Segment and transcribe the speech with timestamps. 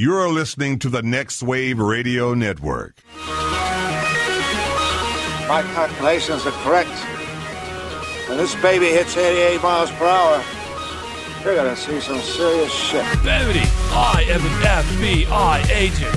[0.00, 2.94] You're listening to the Next Wave Radio Network.
[5.48, 6.88] My calculations are correct.
[8.28, 10.44] When this baby hits 88 miles per hour,
[11.42, 13.02] you're gonna see some serious shit.
[13.24, 16.14] Bevity, I am an FBI agent.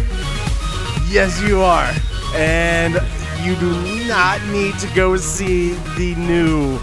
[1.10, 1.92] Yes, you are.
[2.36, 3.02] And
[3.44, 3.72] you do
[4.08, 6.78] not need to go see the new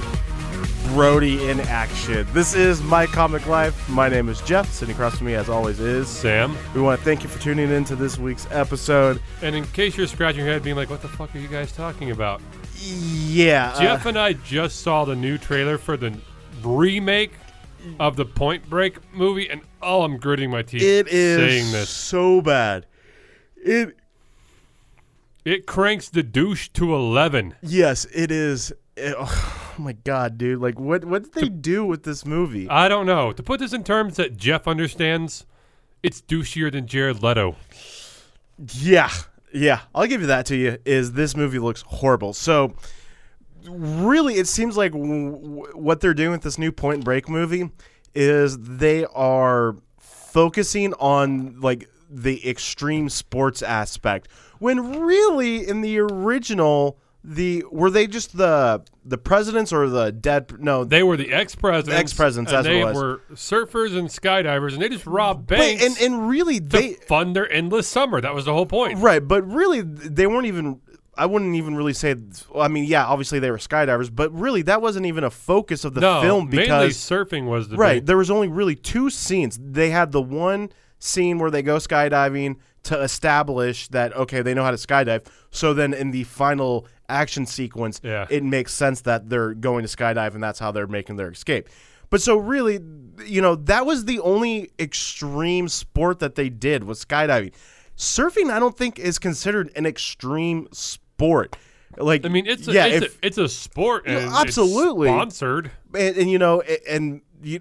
[0.89, 2.27] Brody in action.
[2.33, 3.89] This is My Comic Life.
[3.89, 4.71] My name is Jeff.
[4.73, 6.57] Sitting across from me, as always, is Sam.
[6.75, 9.21] We want to thank you for tuning in to this week's episode.
[9.43, 11.73] And in case you're scratching your head being like, what the fuck are you guys
[11.73, 12.41] talking about?
[12.81, 13.73] Yeah.
[13.75, 16.17] uh, Jeff and I just saw the new trailer for the
[16.63, 17.33] remake
[18.01, 21.89] of the Point Break movie, and oh, I'm gritting my teeth it is saying this.
[21.91, 22.87] so bad.
[23.57, 23.97] It
[25.45, 27.57] It cranks the douche to 11.
[27.63, 28.73] yes, it is.
[29.19, 30.61] oh my god, dude!
[30.61, 32.69] Like, what what did they do with this movie?
[32.69, 33.33] I don't know.
[33.33, 35.47] To put this in terms that Jeff understands,
[36.03, 37.57] it's douchier than Jared Leto.
[38.75, 39.11] Yeah,
[39.53, 40.79] yeah, I'll give you that to you.
[40.85, 42.33] Is this movie looks horrible?
[42.33, 42.75] So,
[43.69, 47.71] really, it seems like w- w- what they're doing with this new Point Break movie
[48.15, 54.29] is they are focusing on like the extreme sports aspect.
[54.59, 56.99] When really, in the original,
[57.29, 60.55] the were they just the the presidents or the dead?
[60.59, 61.99] No, They were the ex-presidents.
[62.01, 63.03] Ex-presidents, and that's they what it was.
[63.03, 67.37] were surfers and skydivers, and they just robbed Wait, banks and and really they fund
[67.37, 68.21] their endless summer.
[68.21, 68.99] That was the whole point.
[68.99, 70.81] Right, but really, they weren't even.
[71.17, 72.15] I wouldn't even really say.
[72.49, 75.85] well, I mean, yeah, obviously they were skydivers, but really that wasn't even a focus
[75.85, 79.11] of the no, film because surfing was the right big- there was only really two
[79.11, 79.59] scenes.
[79.61, 84.63] They had the one scene where they go skydiving to establish that okay they know
[84.63, 85.27] how to skydive.
[85.51, 88.27] So then in the final action sequence, Yeah.
[88.31, 91.69] it makes sense that they're going to skydive and that's how they're making their escape.
[92.11, 92.81] But so really,
[93.27, 97.53] you know, that was the only extreme sport that they did was skydiving.
[97.97, 101.57] Surfing, I don't think is considered an extreme sport.
[101.97, 105.09] Like, I mean, it's a, yeah, it's, if, a, it's a sport, and it's absolutely.
[105.09, 105.71] sponsored.
[105.95, 107.61] and, and you know, a- and you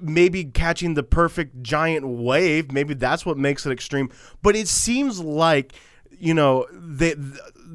[0.00, 4.10] maybe catching the perfect giant wave, maybe that's what makes it extreme.
[4.42, 5.72] But it seems like
[6.20, 7.14] you know they,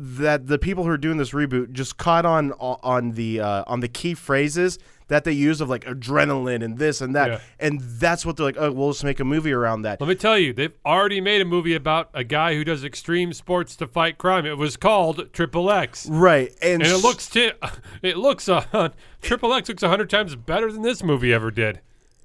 [0.02, 3.82] that the people who are doing this reboot just caught on on the uh, on
[3.82, 4.80] the key phrases
[5.10, 7.40] that they use of like adrenaline and this and that, Yeah.
[7.60, 8.58] and that's what they're like.
[8.58, 10.00] Oh, we'll just make a movie around that.
[10.00, 13.34] Let me tell you, they've already made a movie about a guy who does extreme
[13.34, 14.46] sports to fight crime.
[14.46, 17.52] It was called Triple X, Right, and, and it looks t-
[18.02, 18.90] it looks uh,
[19.22, 21.82] Triple X looks a hundred times better than this movie ever did.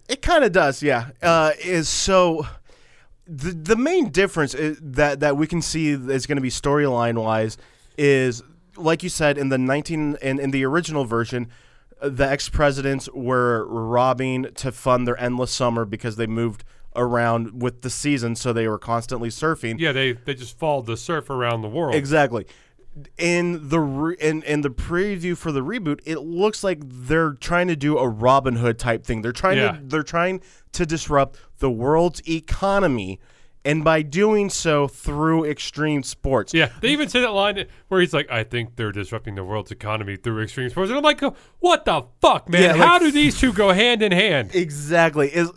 [0.08, 1.08] It kind of does, yeah.
[1.22, 2.46] Uh, is so
[3.26, 7.22] the the main difference is that that we can see is going to be storyline
[7.22, 7.56] wise
[7.96, 8.42] is
[8.76, 11.48] like you said in the nineteen in, in the original version,
[12.02, 16.64] the ex presidents were robbing to fund their endless summer because they moved
[16.96, 19.78] around with the season, so they were constantly surfing.
[19.78, 21.94] Yeah, they they just followed the surf around the world.
[21.94, 22.46] Exactly.
[23.19, 27.66] In the re- in in the preview for the reboot, it looks like they're trying
[27.69, 29.22] to do a Robin Hood type thing.
[29.22, 29.72] They're trying Yeah.
[29.72, 30.41] to they're trying
[30.72, 33.19] to disrupt the world's economy,
[33.65, 36.55] and by doing so through extreme sports.
[36.55, 39.72] Yeah, they even say that line where he's like, "I think they're disrupting the world's
[39.72, 41.21] economy through extreme sports," and I'm like,
[41.59, 42.62] "What the fuck, man?
[42.62, 45.34] Yeah, like- How do these two go hand in hand?" Exactly.
[45.34, 45.50] Is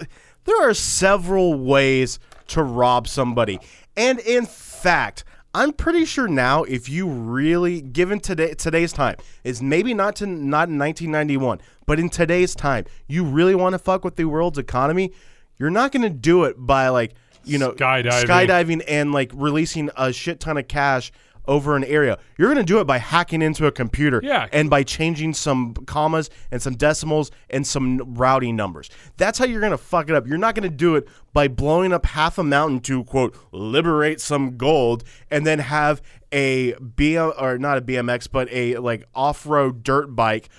[0.45, 2.17] there are several ways
[2.47, 3.59] to rob somebody.
[3.95, 9.61] And in fact, I'm pretty sure now if you really given today today's time is
[9.61, 14.03] maybe not to not in 1991, but in today's time, you really want to fuck
[14.03, 15.13] with the world's economy,
[15.57, 17.13] you're not going to do it by like,
[17.43, 18.25] you know, Skydiving.
[18.25, 21.11] skydiving and like releasing a shit ton of cash
[21.47, 22.17] over an area.
[22.37, 24.47] You're going to do it by hacking into a computer Yeah.
[24.51, 28.89] and by changing some commas and some decimals and some routing numbers.
[29.17, 30.27] That's how you're going to fuck it up.
[30.27, 34.19] You're not going to do it by blowing up half a mountain to quote liberate
[34.21, 39.83] some gold and then have a BM or not a BMX but a like off-road
[39.83, 40.49] dirt bike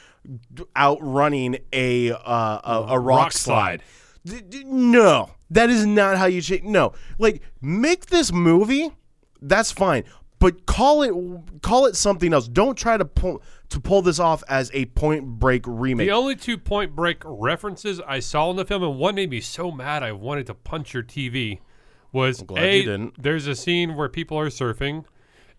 [0.77, 2.17] outrunning a uh,
[2.65, 3.83] a, a rock, Rock slide.
[4.25, 4.65] slide.
[4.67, 6.65] No, that is not how you change.
[6.65, 8.91] No, like make this movie.
[9.41, 10.05] That's fine,
[10.39, 12.49] but call it call it something else.
[12.49, 16.07] Don't try to pull to pull this off as a Point Break remake.
[16.07, 19.41] The only two Point Break references I saw in the film, and one made me
[19.41, 21.59] so mad I wanted to punch your TV,
[22.13, 25.05] was a there's a scene where people are surfing,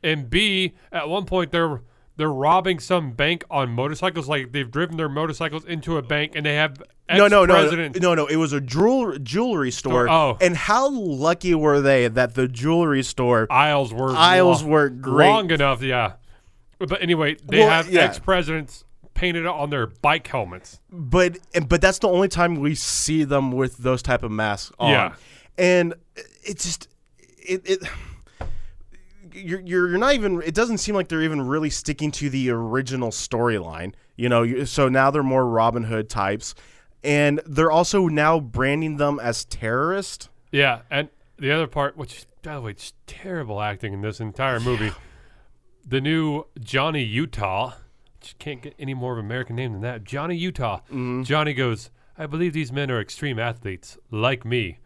[0.02, 1.82] and b at one point they're
[2.20, 6.46] they're robbing some bank on motorcycles, like they've driven their motorcycles into a bank, and
[6.46, 8.26] they have no, no, no, ex-president- no, no.
[8.28, 10.10] It was a jewel, jewelry store.
[10.10, 10.38] Oh.
[10.42, 15.30] and how lucky were they that the jewelry store aisles were Aisles lo- were great.
[15.30, 16.14] long enough, yeah.
[16.78, 18.02] But anyway, they Well, have yeah.
[18.02, 18.84] ex presidents
[19.14, 20.80] painted on their bike helmets.
[20.92, 21.38] but
[21.68, 24.92] but that's the only time we see them with those type of masks on.
[24.92, 25.14] Yeah.
[25.58, 25.94] and
[26.44, 26.90] it just
[27.38, 27.80] it it.
[29.40, 30.42] You're, you're you're not even.
[30.42, 33.94] It doesn't seem like they're even really sticking to the original storyline.
[34.16, 36.56] You know, so now they're more Robin Hood types,
[37.04, 40.30] and they're also now branding them as terrorists.
[40.52, 44.60] Yeah, and the other part, which by the way, it's terrible acting in this entire
[44.60, 44.92] movie.
[45.86, 47.74] The new Johnny Utah,
[48.22, 50.04] just can't get any more of an American name than that.
[50.04, 50.80] Johnny Utah.
[50.86, 51.24] Mm-hmm.
[51.24, 54.80] Johnny goes, I believe these men are extreme athletes, like me.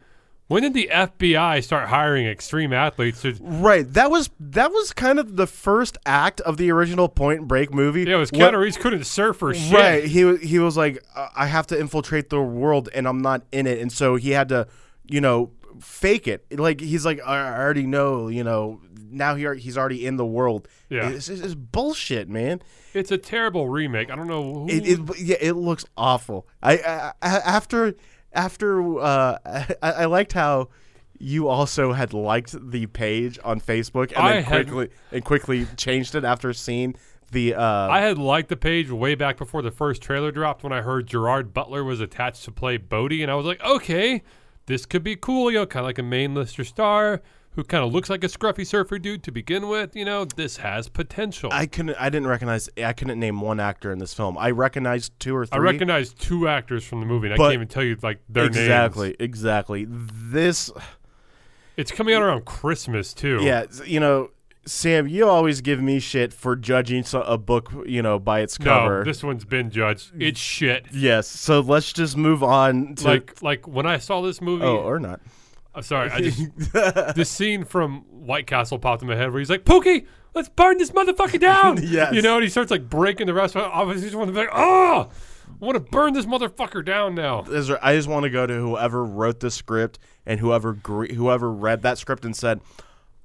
[0.48, 3.22] When did the FBI start hiring extreme athletes?
[3.22, 3.92] To, Right.
[3.94, 8.04] That was that was kind of the first act of the original Point Break movie.
[8.04, 9.74] yeah, it was What- Keanu Reeves couldn't surf for shit.
[9.74, 10.04] Right.
[10.04, 13.66] He he was like, "Uh, I have to infiltrate the world, and I'm not in
[13.68, 14.68] it, and so he had to,
[15.08, 16.46] you know, fake it.
[16.60, 18.80] Like he's like, I already know, you know.
[19.10, 20.68] Now he he's already in the world.
[20.90, 21.08] Yeah.
[21.10, 22.62] It's, it's, it's bullshit, man.
[22.96, 24.10] It's a terrible remake.
[24.10, 24.70] I don't know who.
[24.70, 26.48] It, it yeah, it looks awful.
[26.64, 27.94] I, I after
[28.34, 30.70] after uh, I, I liked how.
[31.20, 35.66] You also had liked the page on Facebook and I then had- quickly and quickly
[35.78, 36.96] changed it after seeing
[37.32, 40.74] the uh, I had liked the page way back before the first trailer dropped when
[40.74, 44.22] I heard Gerard Butler was attached to play Bodhi, and I was like, okay,
[44.66, 47.22] this could be cool, you know, kind of like a main lister star
[47.56, 49.96] who kind of looks like a scruffy surfer dude to begin with.
[49.96, 51.50] You know, this has potential.
[51.54, 51.96] I couldn't.
[52.00, 52.70] I didn't recognize.
[52.78, 54.38] I couldn't name one actor in this film.
[54.38, 55.58] I recognized two or three.
[55.58, 58.46] I recognized two actors from the movie, and I can't even tell you like their
[58.46, 59.18] exactly, names.
[59.20, 59.44] exactly.
[59.44, 59.86] Exactly.
[59.90, 60.72] This,
[61.78, 63.40] It's coming out around Christmas too.
[63.42, 63.66] yeah.
[63.86, 64.30] You know,
[64.66, 69.00] Sam, you always give me shit for judging a book, you know, by its cover.
[69.00, 70.12] No, this one's been judged.
[70.20, 70.86] It's shit.
[70.94, 71.28] yes.
[71.28, 73.08] So let's just move on to.
[73.08, 75.22] Like, like when I saw this movie, oh, or not.
[75.76, 76.12] I'm sorry.
[76.12, 76.50] I just
[77.16, 80.78] this scene from White Castle popped in my head where he's like, "Pookie, let's burn
[80.78, 82.14] this motherfucker down." Yes.
[82.14, 83.72] You know, and he starts like breaking the restaurant.
[83.74, 85.10] Obviously, just want to be like, "Oh,
[85.50, 88.54] I want to burn this motherfucker down now." Ezra, I just want to go to
[88.54, 92.62] whoever wrote the script and whoever gre- whoever read that script and said,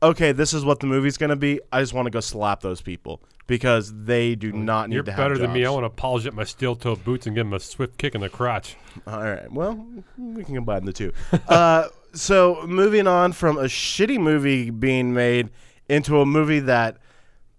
[0.03, 2.61] "Okay, this is what the movie's going to be." I just want to go slap
[2.61, 5.61] those people because they do not need You're to have better than me.
[5.61, 5.75] I jobs.
[5.75, 8.29] want to polish up my steel-toe boots and give him a swift kick in the
[8.29, 8.77] crotch.
[9.07, 9.51] All right.
[9.51, 9.87] Well,
[10.19, 11.13] we can combine the two.
[11.49, 15.51] uh, so moving on from a shitty movie being made
[15.89, 16.99] into a movie that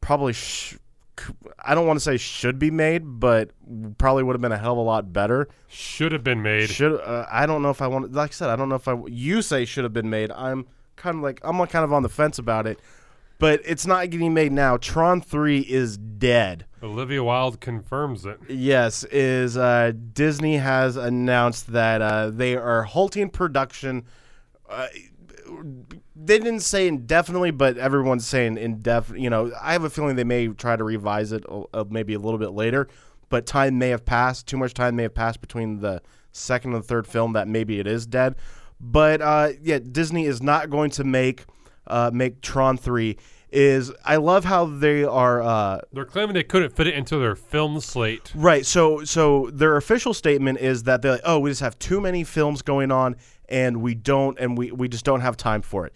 [0.02, 0.78] probably sh-
[1.64, 3.52] I don't want to say should be made, but
[3.98, 5.50] probably would have been a hell of a lot better.
[5.68, 6.70] Should have been made.
[6.70, 8.14] Should uh, I don't know if I want.
[8.14, 8.96] Like I said, I don't know if I.
[9.08, 10.32] You say should have been made.
[10.32, 12.80] I'm kind of like I'm kind of on the fence about it,
[13.38, 14.78] but it's not getting made now.
[14.78, 16.66] Tron Three is dead.
[16.82, 18.40] Olivia Wilde confirms it.
[18.48, 24.06] Yes, is uh, Disney has announced that uh, they are halting production.
[24.70, 24.88] Uh,
[26.16, 29.22] they didn't say indefinitely, but everyone's saying indefinite.
[29.22, 32.20] You know, I have a feeling they may try to revise it uh, maybe a
[32.20, 32.88] little bit later,
[33.30, 34.48] but time may have passed.
[34.48, 36.02] Too much time may have passed between the
[36.32, 38.36] second and the third film that maybe it is dead.
[38.80, 41.46] But uh, yeah, Disney is not going to make
[41.88, 43.18] uh, make Tron three.
[43.52, 45.42] Is I love how they are.
[45.42, 48.32] Uh, They're claiming they couldn't fit it into their film slate.
[48.36, 48.64] Right.
[48.64, 52.24] So so their official statement is that they're like, oh, we just have too many
[52.24, 53.16] films going on,
[53.50, 55.94] and we don't, and we we just don't have time for it.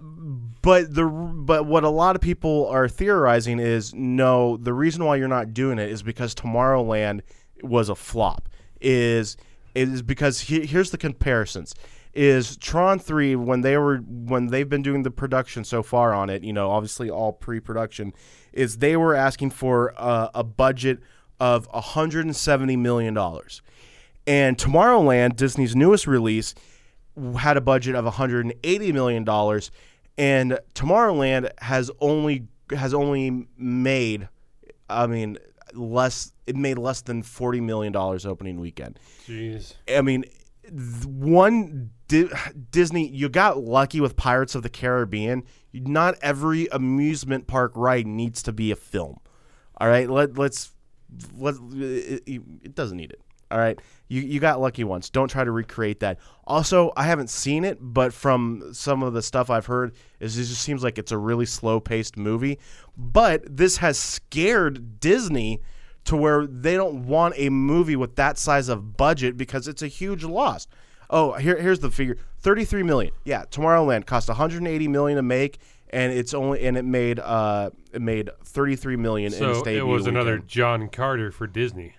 [0.00, 5.16] But the but what a lot of people are theorizing is no, the reason why
[5.16, 7.20] you're not doing it is because Tomorrowland
[7.62, 8.48] was a flop.
[8.80, 9.36] Is
[9.74, 11.74] is because he, here's the comparisons.
[12.14, 16.28] Is Tron three when they were when they've been doing the production so far on
[16.28, 18.12] it, you know, obviously all pre-production,
[18.52, 20.98] is they were asking for uh, a budget
[21.40, 23.62] of 170 million dollars,
[24.26, 26.54] and Tomorrowland, Disney's newest release,
[27.36, 29.70] had a budget of 180 million dollars,
[30.18, 34.28] and Tomorrowland has only has only made,
[34.88, 35.38] I mean,
[35.74, 36.32] less.
[36.46, 38.98] It made less than 40 million dollars opening weekend.
[39.26, 39.74] Jeez.
[39.88, 40.24] I mean,
[41.04, 42.30] one Di-
[42.70, 45.44] Disney, you got lucky with Pirates of the Caribbean.
[45.72, 49.18] Not every amusement park ride needs to be a film.
[49.78, 50.72] All right, let let's
[51.36, 53.20] let it doesn't need it.
[53.50, 53.78] All right,
[54.12, 55.08] you you got lucky once.
[55.08, 56.18] Don't try to recreate that.
[56.46, 60.44] Also, I haven't seen it, but from some of the stuff I've heard, is it
[60.44, 62.58] just seems like it's a really slow paced movie.
[62.96, 65.62] But this has scared Disney
[66.04, 69.88] to where they don't want a movie with that size of budget because it's a
[69.88, 70.66] huge loss.
[71.08, 73.12] Oh, here, here's the figure: thirty-three million.
[73.24, 75.58] Yeah, Tomorrowland cost one hundred eighty million to make,
[75.90, 79.86] and it's only and it made uh it made thirty-three million in its So it
[79.86, 80.38] was another.
[80.38, 81.96] John Carter for Disney.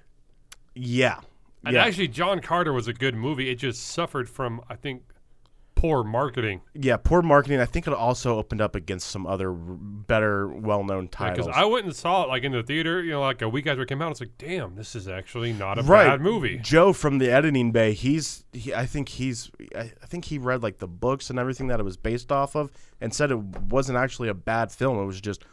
[0.75, 1.20] Yeah,
[1.65, 1.86] And yeah.
[1.86, 3.50] actually, John Carter was a good movie.
[3.50, 5.03] It just suffered from, I think,
[5.75, 6.62] poor marketing.
[6.74, 7.60] yeah, poor marketing.
[7.60, 11.48] I think it also opened up against some other r- better, well-known titles.
[11.48, 13.67] Because I went and saw it like in the theater, you know, like a week
[13.67, 14.12] after it came out.
[14.12, 16.58] It's like, damn, this is actually not a right, bad movie.
[16.58, 17.93] Joe from the editing bay.
[17.93, 21.67] He's, he, I think he's, I, I think he read like the books and everything
[21.67, 24.98] that it was based off of, and said it wasn't actually a bad film.
[25.00, 25.43] It was just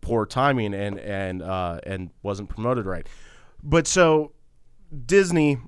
[0.00, 3.08] poor timing and and uh, and wasn't promoted right.
[3.62, 4.32] But so
[5.06, 5.58] Disney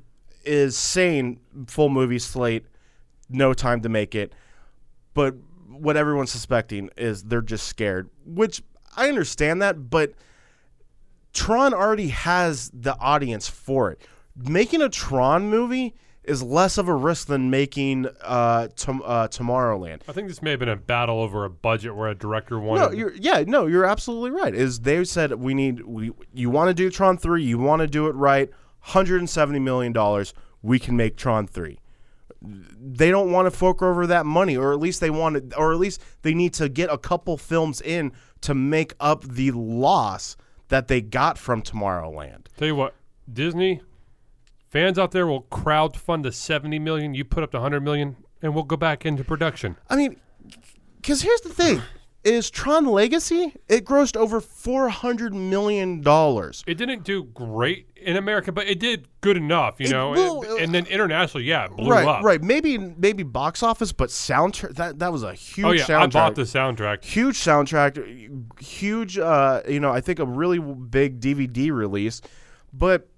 [0.44, 2.66] is saying full movie slate,
[3.28, 4.32] no time to make it.
[5.14, 5.34] But
[5.68, 8.62] what everyone's suspecting is they're just scared, which
[8.96, 10.12] I understand that, but
[11.32, 14.02] Tron already has the audience for it.
[14.36, 20.02] Making a Tron movie is less of a risk than making uh, tom- uh, Tomorrowland.
[20.08, 22.80] I think this may have been a battle over a budget where a director wanted.
[22.80, 24.54] No, you're yeah, no, you're absolutely right.
[24.54, 27.88] Is they said we need we you want to do Tron 3, you want to
[27.88, 28.50] do it right,
[28.82, 31.78] 170 million dollars, we can make Tron 3.
[32.40, 35.72] They don't want to fork over that money or at least they want to or
[35.72, 40.36] at least they need to get a couple films in to make up the loss
[40.68, 42.46] that they got from Tomorrowland.
[42.56, 42.94] Tell you what,
[43.32, 43.80] Disney
[44.68, 47.14] fans out there will crowd fund the seventy million.
[47.14, 49.76] You put up the hundred million, and we'll go back into production.
[49.88, 50.16] I mean,
[50.96, 51.82] because here's the thing:
[52.24, 53.54] is Tron Legacy?
[53.68, 56.64] It grossed over four hundred million dollars.
[56.66, 60.10] It didn't do great in America, but it did good enough, you It know.
[60.10, 62.22] will- and, and then internationally, yeah, it blew Right, up.
[62.24, 62.42] right.
[62.42, 64.74] Maybe, maybe box office, but soundtrack.
[64.76, 66.02] That that was a huge Oh yeah, soundtrack.
[66.02, 67.04] I bought the soundtrack.
[67.04, 69.18] huge soundtrack, huge.
[69.18, 72.20] Uh, you know, I think a really big DVD release,
[72.72, 73.08] but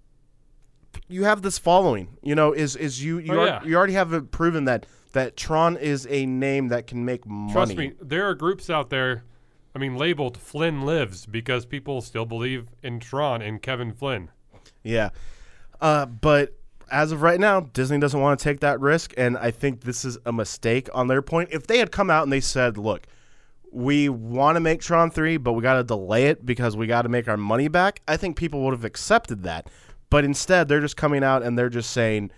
[1.08, 2.16] you have this following.
[2.22, 3.64] You know, is is you you, Oh, ar- yeah.
[3.64, 7.52] you already have proven that that Tron is a name that can make money.
[7.52, 9.24] Trust me, there are groups out there.
[9.76, 14.30] I mean, labeled Flynn lives because people still believe in Tron and Kevin Flynn.
[14.84, 15.10] Yeah.
[15.80, 16.54] Uh, but
[16.90, 20.04] as of right now, Disney doesn't want to take that risk, and I think this
[20.04, 21.48] is a mistake on their point.
[21.50, 23.06] If they had come out and they said, "Look,
[23.72, 27.02] we want to make Tron 3, but we got to delay it because we got
[27.02, 29.68] to make our money back," I think people would have accepted that.
[30.10, 32.30] But instead, they're just coming out and they're just saying,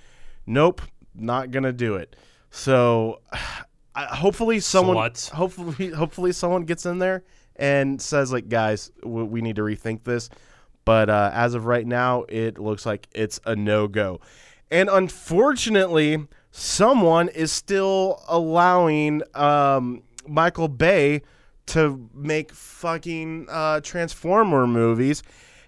[0.46, 0.80] "Nope,
[1.14, 2.16] not gonna do it."
[2.50, 3.20] So,
[3.94, 5.30] I, hopefully, someone, Sluts.
[5.30, 7.24] hopefully, hopefully, someone gets in there
[7.56, 10.30] and says, "Like, guys, we, we need to rethink this."
[10.86, 14.20] But uh, as of right now, it looks like it's a no go.
[14.70, 21.22] And unfortunately, someone is still allowing um, Michael Bay
[21.66, 25.22] to make fucking uh, Transformer movies.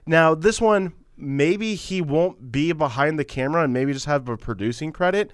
[0.07, 4.37] Now, this one, maybe he won't be behind the camera and maybe just have a
[4.37, 5.33] producing credit.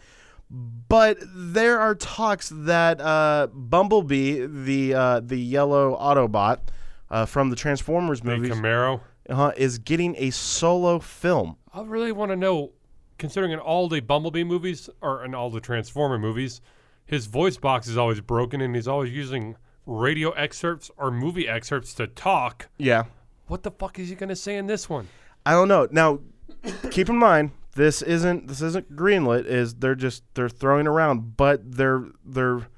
[0.51, 6.59] But there are talks that uh, Bumblebee, the uh, the yellow Autobot
[7.11, 9.01] uh, from the Transformers movies, Camaro.
[9.29, 11.57] Uh, is getting a solo film.
[11.73, 12.73] I really want to know,
[13.19, 16.61] considering in all the Bumblebee movies or in all the Transformer movies,
[17.07, 21.95] his voice box is always broken and he's always using radio excerpts or movie excerpts
[21.95, 22.69] to talk.
[22.79, 23.05] Yeah,
[23.47, 25.09] What the fuck is he going to say in this one?
[25.45, 25.87] I don't know.
[25.91, 26.21] Now,
[26.91, 29.45] keep in mind this isn't this isn't greenlit.
[29.47, 32.69] Is they're just they're throwing around, but they're they're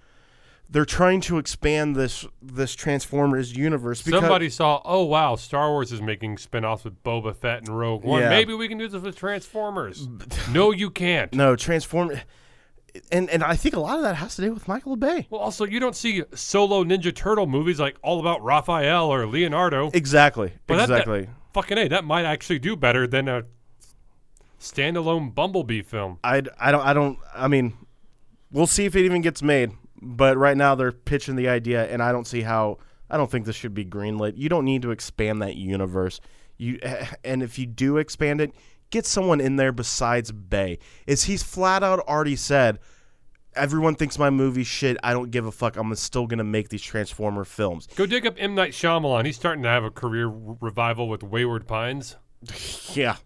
[0.68, 5.92] they're trying to expand this this Transformers universe because Somebody saw, oh wow, Star Wars
[5.92, 8.22] is making spin-offs with Boba Fett and Rogue One.
[8.22, 8.28] Yeah.
[8.30, 10.08] Maybe we can do this with Transformers.
[10.50, 11.32] no, you can't.
[11.34, 12.12] no Transform.
[13.12, 15.26] And, and I think a lot of that has to do with Michael Bay.
[15.28, 19.90] Well, also, you don't see solo Ninja Turtle movies like all about Raphael or Leonardo.
[19.92, 20.54] Exactly.
[20.66, 21.28] But that- that- exactly.
[21.52, 23.42] fucking a, that might actually do better than a
[24.60, 26.18] standalone Bumblebee film.
[26.24, 27.74] I, I don't I don't I mean
[28.50, 32.02] we'll see if it even gets made but right now they're pitching the idea and
[32.02, 34.90] I don't see how I don't think this should be greenlit you don't need to
[34.90, 36.20] expand that universe
[36.56, 36.78] you
[37.24, 38.52] and if you do expand it
[38.90, 42.78] get someone in there besides Bay is he's flat out already said
[43.54, 46.82] everyone thinks my movie's shit I don't give a fuck I'm still gonna make these
[46.82, 49.24] Transformer films Go dig up M Night Shyamalan.
[49.24, 52.16] He's starting to have a career r- revival with Wayward Pines.
[52.94, 53.16] yeah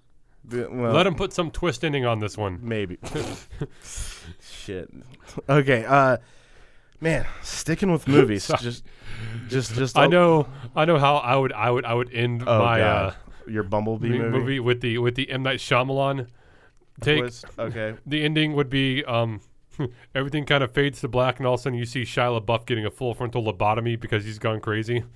[0.50, 2.58] well, Let him put some twist ending on this one.
[2.62, 2.98] Maybe.
[4.40, 4.90] Shit.
[5.48, 5.84] Okay.
[5.84, 6.16] Uh,
[7.00, 8.46] man, sticking with movies.
[8.60, 8.84] just,
[9.48, 9.98] just, just.
[9.98, 13.14] I know, I know how I would, I would, I would end Oh my uh,
[13.46, 14.38] Your Bumblebee movie?
[14.38, 14.60] movie.
[14.60, 16.26] with the with the M Night Shyamalan
[17.00, 17.20] take.
[17.20, 17.44] Twist?
[17.58, 17.94] Okay.
[18.06, 19.40] The ending would be um,
[20.14, 22.66] everything kind of fades to black, and all of a sudden you see Shia LaBeouf
[22.66, 25.04] getting a full frontal lobotomy because he's gone crazy,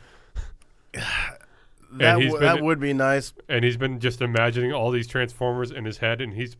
[1.96, 3.32] That, he's w- been- that would be nice.
[3.48, 6.56] and he's been just imagining all these transformers in his head, and he's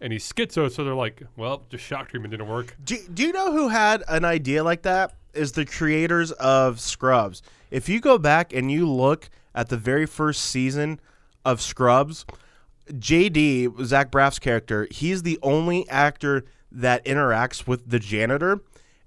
[0.00, 0.70] and he's schizo.
[0.70, 2.76] So they're like, well, just shock treatment didn't work.
[2.84, 5.14] Do, do you know who had an idea like that?
[5.34, 7.42] Is the creators of Scrubs.
[7.70, 11.00] If you go back and you look at the very first season
[11.44, 12.24] of Scrubs,
[12.90, 18.60] JD, Zach Braff's character, he's the only actor that interacts with the janitor.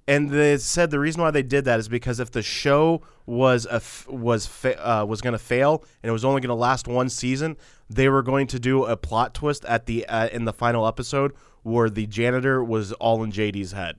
[0.10, 3.66] And they said the reason why they did that is because if the show was
[3.68, 6.56] a f- was fa- uh, was going to fail and it was only going to
[6.56, 7.56] last one season,
[7.90, 11.34] they were going to do a plot twist at the uh, in the final episode
[11.64, 13.98] where the janitor was all in JD's head.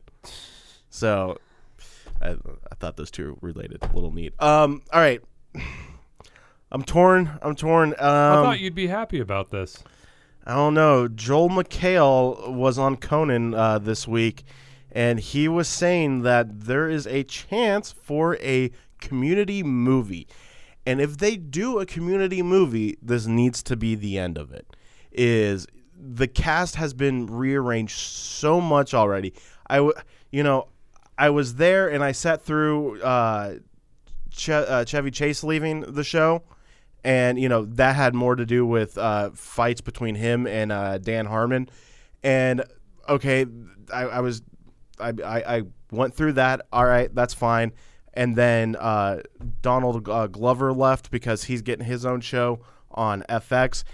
[0.89, 1.39] So,
[2.21, 3.83] I, I thought those two were related.
[3.83, 4.35] A little neat.
[4.43, 5.23] Um, all right.
[6.73, 7.39] I'm torn.
[7.43, 7.91] I'm torn.
[7.91, 9.83] Um, I thought you'd be happy about this.
[10.47, 11.07] I don't know.
[11.07, 14.45] Joel McHale was on Conan uh, this week,
[14.93, 18.71] and he was saying that there is a chance for a
[19.01, 20.27] community movie.
[20.87, 24.67] And if they do a community movie, this needs to be the end of it.
[25.13, 29.35] Is the cast has been rearranged so much already.
[29.67, 29.95] I, w-
[30.33, 30.69] you know,
[31.19, 33.57] I was there and I sat through uh,
[34.31, 36.43] che- uh, Chevy Chase leaving the show,
[37.05, 40.99] and you know that had more to do with uh, fights between him and uh,
[40.99, 41.69] Dan Harmon.
[42.23, 42.65] And
[43.09, 43.47] okay,
[43.93, 44.43] I, I was,
[45.01, 46.67] I, I, I went through that.
[46.73, 47.73] All right, that's fine.
[48.15, 49.21] And then uh,
[49.63, 53.85] Donald uh, Glover left because he's getting his own show on FX.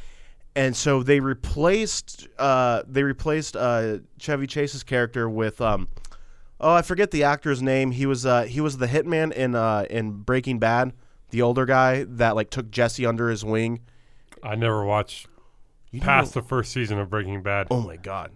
[0.55, 5.89] And so they replaced uh, they replaced uh, Chevy Chase's character with um,
[6.61, 7.91] oh I forget the actor's name.
[7.91, 10.95] He was uh, he was the hitman in uh, in Breaking Bad,
[11.29, 13.81] the older guy that like took Jesse under his wing.
[14.43, 15.27] I never watched
[15.91, 17.67] You past know- the first season of Breaking Bad.
[17.71, 18.31] oh my god,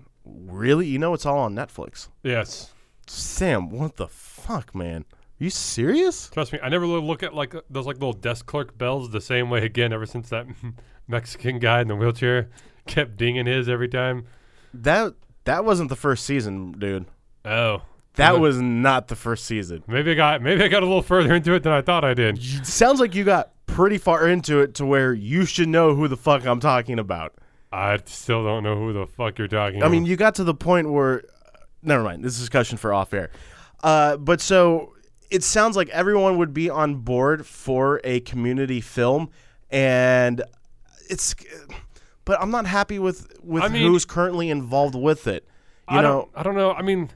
[0.47, 0.87] really?
[0.87, 2.09] You know it's all on Netflix.
[2.23, 2.73] Yes.
[3.07, 5.05] Sam, what the fuck, man?
[5.41, 6.29] Are you serious?
[6.29, 9.21] Trust me, I never really look at like those like little desk clerk bells the
[9.21, 10.47] same way again ever since that
[11.09, 12.51] Mexican guy in the wheelchair
[12.87, 14.27] kept dinging his every time.
[14.75, 17.07] That that wasn't the first season, dude.
[17.45, 17.83] Oh.
[18.15, 19.83] That was not the first season.
[19.87, 22.13] Maybe I got maybe I got a little further into it than I thought I
[22.13, 22.67] did.
[22.67, 26.17] Sounds like you got pretty far into it to where you should know who the
[26.17, 27.35] fuck I'm talking about.
[27.73, 30.55] I still don't know who the fuck you're talking I mean, you got to the
[30.55, 31.23] point where.
[31.83, 32.25] Never mind.
[32.25, 33.31] This is discussion for off air.
[33.83, 34.95] Uh, but so
[35.31, 39.31] it sounds like everyone would be on board for a community film,
[39.71, 40.43] and
[41.09, 41.35] it's.
[42.25, 45.47] But I'm not happy with with I mean- who's currently involved with it.
[45.91, 46.73] You I know, don't, I don't know.
[46.73, 47.11] I mean,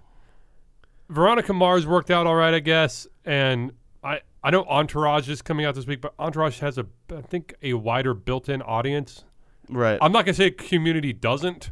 [1.09, 5.67] Veronica Mars worked out all right, I guess, and I I know Entourage is coming
[5.67, 9.25] out this week, but Entourage has a I think a wider built-in audience.
[9.69, 9.99] Right?
[10.01, 11.71] I'm not gonna say Community doesn't,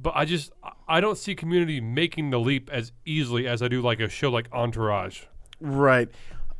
[0.00, 0.52] but I just
[0.86, 4.30] I don't see Community making the leap as easily as I do like a show
[4.30, 5.22] like Entourage.
[5.60, 6.08] Right.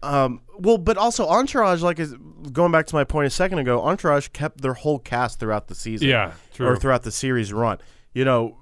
[0.02, 2.14] Um, well, but also Entourage, like is
[2.52, 5.74] going back to my point a second ago, Entourage kept their whole cast throughout the
[5.74, 6.08] season.
[6.08, 6.68] Yeah, true.
[6.68, 7.78] Or throughout the series run.
[8.12, 8.56] You know,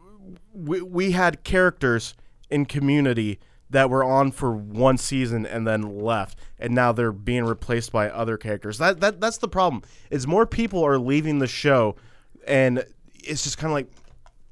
[0.55, 2.15] we we had characters
[2.51, 3.39] in Community
[3.71, 8.09] that were on for one season and then left, and now they're being replaced by
[8.09, 8.79] other characters.
[8.79, 9.83] That that that's the problem.
[10.11, 11.97] Is more people are leaving the show,
[12.47, 13.89] and it's just kind of like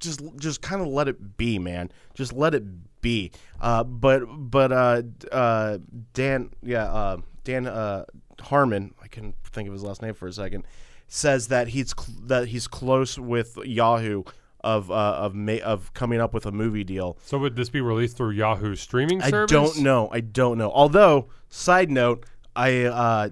[0.01, 1.91] just just kind of let it be, man.
[2.15, 2.65] Just let it
[3.01, 3.31] be.
[3.61, 5.79] Uh, but but uh, uh,
[6.13, 8.05] Dan, yeah, uh, Dan uh,
[8.41, 10.67] Harmon, I can think of his last name for a second,
[11.07, 14.25] says that he's cl- that he's close with Yahoo
[14.65, 17.17] of uh, of ma- of coming up with a movie deal.
[17.25, 19.53] So would this be released through Yahoo streaming service?
[19.53, 20.09] I don't know.
[20.11, 20.71] I don't know.
[20.73, 23.29] Although, side note, I uh,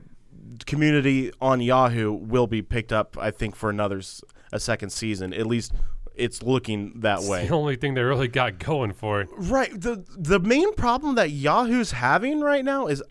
[0.66, 3.16] community on Yahoo will be picked up.
[3.18, 5.32] I think for another s- a second season.
[5.32, 5.72] At least
[6.14, 7.46] it's looking that It's way.
[7.48, 9.28] the only thing they really got going for it.
[9.36, 9.72] Right.
[9.80, 13.02] The the main problem that Yahoo's having right now is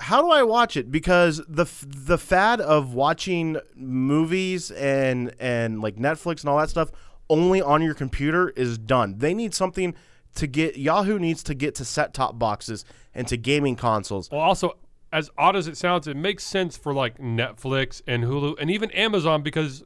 [0.00, 0.90] how do I watch it?
[0.92, 6.70] Because the f- the fad of watching movies and and like Netflix and all that
[6.70, 6.90] stuff
[7.30, 9.16] only on your computer is done.
[9.18, 9.94] They need something
[10.34, 14.30] to get Yahoo needs to get to set top boxes and to gaming consoles.
[14.30, 14.76] Well, also,
[15.12, 18.90] as odd as it sounds, it makes sense for like Netflix and Hulu and even
[18.92, 19.82] Amazon because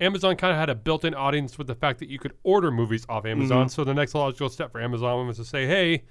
[0.00, 3.04] Amazon kind of had a built-in audience with the fact that you could order movies
[3.08, 3.66] off Amazon.
[3.66, 3.68] Mm-hmm.
[3.68, 6.02] So the next logical step for Amazon was to say, "Hey,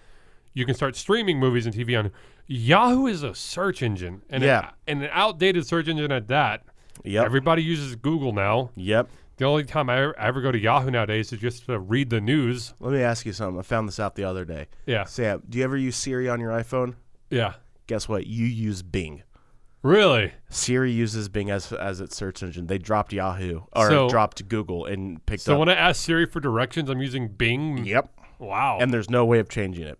[0.53, 2.11] you can start streaming movies and TV on
[2.47, 4.69] Yahoo." Is a search engine, and Yeah.
[4.69, 6.63] a- and an outdated search engine at that.
[7.03, 7.25] Yep.
[7.25, 8.69] Everybody uses Google now.
[8.75, 9.09] yep.
[9.41, 12.11] The only time I ever, I ever go to Yahoo nowadays is just to read
[12.11, 12.75] the news.
[12.79, 13.57] Let me ask you something.
[13.59, 14.67] I found this out the other day.
[14.85, 16.93] Yeah, Sam, do you ever use Siri on your iPhone?
[17.31, 17.53] yeah,
[17.87, 18.27] Guess what?
[18.27, 19.23] You use Bing.
[19.81, 20.33] really.
[20.51, 22.67] Siri uses Bing as as its search engine.
[22.67, 25.55] They dropped Yahoo or So- dropped Google and picked So up.
[25.55, 27.83] So when I ask Siri for directions, I'm using Bing.
[27.83, 28.11] yep.
[28.37, 28.77] Wow.
[28.79, 29.97] And there's no way of changing it.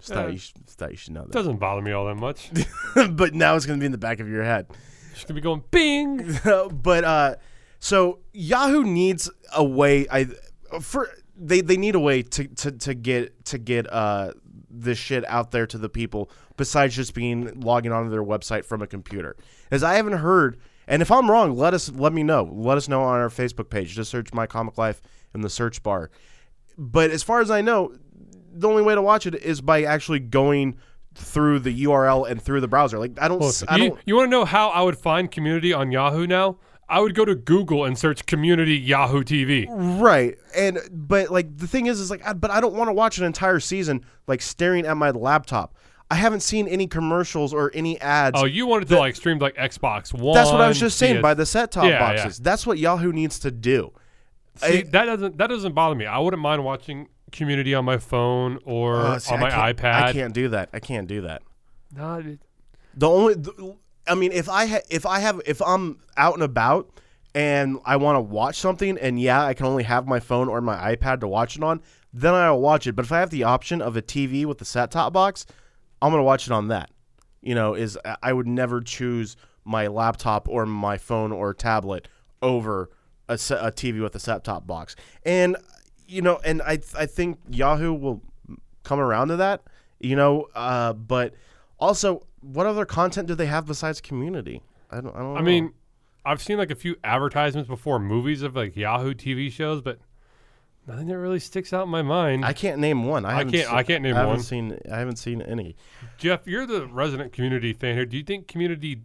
[0.00, 1.30] Just thought, Uh, you should, just thought you should know that.
[1.32, 2.50] doesn't bother me all that much.
[3.12, 4.66] but now it's going to be in the back of your head.
[5.14, 6.38] Just gonna be going Bing.
[6.82, 7.36] but uh,
[7.80, 10.06] so Yahoo needs a way.
[10.10, 10.26] I
[10.80, 14.32] for they they need a way to to, to get to get uh
[14.70, 18.82] this shit out there to the people besides just being logging onto their website from
[18.82, 19.34] a computer.
[19.70, 22.48] As I haven't heard, and if I'm wrong, let us let me know.
[22.52, 23.94] Let us know on our Facebook page.
[23.94, 25.00] Just search my comic life
[25.34, 26.10] in the search bar.
[26.78, 27.94] But as far as I know,
[28.52, 30.76] the only way to watch it is by actually going
[31.14, 32.98] through the URL and through the browser.
[32.98, 34.00] Like I don't, s- I you, don't.
[34.06, 36.58] you want to know how I would find community on Yahoo now?
[36.90, 39.66] I would go to Google and search community Yahoo TV.
[39.70, 42.92] Right, and but like the thing is, is like, I, but I don't want to
[42.92, 45.74] watch an entire season like staring at my laptop.
[46.10, 48.40] I haven't seen any commercials or any ads.
[48.40, 50.34] Oh, you wanted to like stream like Xbox One.
[50.34, 51.18] That's what I was just saying.
[51.18, 52.16] PS By the set top Yeah, yeah.
[52.24, 53.92] boxes, that's what Yahoo needs to do.
[54.56, 56.06] See, I- that doesn't that doesn't bother me.
[56.06, 60.02] I wouldn't mind watching Community on my phone or Uh, see, on my can't- iPad.
[60.02, 60.68] I can't do that.
[60.72, 61.42] I can't do that.
[61.94, 62.40] Nah, it-
[62.96, 63.76] The only, the,
[64.10, 66.90] I mean, if I ha- if I have if I'm out and about
[67.32, 70.60] and I want to watch something, and yeah, I can only have my phone or
[70.60, 71.80] my iPad to watch it on,
[72.12, 72.96] then I'll watch it.
[72.96, 75.46] But if I have the option of a TV with a set top box,
[76.02, 76.90] I'm gonna watch it on that.
[77.40, 82.08] You know, is I would never choose my laptop or my phone or tablet
[82.42, 82.90] over
[83.28, 84.96] a, se- a TV with a set top box.
[85.24, 85.56] And
[86.08, 88.22] you know, and I I think Yahoo will
[88.82, 89.62] come around to that.
[90.00, 91.34] You know, uh, but
[91.78, 94.62] also, what other content do they have besides Community?
[94.90, 95.14] I don't.
[95.14, 95.36] I don't.
[95.36, 95.44] I know.
[95.44, 95.72] mean,
[96.24, 99.98] I've seen like a few advertisements before movies of like Yahoo TV shows, but
[100.86, 102.44] nothing that really sticks out in my mind.
[102.44, 103.24] I can't name one.
[103.24, 104.42] I, haven't can't- I can't name I haven't one.
[104.42, 104.78] Seen.
[104.90, 105.76] I haven't seen any.
[106.18, 108.06] Jeff, you're the resident Community fan here.
[108.06, 109.02] Do you think Community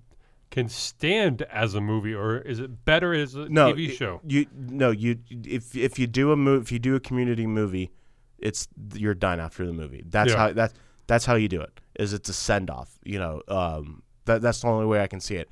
[0.52, 4.22] can stand as a movie, or is it better as a No TV show?
[4.26, 4.92] You no.
[4.92, 7.92] You if if you do a move if you do a Community movie,
[8.40, 10.04] it's you're done after the movie.
[10.08, 10.38] That's Yeah.
[10.38, 10.74] how that's
[11.08, 11.80] that's how you do it.
[12.00, 12.98] Is it's a send off.
[13.04, 13.42] You know.
[13.48, 14.04] Um.
[14.26, 15.50] That that's the only way I can see it.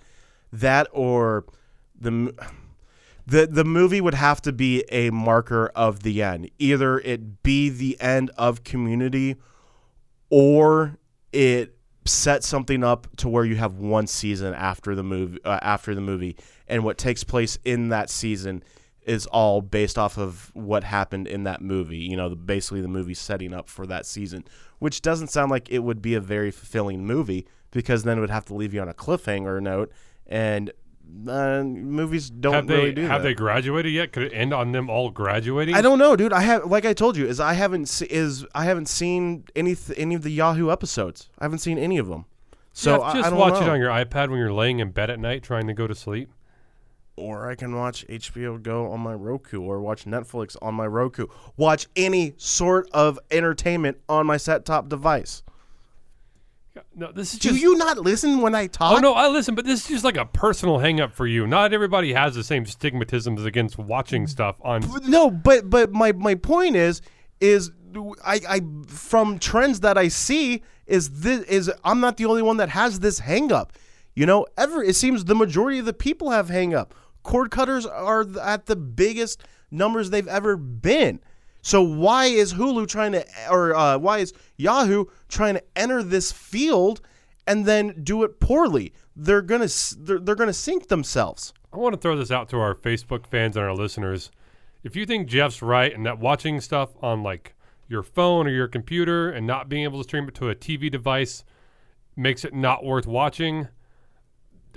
[0.52, 1.46] That or
[2.00, 2.34] the.
[3.26, 6.52] The, the movie would have to be a marker of the end.
[6.60, 9.38] Either it be the end of community
[10.30, 10.98] or
[11.32, 11.74] it
[12.06, 16.02] set something up to where you have one season after the movie uh, after the
[16.02, 16.36] movie
[16.68, 18.62] and what takes place in that season
[19.06, 22.88] is all based off of what happened in that movie you know the, basically the
[22.88, 24.44] movie setting up for that season
[24.80, 28.30] which doesn't sound like it would be a very fulfilling movie because then it would
[28.30, 29.92] have to leave you on a cliffhanger note
[30.28, 30.72] and
[31.28, 33.28] uh, movies don't Have really they do have that.
[33.28, 34.14] they graduated yet?
[34.14, 35.76] Could it end on them all graduating?
[35.76, 36.32] I don't know, dude.
[36.34, 39.76] I have, like I told you, is I haven't se- is I haven't seen any
[39.76, 41.30] th- any of the Yahoo episodes.
[41.38, 42.26] I haven't seen any of them.
[42.72, 43.62] So I, just I don't watch know.
[43.64, 45.94] it on your iPad when you're laying in bed at night trying to go to
[45.94, 46.32] sleep.
[47.16, 51.28] Or I can watch HBO Go on my Roku, or watch Netflix on my Roku.
[51.58, 55.44] Watch any sort of entertainment on my set top device.
[56.96, 57.62] No, this is Do just.
[57.62, 58.98] you not listen when I talk?
[58.98, 61.46] Oh no, I listen, but this is just like a personal hang up for you.
[61.46, 64.84] Not everybody has the same stigmatisms against watching stuff on.
[65.08, 67.02] no, but but my my point is
[67.40, 67.72] is
[68.26, 72.58] I I from trends that I see is this is I'm not the only one
[72.58, 73.74] that has this hang up.
[74.16, 76.96] You know, ever it seems the majority of the people have hang up.
[77.24, 81.20] Cord cutters are at the biggest numbers they've ever been.
[81.62, 86.32] So why is Hulu trying to or uh, why is Yahoo trying to enter this
[86.32, 87.02] field
[87.48, 88.94] and then do it poorly?
[89.16, 91.54] They're gonna they're, they're gonna sink themselves.
[91.72, 94.30] I want to throw this out to our Facebook fans and our listeners.
[94.84, 97.56] If you think Jeff's right and that watching stuff on like
[97.88, 100.92] your phone or your computer and not being able to stream it to a TV
[100.92, 101.46] device
[102.16, 103.70] makes it not worth watching,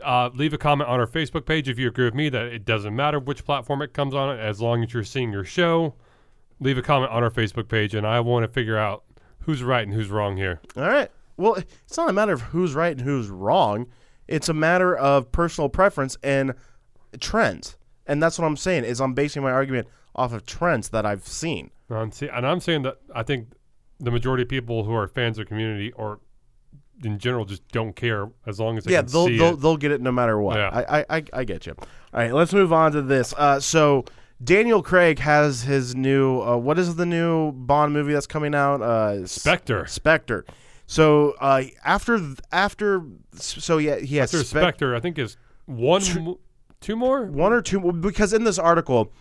[0.04, 2.64] uh, leave a comment on our Facebook page if you agree with me that it
[2.64, 5.94] doesn't matter which platform it comes on as long as you're seeing your show.
[6.61, 9.04] Leave a comment on our Facebook page, and I want to figure out
[9.40, 10.61] who's right and who's wrong here.
[10.76, 11.11] All right.
[11.37, 13.87] Well, it's not a matter of who's right and who's wrong.
[14.26, 16.54] It's a matter of personal preference and
[17.20, 17.76] trends.
[18.06, 21.26] And that's what I'm saying is I'm basing my argument off of trends that I've
[21.26, 21.70] seen.
[21.88, 23.48] And, see, and I'm saying that I think
[24.00, 26.20] the majority of people who are fans of community or
[27.04, 29.61] in general just don't care as long as they yeah, can they'll see they'll, it.
[29.61, 30.56] they'll get it no matter what.
[30.56, 30.70] Yeah.
[30.72, 31.74] I, I I I get you.
[31.78, 33.35] All right, let's move on to this.
[33.37, 34.04] Uh, so
[34.42, 36.40] Daniel Craig has his new.
[36.40, 38.82] Uh, what is the new Bond movie that's coming out?
[38.82, 39.87] Uh, Spectre.
[39.87, 40.44] Spectre.
[40.87, 42.20] So uh, after
[42.52, 43.02] after
[43.35, 46.00] so yeah he has After Spec- Spectre, I think is one,
[46.80, 47.26] two more.
[47.26, 49.12] one or two because in this article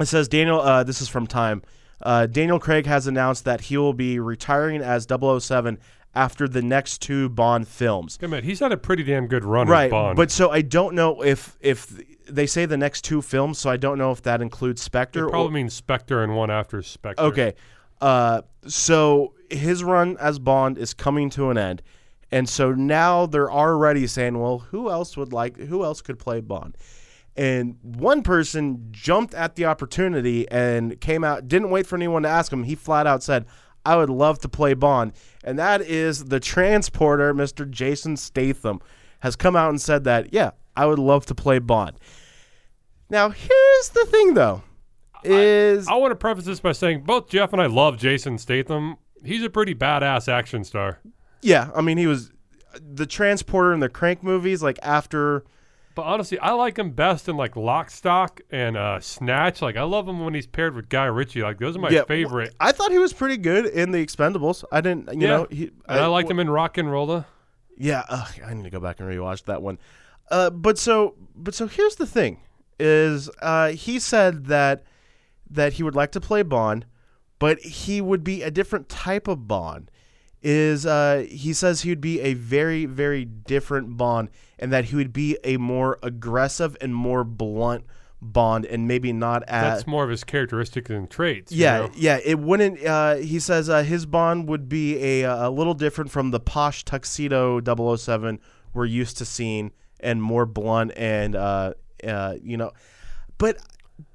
[0.00, 1.62] it says Daniel uh, this is from Time
[2.02, 5.78] uh, Daniel Craig has announced that he will be retiring as 007
[6.14, 8.18] after the next two Bond films.
[8.22, 10.16] A minute, he's had a pretty damn good run Right, as Bond.
[10.16, 13.76] but so I don't know if if they say the next two films, so I
[13.76, 15.20] don't know if that includes Spectre.
[15.20, 17.22] it or- probably means Spectre and one after Spectre.
[17.24, 17.54] Okay.
[18.00, 21.82] Uh, so his run as Bond is coming to an end.
[22.30, 26.40] And so now they're already saying, well, who else would like, who else could play
[26.40, 26.76] Bond?
[27.36, 32.28] And one person jumped at the opportunity and came out, didn't wait for anyone to
[32.28, 32.64] ask him.
[32.64, 33.46] He flat out said,
[33.84, 35.12] I would love to play Bond.
[35.44, 37.68] And that is the transporter, Mr.
[37.68, 38.80] Jason Statham,
[39.20, 41.98] has come out and said that, yeah, I would love to play Bond.
[43.10, 44.62] Now, here's the thing, though.
[45.24, 48.96] Is I want to preface this by saying both Jeff and I love Jason Statham.
[49.24, 51.00] He's a pretty badass action star.
[51.42, 52.30] Yeah, I mean he was
[52.74, 54.62] uh, the transporter in the Crank movies.
[54.62, 55.44] Like after,
[55.98, 59.60] But honestly, I like him best in like Lock, Stock, and uh, Snatch.
[59.60, 61.42] Like I love him when he's paired with Guy Ritchie.
[61.42, 62.54] Like those are my yeah, favorite.
[62.60, 64.62] I thought he was pretty good in the Expendables.
[64.70, 67.24] I didn't, you yeah, know, he, and I, liked him in RocknRolla.
[67.76, 69.80] Yeah, ugh, I need to go back and rewatch that one.
[70.30, 72.42] Uh, but so, but so here's the thing:
[72.78, 74.84] is uh, he said that
[75.50, 76.86] that he would like to play Bond,
[77.40, 79.90] but he would be a different type of Bond.
[80.40, 84.96] Is uh, he says he would be a very, very different Bond, and that he
[84.96, 87.84] would be a more aggressive and more blunt
[88.22, 91.50] Bond, and maybe not as That's more of his characteristics and traits.
[91.50, 91.90] you yeah, know?
[91.96, 92.20] yeah.
[92.24, 92.84] It wouldn't.
[92.84, 96.84] Uh, he says uh, his Bond would be a a little different from the posh
[96.84, 97.60] tuxedo
[97.96, 98.40] 007
[98.74, 101.74] we're used to seeing, and more blunt and uh,
[102.06, 102.72] uh, you know.
[103.38, 103.58] But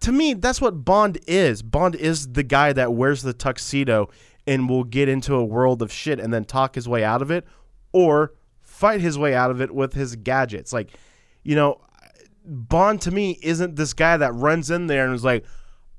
[0.02, 1.62] to me, that's what Bond is.
[1.62, 4.10] Bond is the guy that wears the tuxedo
[4.46, 7.32] and will get into a world of shit and then talk his way out of
[7.32, 7.46] it,
[7.92, 10.74] or fight his way out of it with his gadgets.
[10.74, 10.90] Like,
[11.44, 11.80] you know,
[12.46, 15.46] Bond to me isn't this guy that runs in there and is like,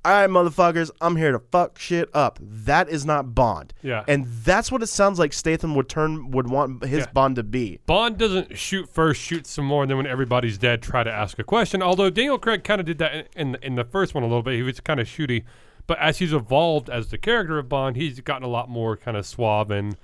[0.04, 3.72] "All right, motherfuckers, I'm here to fuck shit up." That is not Bond.
[3.80, 4.04] Yeah.
[4.06, 7.12] and that's what it sounds like Statham would turn would want his Yeah.
[7.14, 7.78] Bond to be.
[7.86, 11.38] Bond doesn't shoot first, shoot some more, and then when everybody's dead, try to ask
[11.38, 11.80] a question.
[11.82, 14.42] Although Daniel Craig kind of did that in, in in the first one a little
[14.42, 14.54] bit.
[14.56, 15.44] He was kind of shooty,
[15.86, 19.16] but as he's evolved as the character of Bond, he's gotten a lot more kind
[19.16, 19.96] of suave and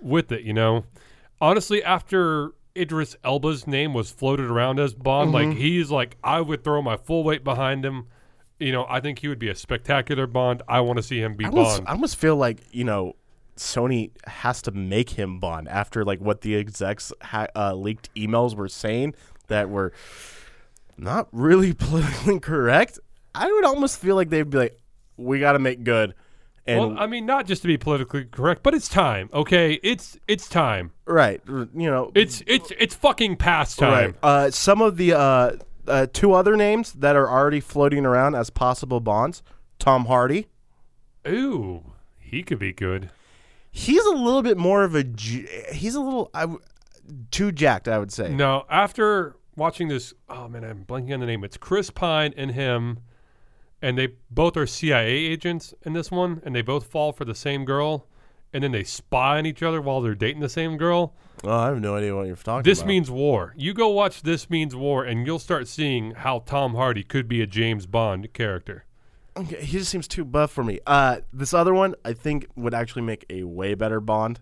[0.00, 0.42] with it.
[0.42, 0.84] You know,
[1.40, 5.50] honestly, after Idris Elba's name was floated around as Bond, Mm-hmm.
[5.50, 8.06] like he's like I would throw my full weight behind him.
[8.58, 10.62] You know, I think he would be a spectacular Bond.
[10.68, 11.88] I want to see him be I almost, Bond.
[11.88, 13.16] I almost feel like you know
[13.56, 18.54] Sony has to make him Bond after like what the execs ha- uh, leaked emails
[18.54, 19.14] were saying
[19.48, 19.92] that were
[20.96, 22.98] not really politically correct.
[23.34, 24.78] I would almost feel like they'd be like,
[25.16, 26.14] "We got to make good,"
[26.66, 29.28] and well, I mean, not just to be politically correct, but it's time.
[29.32, 30.92] Okay, it's it's time.
[31.06, 33.92] right, you know, It's it's it's fucking past time.
[33.92, 34.14] right.
[34.22, 38.50] Uh, some of the uh, uh, two other names that are already floating around as
[38.50, 39.42] possible Bonds:
[39.78, 40.48] Tom Hardy.
[41.26, 43.10] Ooh, he could be good.
[43.70, 45.04] He's a little bit more of a.
[45.72, 46.46] He's a little I
[47.30, 48.28] too jacked, I would say.
[48.28, 51.42] No, after watching this, oh man, I'm blanking on the name.
[51.44, 53.00] It's Chris Pine and him,
[53.82, 57.34] and they both are CIA agents in this one, and they both fall for the
[57.34, 58.06] same girl,
[58.52, 61.14] and then they spy on each other while they're dating the same girl.
[61.44, 62.64] Oh, I have no idea what you're talking about.
[62.64, 62.88] This about.
[62.88, 63.52] means war.
[63.56, 67.42] You go watch This Means War, and you'll start seeing how Tom Hardy could be
[67.42, 68.84] a James Bond character.
[69.36, 70.78] Okay, he just seems too buff for me.
[70.86, 74.40] Uh, this other one I think would actually make a way better Bond.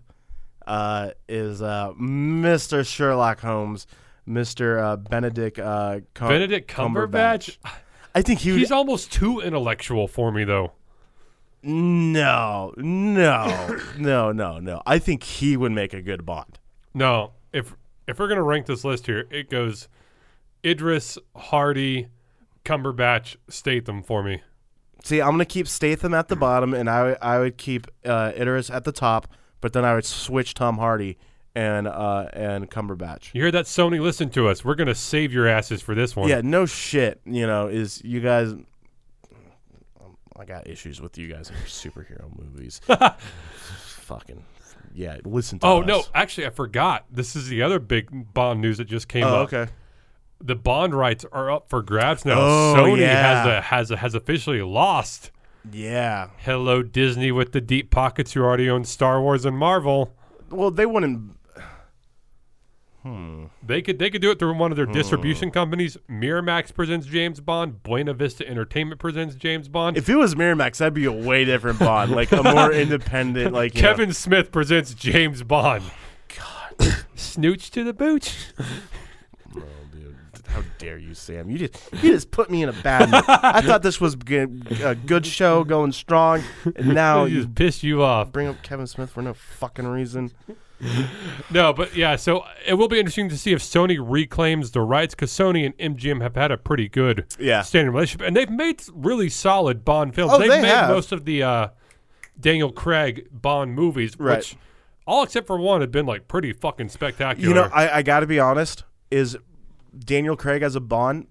[0.67, 2.85] Uh, is uh, Mr.
[2.85, 3.87] Sherlock Holmes,
[4.27, 4.79] Mr.
[4.79, 7.57] Uh, Benedict uh, Cum- Benedict Cumberbatch.
[8.13, 8.59] I think he would.
[8.59, 10.73] He's almost too intellectual for me, though.
[11.63, 14.81] no, no, no, no, no.
[14.85, 16.59] I think he would make a good Bond.
[16.93, 17.75] No, if
[18.07, 19.87] if we're gonna rank this list here, it goes
[20.65, 22.07] Idris, Hardy,
[22.65, 24.41] Cumberbatch, Statham for me.
[25.03, 28.69] See, I'm gonna keep Statham at the bottom, and I I would keep uh, Idris
[28.69, 29.27] at the top,
[29.61, 31.17] but then I would switch Tom Hardy
[31.55, 33.33] and uh, and Cumberbatch.
[33.33, 33.99] You hear that, Sony?
[34.01, 34.63] Listen to us.
[34.65, 36.29] We're gonna save your asses for this one.
[36.29, 37.21] Yeah, no shit.
[37.25, 38.53] You know, is you guys.
[40.39, 42.81] I got issues with you guys in your superhero movies.
[42.87, 44.43] Fucking
[44.93, 45.87] yeah, listen to Oh us.
[45.87, 47.05] no, actually, I forgot.
[47.11, 49.53] This is the other big Bond news that just came Oh, up.
[49.53, 49.71] okay.
[50.43, 52.39] The Bond rights are up for grabs now.
[52.39, 53.43] Oh, Sony yeah.
[53.43, 55.31] has a, has a, has officially lost.
[55.71, 56.29] Yeah.
[56.39, 60.15] Hello, Disney, with the deep pockets who already own Star Wars and Marvel.
[60.49, 61.37] Well, they wouldn't.
[63.63, 64.91] They could they could do it through one of their Hmm.
[64.91, 65.97] distribution companies.
[66.09, 67.81] Miramax presents James Bond.
[67.83, 69.97] Buena Vista Entertainment presents James Bond.
[69.97, 73.75] If it was Miramax, that'd be a way different Bond, like a more independent, like
[73.75, 75.83] you know- Kevin Smith presents James Bond.
[76.37, 78.35] God, snooch to the booch.
[78.59, 79.61] Oh,
[79.91, 80.15] dude.
[80.47, 81.49] How dare you, Sam?
[81.49, 83.23] You just you just put me in a bad mood.
[83.27, 86.43] I thought this was good, a good show going strong,
[86.75, 88.31] and now He you just pissed you off.
[88.31, 90.31] bring up Kevin Smith for no fucking reason.
[91.51, 95.13] No, but yeah, so it will be interesting to see if Sony reclaims the rights
[95.13, 97.61] because Sony and MGM have had a pretty good Yeah.
[97.61, 100.31] standing relationship, and they've made really solid Bond films.
[100.33, 100.89] Oh, they've they made have.
[100.89, 101.67] most of the uh,
[102.39, 104.37] Daniel Craig Bond movies, Right.
[104.37, 104.55] which
[105.05, 107.47] all except for one have been like pretty fucking spectacular.
[107.49, 108.83] You know, I, I got to be honest.
[109.09, 109.37] Is
[109.97, 111.27] Daniel Craig as a Bond?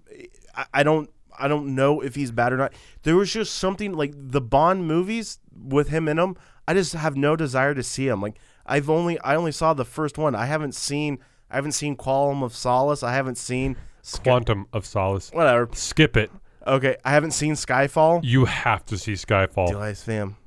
[0.55, 1.09] I, I don't.
[1.39, 2.73] I don't know if he's bad or not.
[3.01, 6.35] There was just something like the Bond movies with him in them.
[6.67, 8.21] I just have no desire to see him.
[8.21, 8.35] Like
[8.71, 10.33] I've only I only saw the first one.
[10.33, 13.03] I haven't seen I haven't seen Qualm of Solace.
[13.03, 15.29] I haven't seen Sky- Quantum of Solace.
[15.31, 15.67] whatever.
[15.73, 16.31] Skip it.
[16.65, 18.21] Okay, I haven't seen Skyfall.
[18.23, 19.67] You have to see Skyfall.
[19.71, 20.37] Do I, Sam?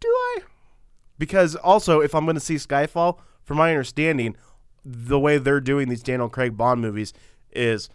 [0.00, 0.38] Do I?
[1.18, 4.36] because also if I'm going to see Skyfall, from my understanding,
[4.84, 7.12] the way they're doing these Daniel Craig Bond movies
[7.52, 7.88] is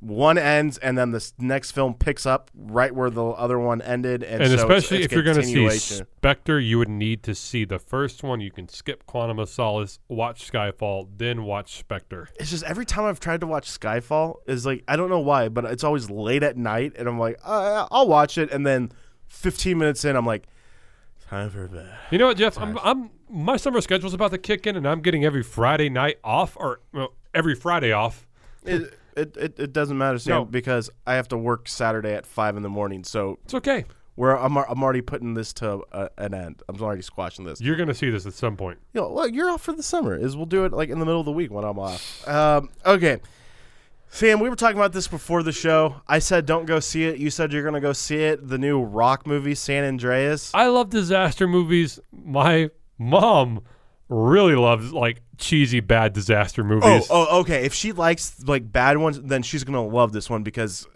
[0.00, 4.22] one ends and then the next film picks up right where the other one ended,
[4.22, 5.68] and, And so especially it's if you're going to see.
[5.68, 8.40] Spectre, you would need to see the first one.
[8.40, 12.28] You can skip Quantum of Solace, watch Skyfall, then watch Spectre.
[12.38, 15.48] It's just every time I've tried to watch Skyfall is like I don't know why,
[15.48, 18.92] but it's always late at night, and I'm like, uh, I'll watch it, and then
[19.28, 20.46] 15 minutes in, I'm like,
[21.28, 21.92] time for bed.
[22.10, 22.56] You know what, Jeff?
[22.56, 26.18] I'm, I'm my summer schedule's about to kick in, and I'm getting every Friday night
[26.22, 28.26] off, or well, every Friday off.
[28.64, 30.44] It, it, it, it doesn't matter, Sam, No.
[30.44, 33.04] because I have to work Saturday at five in the morning.
[33.04, 33.84] So It's okay.
[34.16, 36.62] we're I'm, al- I'm already putting this to uh, an end.
[36.68, 37.60] I'm already squashing this.
[37.60, 38.78] You're going to see this at some point.
[38.94, 40.16] You know, well, you're off for the summer.
[40.16, 42.26] Is we'll do it like in the middle of the week when I'm off.
[42.28, 43.18] Um, okay,
[44.10, 45.96] Sam, we were talking about this before the show.
[46.08, 47.18] I said don't go see it.
[47.18, 48.48] You said you're gonna go see it.
[48.48, 50.50] The new rock movie, San Andreas.
[50.54, 52.00] I love disaster movies.
[52.10, 53.60] My mom
[54.08, 57.06] really loves like cheesy bad disaster Oh, movies.
[57.10, 57.64] oh, okay.
[57.64, 60.86] If she likes like bad ones, then she's gonna love this one because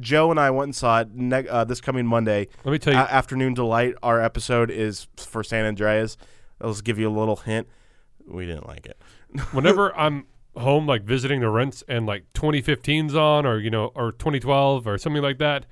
[0.00, 2.48] Joe and I went and saw it ne- uh, this coming Monday.
[2.64, 3.94] Let me tell you, A- Afternoon Delight.
[4.02, 6.16] Our episode is for San Andreas.
[6.60, 7.68] I'll just give you a little hint.
[8.26, 8.98] We didn't like it.
[9.52, 10.26] whenever I'm
[10.56, 14.98] home, like visiting the rents, and like 2015's on, or you know, or 2012, or
[14.98, 15.66] something like that,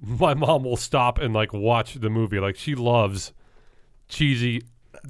[0.00, 2.38] my mom will stop and like watch the movie.
[2.40, 3.32] Like she loves
[4.08, 4.62] cheesy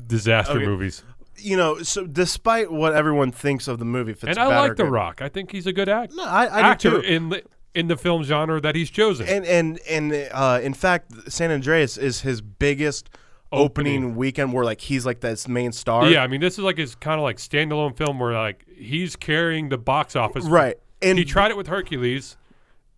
[0.06, 0.66] disaster Okay.
[0.66, 1.02] movies,
[1.40, 4.56] You know, so despite what everyone thinks of the movie, if it's and I bad
[4.58, 5.22] or like The good- Rock.
[5.22, 7.06] I think he's a good act- No, I, I actor do too.
[7.08, 7.42] in the
[7.74, 9.28] in the film genre that he's chosen.
[9.28, 13.08] and and and uh, in fact, San Andreas is his biggest
[13.52, 14.16] opening, Opening.
[14.16, 16.08] weekend, where like he's like this main star.
[16.10, 19.16] yeah, I mean, this is like his kind of like standalone film where like he's
[19.16, 20.44] carrying the box office.
[20.44, 20.76] right.
[21.00, 22.36] And he tried it with Hercules,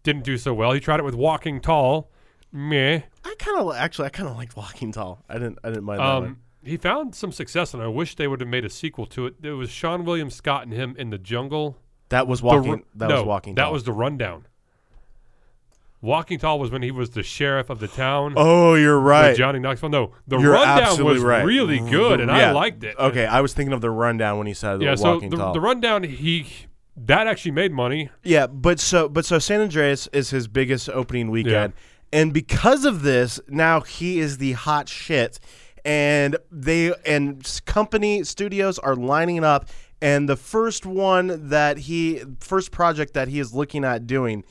[0.02, 0.72] didn't do so well.
[0.72, 2.10] He tried it with Walking Tall,
[2.50, 3.00] meh.
[3.24, 5.22] I kind of actually, I kind of liked Walking Tall.
[5.28, 6.24] I didn't, I didn't mind that one.
[6.24, 9.26] Um, he found some success, and I wish they would have made a sequel to
[9.26, 9.34] it.
[9.42, 11.78] It was Seann William Scott and him in the jungle.
[12.10, 12.70] That was walking.
[12.72, 13.54] Ru- that no, was Walking.
[13.54, 13.62] Tall.
[13.62, 13.72] That Tall.
[13.72, 14.46] was the rundown.
[16.02, 18.32] Walking Tall was when he was the sheriff of the town.
[18.36, 19.36] Oh, you're right.
[19.36, 19.90] Johnny Knoxville.
[19.90, 21.44] No, the You're rundown was right.
[21.44, 22.96] really good, and I liked it.
[22.98, 24.94] Okay, I was thinking of the rundown when he said yeah.
[24.94, 25.52] So Walking the, Tall.
[25.52, 26.46] the rundown, he
[26.96, 28.08] that actually made money.
[28.22, 31.74] yeah, but so but so San Andreas is his biggest opening weekend,
[32.12, 35.38] and because of this, now he is the hot shit,
[35.84, 39.68] and they and company studios are lining up,
[40.00, 44.44] and the first one that he first project that he is looking at doing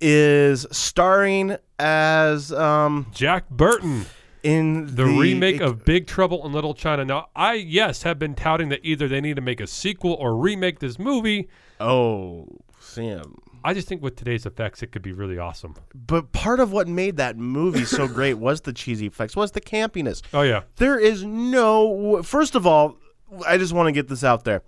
[0.00, 4.06] is starring as um Jack Burton,
[4.42, 7.04] in the, remake of Big Trouble in Little China.
[7.04, 10.36] Now, I yes have been touting that either they need to make a sequel or
[10.36, 11.48] remake this movie.
[11.80, 12.46] oh
[12.78, 13.38] Sam.
[13.64, 15.74] I just think with today's effects, it could be really awesome.
[15.94, 19.60] But part of what made that movie so great was the cheesy effects, was the
[19.60, 20.20] campiness.
[20.34, 22.22] Oh yeah, There is no.
[22.22, 22.98] First of all,
[23.46, 24.62] I just want to get this out there.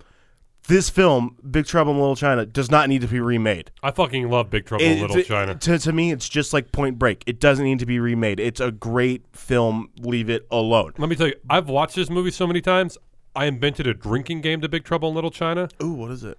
[0.67, 3.71] This film, Big Trouble in Little China, does not need to be remade.
[3.81, 5.55] I fucking love Big Trouble in It- Little it- China.
[5.55, 7.23] To, to me, it's just like Point Break.
[7.25, 8.39] It doesn't need to be remade.
[8.41, 9.91] It's a great film.
[9.99, 10.91] Leave it alone.
[10.97, 12.97] Let me tell you, I've watched this movie so many times.
[13.33, 15.69] I invented a drinking game to Big Trouble in Little China.
[15.81, 16.37] Ooh, what is it?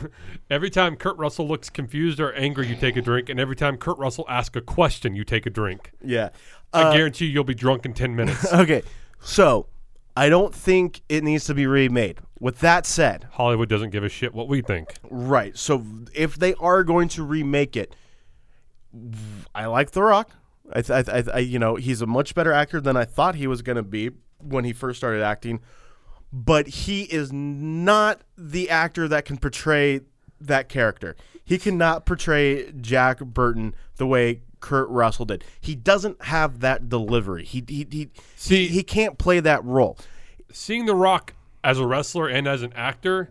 [0.50, 3.76] Every time Kurt Russell looks confused or angry, you take a drink, and every time
[3.76, 5.92] Kurt Russell asks a question, you take a drink.
[6.04, 6.30] Yeah.
[6.72, 8.52] I Uh, guarantee you, you'll be drunk in ten minutes.
[8.52, 8.82] okay,
[9.20, 9.66] so
[10.16, 12.18] I don't think it needs to be remade.
[12.40, 14.94] With that said, Hollywood doesn't give a shit what we think.
[15.10, 15.56] Right.
[15.56, 17.94] So if they are going to remake it,
[19.54, 20.30] I like The Rock.
[20.72, 23.34] I, th- I, th- I, you know, he's a much better actor than I thought
[23.36, 25.60] he was going to be when he first started acting.
[26.32, 30.00] But he is not the actor that can portray
[30.40, 31.16] that character.
[31.44, 35.44] He cannot portray Jack Burton the way Kurt Russell did.
[35.60, 37.44] He doesn't have that delivery.
[37.44, 39.98] He he he, See- he, he can't play that role.
[40.52, 43.30] Seeing The Rock as a wrestler and as an actor,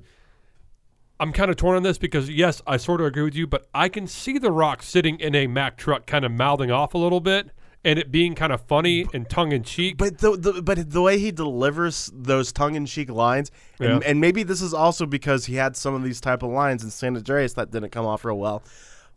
[1.20, 3.68] I'm kind of torn on this because yes, I sort of agree with you, but
[3.74, 6.98] I can see The Rock sitting in a Mack truck, kind of mouthing off a
[6.98, 7.50] little bit,
[7.84, 9.98] and it being kind of funny and tongue in cheek.
[9.98, 14.10] But the, the but the way he delivers those tongue in cheek lines, and, Yeah.
[14.10, 16.90] and maybe this is also because he had some of these type of lines in
[16.92, 18.64] San Andreas that didn't come off real well.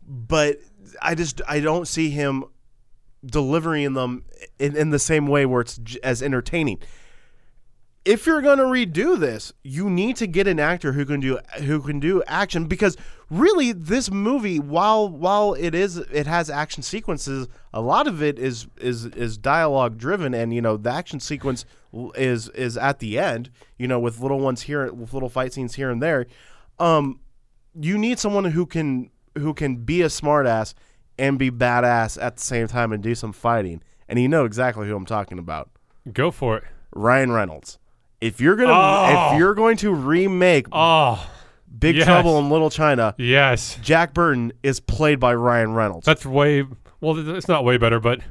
[0.07, 0.59] But
[1.01, 2.43] I just I don't see him
[3.25, 4.23] delivering them
[4.59, 6.79] in, in the same way where it's j- as entertaining.
[8.05, 11.39] If you're going to redo this, you need to get an actor who can do
[11.63, 12.95] who can do action because
[13.31, 18.37] really this movie while while it is it has action sequences, a lot of it
[18.37, 21.65] is is is dialogue driven and you know the action sequence
[22.13, 25.73] is is at the end, you know with little ones here with little fight scenes
[25.73, 26.27] here and there.
[26.77, 27.19] Um
[27.79, 30.75] you need someone who can who can be a smartass
[31.17, 33.81] and be badass at the same time and do some fighting.
[34.07, 35.69] And you know exactly who I'm talking about.
[36.11, 36.63] Go for it.
[36.93, 37.79] Ryan Reynolds.
[38.25, 39.31] If you're gonna Oh.
[39.33, 41.25] if you're going to remake Oh,
[41.77, 42.05] Big yes.
[42.05, 43.77] Trouble in Little China, yes.
[43.81, 46.05] Jack Burton is played by Ryan Reynolds.
[46.05, 46.63] That's way
[47.01, 47.17] well.
[47.35, 48.21] It's not way better, but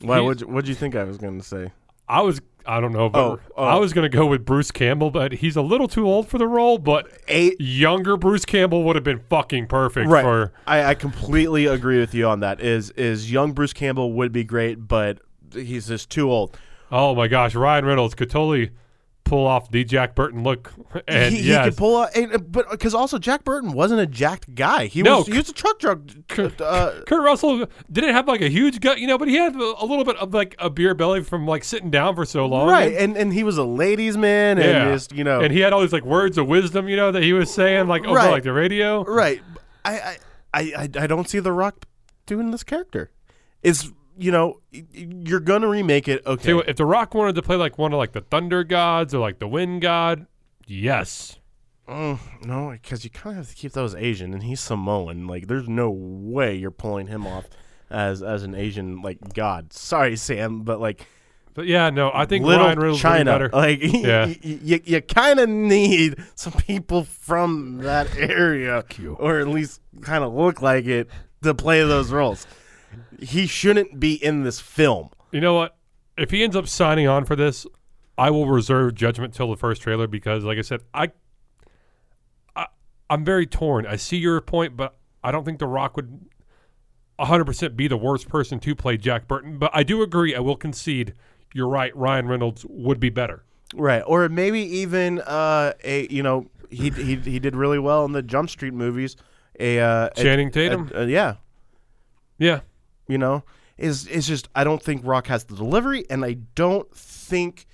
[0.00, 0.20] Why?
[0.20, 1.72] What'd, what'd you think I was going to say?
[2.08, 2.40] I was.
[2.64, 3.64] I don't know, but Oh, oh.
[3.64, 6.46] I was gonna go with Bruce Campbell, but he's a little too old for the
[6.46, 6.78] role.
[6.78, 7.56] But Eight.
[7.60, 10.22] younger Bruce Campbell would have been fucking perfect Right.
[10.22, 10.52] for.
[10.64, 12.60] I, I completely agree with you on that.
[12.60, 15.18] Is is young Bruce Campbell would be great, but
[15.52, 16.56] he's just too old.
[16.92, 18.70] Oh my gosh, Ryan Reynolds could totally
[19.24, 20.72] pull off the Jack Burton look,
[21.08, 23.72] and he, yes, he could pull out, and, uh, but uh, because also Jack Burton
[23.72, 24.86] wasn't a jacked guy.
[24.86, 25.18] He No.
[25.18, 26.00] was he was a truck truck.
[26.38, 29.54] Uh, uh, Kurt Russell didn't have like a huge gut, you know, but he had
[29.54, 32.68] a little bit of like a beer belly from like sitting down for so long.
[32.68, 34.92] right, and and he was a ladies' man, and Yeah.
[34.92, 37.22] just you know, and he had all these like words of wisdom, you know, that
[37.22, 38.30] he was saying like over Right.
[38.30, 39.04] like the radio.
[39.04, 39.40] right.
[39.84, 40.16] I, I
[40.54, 41.86] I I I don't see The Rock
[42.26, 43.10] doing this character.
[43.62, 44.60] It's you know
[44.92, 46.24] you're gonna remake it.
[46.26, 49.14] Okay, what, if The Rock wanted to play like one of like the thunder gods
[49.14, 50.26] or like the wind god,
[50.66, 51.38] yes.
[51.88, 55.26] Mm, no, because you kind of have to keep those Asian, and he's Samoan.
[55.26, 57.46] Like, there's no way you're pulling him off
[57.90, 59.72] as as an Asian like god.
[59.72, 61.06] Sorry, Sam, but like
[61.54, 63.50] But yeah, no, I think little Ryan Reynolds China, better.
[63.52, 64.26] like Yeah.
[64.26, 68.84] y- y- you you kind of need some people from that area,
[69.18, 71.08] or at least kind of look like it
[71.42, 72.46] to play those roles.
[73.20, 75.10] He shouldn't be in this film.
[75.30, 75.76] You know what?
[76.16, 77.66] If he ends up signing on for this,
[78.18, 81.12] I will reserve judgment till the first trailer because, like I said, I,
[82.54, 82.66] I
[83.08, 83.86] I'm very torn.
[83.86, 86.26] I see your point, but I don't think The Rock would
[87.18, 89.58] 100% be the worst person to play Jack Burton.
[89.58, 90.34] But I do agree.
[90.34, 91.14] I will concede.
[91.54, 91.94] You're right.
[91.96, 93.44] Ryan Reynolds would be better.
[93.74, 98.12] Right, or maybe even uh, a you know he he he did really well in
[98.12, 99.16] the Jump Street movies.
[99.58, 100.90] A uh, Channing a- Tatum?
[100.94, 101.36] a- yeah,
[102.38, 102.60] Yeah.
[103.12, 103.44] You know
[103.76, 107.66] is is just I don't think Rock has the delivery, and I don't think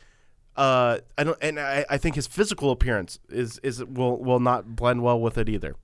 [0.57, 4.75] uh I don't and I, I think his physical appearance is is will will not
[4.75, 5.77] blend well with it either.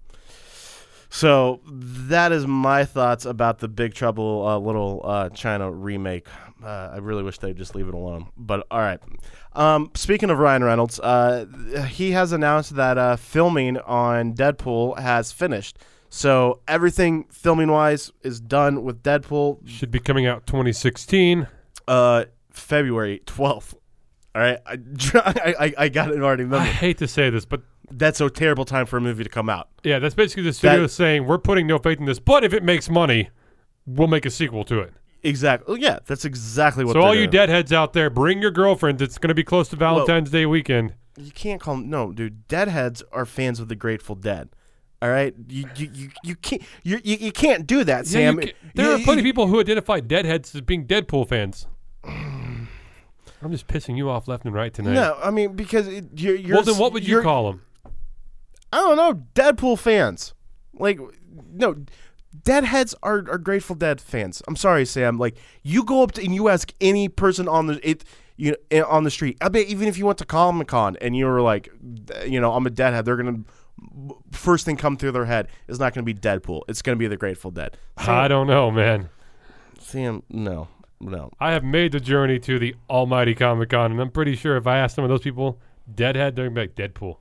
[1.10, 6.26] So that is my thoughts about the Big Trouble uh, Little uh, China remake.
[6.60, 8.26] Uh, I really wish they'd just leave it alone.
[8.36, 8.98] But all right.
[9.52, 11.46] Um, speaking of Ryan Reynolds, uh,
[11.88, 15.78] he has announced that uh, filming on Deadpool has finished.
[16.16, 19.66] So everything filming wise is done with Deadpool.
[19.66, 21.48] Should be coming out 2016.
[21.88, 23.74] Uh, February twelfth.
[24.32, 26.44] All right, I, I, I- got it already.
[26.44, 29.48] I hate to say this, but That's a terrible time for a movie to come
[29.48, 29.68] out.
[29.82, 32.52] yeah, that's basically the studio That- saying we're putting no faith in this, but if
[32.54, 33.30] it makes money,
[33.84, 34.92] we'll make a sequel to it.
[35.24, 35.80] Exactly.
[35.80, 36.92] Yeah, that's exactly what.
[36.92, 39.02] So all you deadheads out there, bring your girlfriends.
[39.02, 40.94] It's going to be close to Valentine's Day weekend.
[41.18, 42.46] you can't call them no, dude.
[42.46, 44.50] Deadheads are fans of the Grateful Dead.
[45.04, 48.40] All right, you you you, you can't you, you you can't do that, Sam.
[48.40, 51.66] you ca- there You- are plenty of people who identify deadheads as being Deadpool fans.
[52.04, 52.68] I'm
[53.50, 54.94] just pissing you off left and right tonight.
[54.94, 56.56] No, I mean because it, you're, you're.
[56.56, 57.60] well, then what would you call them?
[58.72, 59.22] I don't know.
[59.34, 60.32] Deadpool fans,
[60.72, 60.98] like
[61.52, 61.76] no.
[62.42, 64.42] Deadheads are, are Grateful Dead fans.
[64.48, 65.18] I'm sorry, Sam.
[65.18, 68.04] Like you go up to and you ask any person on the it
[68.38, 69.36] you know, eh, on the street.
[69.42, 71.68] I bet even if you went to Comic Con and you were like,
[72.26, 73.44] you know, I'm a Deadhead, they're gonna
[74.32, 76.62] first thing come through their head is not gonna be Deadpool.
[76.68, 77.76] It's gonna be the Grateful Dead.
[77.96, 79.10] I don't know, man.
[79.78, 80.68] Sam, no,
[81.00, 81.30] no.
[81.40, 84.66] I have made the journey to the almighty Comic Con, and I'm pretty sure if
[84.66, 85.60] I ask some of those people,
[85.92, 87.16] Deadhead, they're going to be like, Deadpool.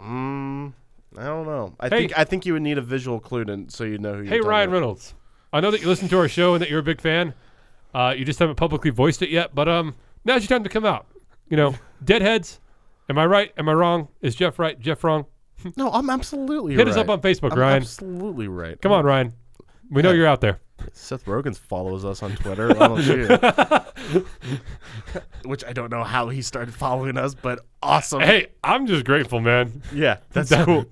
[0.00, 0.72] Mm,
[1.16, 1.74] I don't know.
[1.78, 1.98] I Hey.
[1.98, 4.22] think I think you would need a visual clue to, so you know who.
[4.24, 4.74] Hey, Ryan about.
[4.74, 5.14] Reynolds.
[5.52, 7.34] I know that you listen to our show and that you're a big fan.
[7.94, 10.84] Uh, you just haven't publicly voiced it yet, but um, now's your time to come
[10.86, 11.06] out.
[11.48, 11.74] You know,
[12.04, 12.58] Deadheads.
[13.08, 13.52] Am I right?
[13.58, 14.08] Am I wrong?
[14.22, 14.80] Is Jeff right?
[14.80, 15.26] Jeff wrong?
[15.76, 16.76] No, I'm absolutely.
[16.76, 16.86] Right.
[16.86, 17.82] Hit us up on Facebook, I'm Ryan.
[17.82, 18.80] absolutely right.
[18.80, 19.32] Come on, Ryan.
[19.90, 20.16] We know Yeah.
[20.16, 20.60] you're out there.
[20.92, 22.70] Seth Rogen follows us on Twitter.
[22.70, 24.22] I don't you?
[25.44, 28.20] Which I don't know how he started following us, but awesome.
[28.20, 29.82] Hey, I'm just grateful, man.
[29.94, 30.84] Yeah, that's That- cool.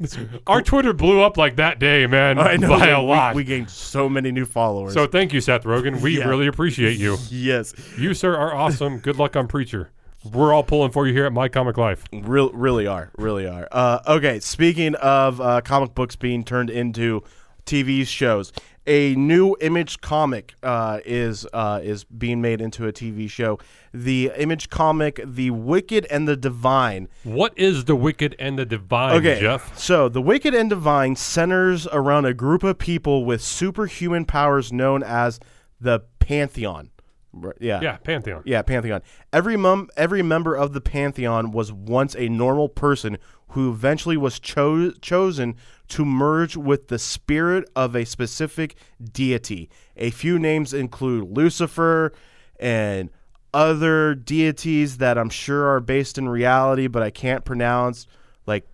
[0.47, 3.35] Our Twitter blew up like that day, man, I know by we- a we- lot.
[3.35, 4.95] We, gained so many new followers.
[4.95, 6.01] so thank you, Seth Rogen.
[6.01, 6.29] We Yeah.
[6.29, 7.17] really appreciate you.
[7.31, 8.99] yes, You, sir, are awesome.
[8.99, 9.91] Good luck on Preacher.
[10.25, 12.05] We're all pulling for you here at My Comic Life.
[12.13, 13.67] real, really are, really are.
[13.73, 17.23] Uh, okay, speaking of uh, comic books being turned into
[17.65, 18.53] TV shows,
[18.87, 23.59] a new Image comic uh, is uh, is being made into a TV show.
[23.95, 27.09] The Image comic, The Wicked and the Divine.
[27.25, 29.79] What is the wicked and the divine, Okay, Jeff?
[29.79, 35.03] so The Wicked and Divine centers around a group of people with superhuman powers known
[35.03, 35.41] as
[35.81, 36.91] the Pantheon.
[37.33, 37.81] Right, Yeah.
[37.81, 38.43] Yeah, Pantheon.
[38.45, 39.03] Yeah, Pantheon.
[39.33, 43.19] Every mum, every member of the Pantheon was once a normal person
[43.51, 45.55] who eventually was cho- chosen
[45.89, 48.77] to merge with the spirit of a specific
[49.13, 49.69] deity.
[49.97, 52.13] A few names include Lucifer
[52.59, 53.11] and
[53.53, 58.07] other deities that I'm sure are based in reality, but I can't pronounce.
[58.47, 58.67] Like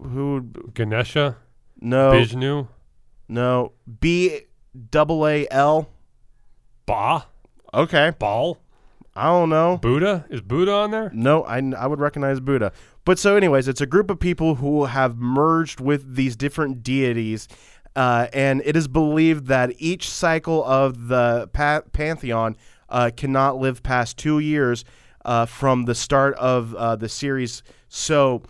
[0.00, 0.42] who?
[0.74, 1.36] Ganesha,
[1.80, 2.66] No, Vishnu,
[3.28, 3.72] no.
[4.00, 4.40] B
[4.90, 5.88] double A L.
[6.86, 7.26] Ba,
[7.74, 8.58] Okay, Ball?
[9.16, 9.78] I don't know.
[9.78, 10.26] Buddha.
[10.30, 11.10] Is Buddha on there?
[11.12, 12.72] No, I, I would recognize Buddha.
[13.04, 17.48] But so, anyways, it's a group of people who have merged with these different deities,
[17.96, 22.56] uh, and it is believed that each cycle of the pa- pantheon
[22.88, 24.84] uh, cannot live past two years
[25.24, 27.64] uh, from the start of uh, the series.
[27.88, 28.42] So,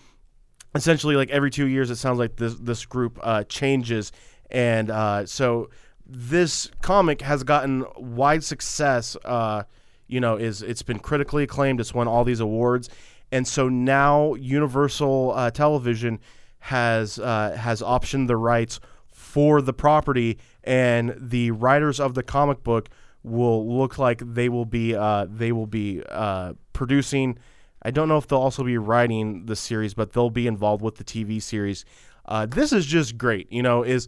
[0.75, 4.13] essentially, like every two years, it sounds like this this group uh, changes,
[4.51, 5.71] and uh, so
[6.15, 9.17] this comic has gotten wide success.
[9.25, 9.65] Uh,
[10.07, 11.81] you know, is it's been critically acclaimed.
[11.81, 12.89] It's won all these awards,
[13.33, 16.21] and so now Universal uh, Television
[16.61, 22.63] has uh, has optioned the rights for the property, and the writers of the comic
[22.63, 22.89] book
[23.25, 27.39] will look like they will be uh, they will be uh, producing.
[27.83, 30.97] I don't know if they'll also be writing the series, but they'll be involved with
[30.97, 31.85] the TV series.
[32.27, 33.51] Uh, this is just great.
[33.51, 34.07] You know, is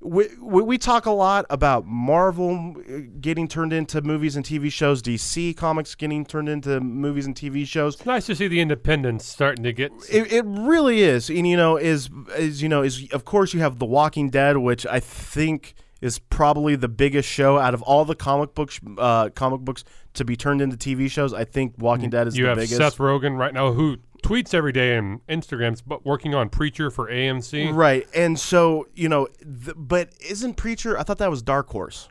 [0.00, 5.02] we, we, talk a lot about Marvel uh, getting turned into movies and TV shows,
[5.02, 7.94] DC comics getting turned into movies and TV shows.
[7.94, 9.92] It's nice to see the independents starting to get.
[10.10, 13.60] It, it really is, and you know, is is you know, is of course you
[13.60, 18.04] have The Walking Dead, which I think is probably the biggest show out of all
[18.04, 19.82] the comic books, uh, comic books
[20.14, 21.32] to be turned into TV shows.
[21.32, 22.76] I think Walking Dead is you the have biggest.
[22.76, 23.96] Seth Rogen right now, who
[24.26, 27.74] tweets every day and Instagrams, but working on Preacher for AMC.
[27.74, 30.98] Right, and so you know, th- but isn't Preacher?
[30.98, 32.08] I thought that was Dark Horse.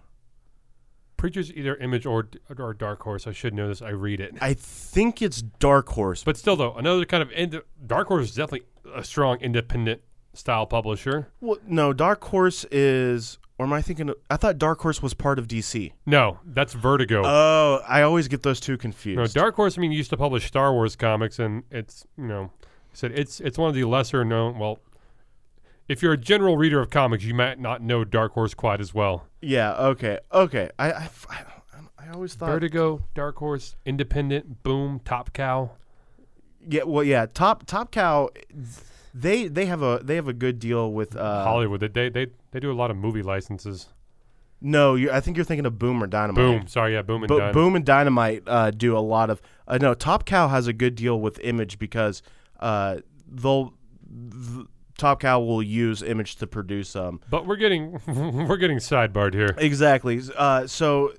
[1.17, 3.27] Preacher's either Image or or Dark Horse.
[3.27, 3.81] I should know this.
[3.81, 4.35] I read it.
[4.41, 6.23] I think it's Dark Horse.
[6.23, 10.01] But still, though, another kind of ind- Dark Horse is definitely a strong independent
[10.33, 11.29] style publisher.
[11.41, 13.37] Well, no, Dark Horse is.
[13.57, 14.09] Or am I thinking?
[14.09, 15.93] Of, I thought Dark Horse was part of DC.
[16.05, 17.21] No, that's Vertigo.
[17.25, 19.17] Oh, I always get those two confused.
[19.17, 19.77] no, Dark Horse.
[19.77, 22.51] I mean, used to publish Star Wars comics, and it's you know,
[22.91, 24.59] said it's it's one of the lesser known.
[24.59, 24.79] Well,
[25.87, 28.93] if you're a general reader of comics, you might not know Dark Horse quite as
[28.93, 29.27] well.
[29.41, 29.73] Yeah.
[29.73, 30.19] Okay.
[30.33, 30.69] Okay.
[30.77, 31.43] I I, I,
[31.97, 32.49] I always thought.
[32.49, 35.71] Vertigo, Dark Horse, Independent, Boom, Top Cow.
[36.67, 36.83] Yeah.
[36.83, 37.25] Well, yeah.
[37.33, 38.29] Top Top Cow.
[39.17, 41.79] They they have a they have a good deal with uh, Hollywood.
[41.79, 43.87] They, they they do a lot of movie licenses.
[44.59, 46.35] No, you I think you're thinking of Boom or Dynamite.
[46.35, 46.67] Boom.
[46.67, 47.53] Sorry, yeah, Boom and Bo- Done.
[47.53, 49.41] Boom and Dynamite uh, do a lot of.
[49.67, 52.21] Uh, no, Top Cow has a good deal with Image because
[52.59, 53.73] uh, they'll.
[54.09, 59.33] Th- Top Cow will use Image to produce um, But we're getting we're getting sidebarred
[59.33, 59.53] here.
[59.57, 60.21] Exactly.
[60.35, 61.13] Uh, so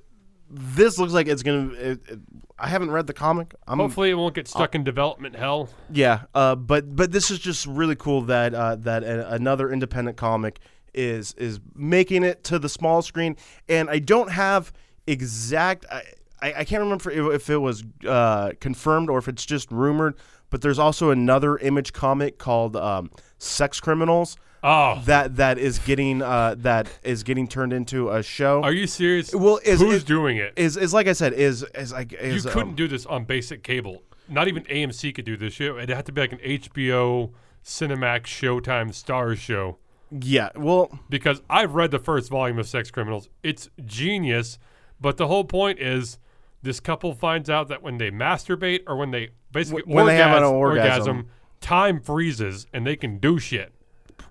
[0.49, 1.73] this looks like it's gonna.
[1.73, 2.19] It, it,
[2.59, 3.55] I haven't read the comic.
[3.67, 5.69] I'm, Hopefully, it won't get stuck in development hell.
[5.91, 6.23] yeah.
[6.35, 10.61] Uh, but but this is just really cool that uh, that a, another independent comic
[10.95, 13.37] is is making it to the small screen,
[13.69, 14.73] and I don't have
[15.07, 15.85] exact.
[15.91, 16.03] I,
[16.41, 20.17] I, I can't remember if, if it was uh, confirmed or if it's just rumored.
[20.49, 24.37] But there's also another image comic called um, Sex Criminals
[24.69, 28.63] Oh, that that is getting uh, that is getting turned into a show.
[28.65, 29.33] are you serious?
[29.35, 30.55] Well, is- who's is- doing it?
[30.57, 33.63] is is like I said is is like you couldn't um, do this on basic
[33.63, 34.03] cable.
[34.29, 35.77] Not even AMC could do this show.
[35.77, 37.31] It had to be like an HBO,
[37.65, 39.79] Cinemax, Showtime, Stars show.
[40.11, 43.29] yeah well Because I've read the first volume of Sex Criminals.
[43.45, 44.59] It's genius,
[45.01, 46.19] but the whole point is
[46.63, 50.37] this couple finds out that when they masturbate or when they basically When they have
[50.37, 51.29] an orgas- orgasm.
[51.61, 53.73] time freezes and they can do shit.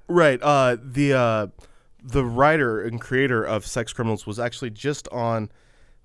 [0.07, 1.47] Right uh the uh
[2.03, 5.49] the writer and creator of Sex Criminals was actually just on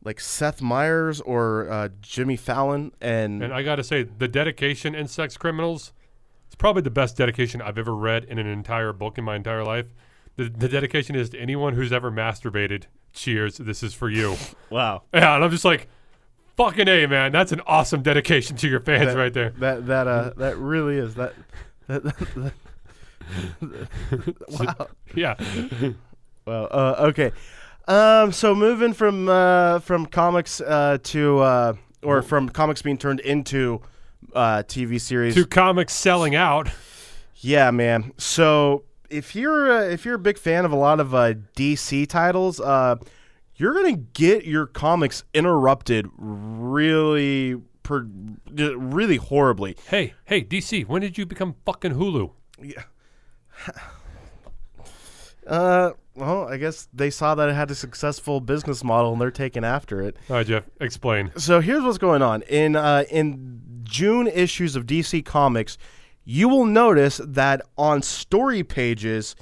[0.02, 4.94] like Seth Meyers or uh, Jimmy Fallon and, And I got to say, the dedication
[4.94, 5.92] in Sex Criminals
[6.46, 9.62] it's probably the best dedication I've ever read in an entire book in my entire
[9.62, 9.86] life.
[10.34, 12.84] The, the dedication is to anyone who's ever masturbated.
[13.12, 14.34] Cheers, this is for you.
[14.70, 15.86] wow yeah, and I'm just like,
[16.56, 17.30] fucking A, man.
[17.30, 19.50] That's an awesome dedication to your fans that, right there.
[19.58, 21.34] that that uh that really is that
[21.86, 22.52] that, that,
[24.48, 25.34] wow Yeah.
[26.46, 27.32] Well, uh, okay.
[27.86, 31.72] Um, so moving from uh, from comics uh, to uh,
[32.02, 33.82] or from comics being turned into
[34.34, 35.34] uh, TV series.
[35.34, 36.68] to comics selling out.
[37.36, 38.12] yeah, man.
[38.16, 42.06] So if you're uh, if you're a big fan of a lot of uh, DC
[42.08, 42.96] titles, uh,
[43.56, 48.06] you're gonna get your comics interrupted really, per,
[48.50, 49.76] really horribly.
[49.88, 52.30] Hey, hey, DC, when did you become fucking Hulu?
[55.46, 59.32] Uh, well, I guess they saw that it had a successful business model and they're
[59.32, 60.16] taking after it.
[60.28, 61.32] All right, Jeff, explain.
[61.36, 65.76] so here's what's going on in uh, in June issues of DC Comics.
[66.24, 69.34] You will notice that on story pages,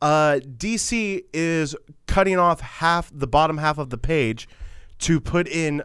[0.00, 4.48] uh, DC is cutting off half the bottom half of the page
[5.00, 5.82] to put in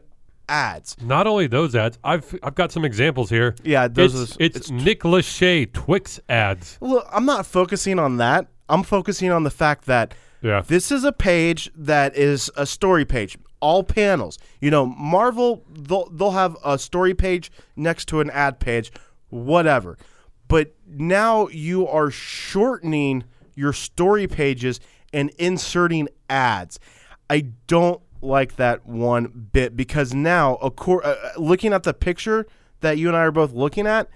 [0.50, 0.96] ads.
[1.02, 3.56] Not only those ads, I've I've got some examples here.
[3.64, 6.78] Yeah, those it's, are- it's, it's- Nick Lachey Twix ads.
[6.82, 8.48] Look, I'm not focusing on that.
[8.70, 10.62] I'm focusing on the fact that Yeah.
[10.66, 14.38] this is a page that is a story page, all panels.
[14.62, 18.92] You know, Marvel they'll they'll have a story page next to an ad page,
[19.30, 19.98] whatever.
[20.48, 23.26] But now you are shortening
[23.56, 24.80] your story pages
[25.14, 26.80] and inserting ads.
[27.30, 32.46] I don't like that one bit because now, uh, uh, looking at the picture
[32.82, 34.10] that you and I are both looking at,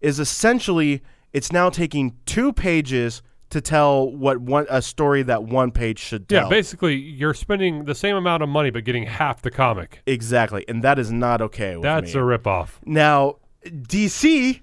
[0.00, 1.02] is essentially
[1.32, 6.28] it's now taking two pages to tell what one a story that one page should
[6.28, 6.44] tell.
[6.44, 10.02] Yeah, basically, you're spending the same amount of money but getting half the comic.
[10.06, 11.76] exactly, and that is not okay.
[11.76, 12.20] With That's me.
[12.20, 12.70] a ripoff.
[12.84, 13.36] Now,
[13.66, 14.60] DC,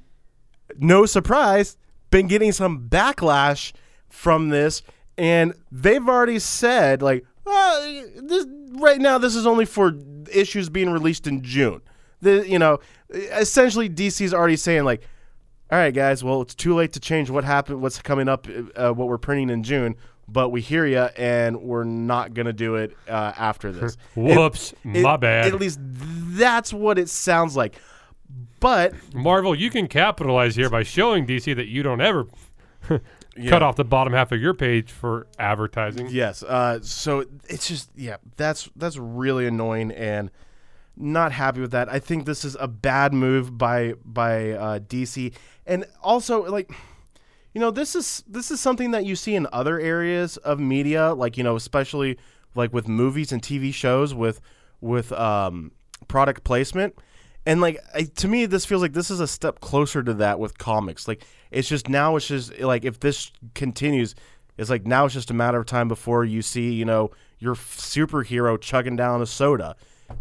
[0.78, 1.78] no surprise,
[2.12, 3.74] been getting some backlash
[4.08, 4.84] from this,
[5.18, 8.46] and they've already said like, this,
[8.80, 9.94] right now this is only for
[10.32, 11.82] issues being released in June.
[12.22, 12.80] The you know,
[13.12, 15.04] essentially DC's already saying like,
[15.72, 18.92] all right, guys, well it's too late to change what happened, what's coming up, uh,
[18.92, 19.96] what we're printing in June.
[20.28, 23.96] But we hear you, and we're not gonna do it uh, after this.
[24.16, 25.46] Whoops, It- my bad.
[25.46, 27.76] At least that's what it sounds like.
[28.60, 32.26] But Marvel, you can capitalize here by showing DC that you don't ever
[33.48, 36.08] cut off the bottom half of your page for advertising.
[36.10, 40.32] yes, uh, so it's just yeah, that's that's really annoying and
[40.98, 41.90] not happy with that.
[41.90, 45.34] I think this is a bad move by by uh, DC,
[45.66, 46.72] and also like
[47.54, 51.14] you know this is this is something that you see in other areas of media,
[51.14, 52.18] like you know especially
[52.56, 54.40] like with movies and TV shows with
[54.82, 55.72] with um,
[56.08, 56.96] product placement.
[57.46, 60.40] And like I, to me, this feels like this is a step closer to that
[60.40, 61.08] with comics.
[61.08, 61.24] Like
[61.56, 64.14] it's just now, it's just like if this continues,
[64.58, 67.56] it's like now it's just a matter of time before you see you know your
[67.56, 69.76] superhero chugging down a soda.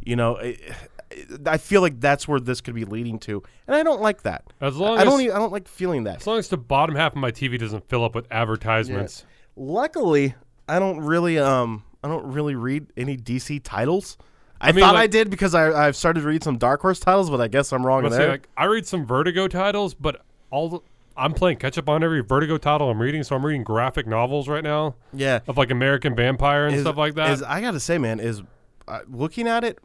[0.05, 0.57] You know, I,
[1.47, 4.45] I feel like that's where this could be leading to, and I don't like that.
[4.61, 6.16] As long I don't, as- e- I don't like feeling that.
[6.16, 9.24] As long as the bottom half of my TV doesn't fill up with advertisements.
[9.57, 10.35] Luckily,
[10.68, 14.16] I don't really um I don't really read any DC titles.
[14.61, 17.28] I, mean, thought I did because I I've started to read some Dark Horse titles,
[17.30, 18.28] but I guess I'm wrong there.
[18.30, 20.78] like, I read some Vertigo titles, but all the,
[21.16, 23.22] I'm playing catch up on every Vertigo title I'm reading.
[23.22, 26.96] So I'm reading graphic novels right now yeah, of like American Vampire and Is- stuff
[26.96, 27.30] like that.
[27.30, 28.42] is- I gotta say, man, is
[28.88, 29.78] uh, looking at it,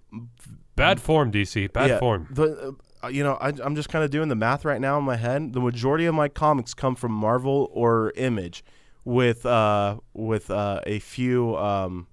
[0.76, 1.72] bad form, DC.
[1.72, 2.28] Bad yeah, form.
[2.32, 5.06] The uh, you know I, I'm just kind of doing the math right now in
[5.06, 5.54] my head.
[5.54, 8.64] The majority of my comics come from Marvel or Image,
[9.06, 12.08] with uh with uh, a few um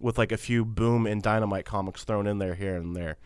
[0.00, 3.18] with like a few Boom and Dynamite comics thrown in there here and there.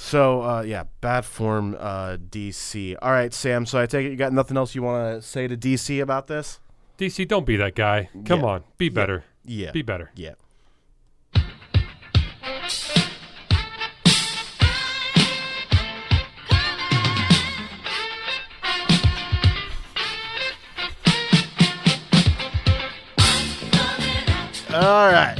[0.00, 2.94] So uh, yeah, bad form uh, DC.
[3.02, 3.66] All right, Sam.
[3.66, 6.28] So I take it you got nothing else you want to say to DC about
[6.28, 6.60] this?
[6.98, 8.08] DC, don't be that guy.
[8.24, 8.46] Come Yeah.
[8.46, 9.24] on, be better.
[9.44, 9.72] Yeah.
[9.72, 10.12] Be better.
[10.14, 10.34] Yeah.
[24.72, 25.36] All right.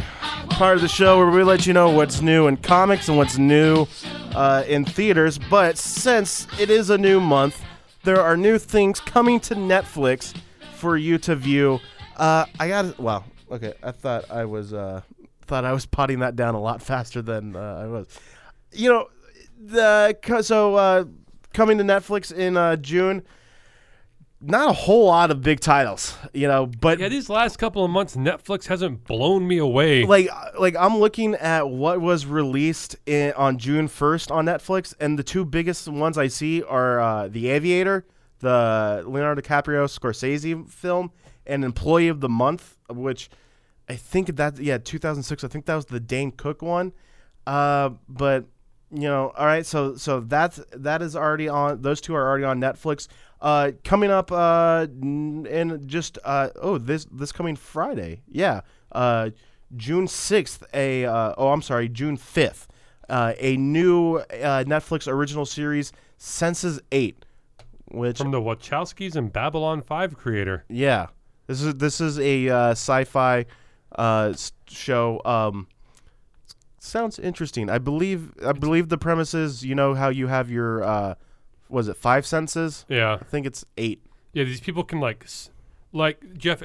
[0.50, 3.38] Part of the show where we let you know what's new in comics and what's
[3.38, 3.86] new
[4.34, 5.38] uh, in theaters.
[5.38, 7.62] But since it is a new month,
[8.04, 10.34] there are new things coming to Netflix
[10.74, 11.80] for you to view.
[12.16, 13.24] Uh, I got well.
[13.50, 15.02] Okay, I thought I was uh,
[15.46, 18.06] thought I was potting that down a lot faster than uh, I was.
[18.72, 19.08] You know,
[19.60, 21.04] the so uh,
[21.52, 23.22] coming to Netflix in uh, June.
[24.40, 27.90] Not a whole lot of big titles, you know, but Yeah, these last couple of
[27.90, 30.04] months, Netflix hasn't blown me away.
[30.06, 30.28] like
[30.58, 35.24] like I'm looking at what was released in, on June 1st on Netflix, and the
[35.24, 38.06] two biggest ones I see are uh, The Aviator,
[38.38, 41.10] the Leonardo DiCaprio Scorsese film,
[41.44, 43.30] and Employee of the Month, which
[43.88, 45.42] I think that yeah 2006.
[45.42, 46.92] I think that was the Dane Cook one,
[47.44, 48.44] uh, but
[48.90, 49.66] you know, all right.
[49.66, 51.82] So so that's that is already on.
[51.82, 53.08] Those two are already on Netflix.
[53.40, 58.62] Uh, coming up uh, in just uh, oh this this coming Friday, yeah,
[58.92, 59.30] uh,
[59.76, 60.64] June sixth.
[60.74, 62.68] A uh, oh I'm sorry, June fifth.
[63.08, 67.24] Uh, a new uh, Netflix original series, Senses Eight,
[67.90, 70.64] which From the Wachowskis and Babylon 5 creator.
[70.68, 71.06] yeah,
[71.46, 73.46] this is this is a uh, sci-fi
[73.96, 74.34] uh,
[74.66, 75.22] show.
[75.24, 75.68] Um,
[76.78, 77.70] sounds interesting.
[77.70, 81.14] I believe I believe the premise is you know how you have your uh,
[81.68, 82.84] was it five senses?
[82.88, 83.18] Yeah.
[83.20, 84.02] I think it's eight.
[84.32, 85.26] Yeah, these people can like,
[85.92, 86.62] like Jeff.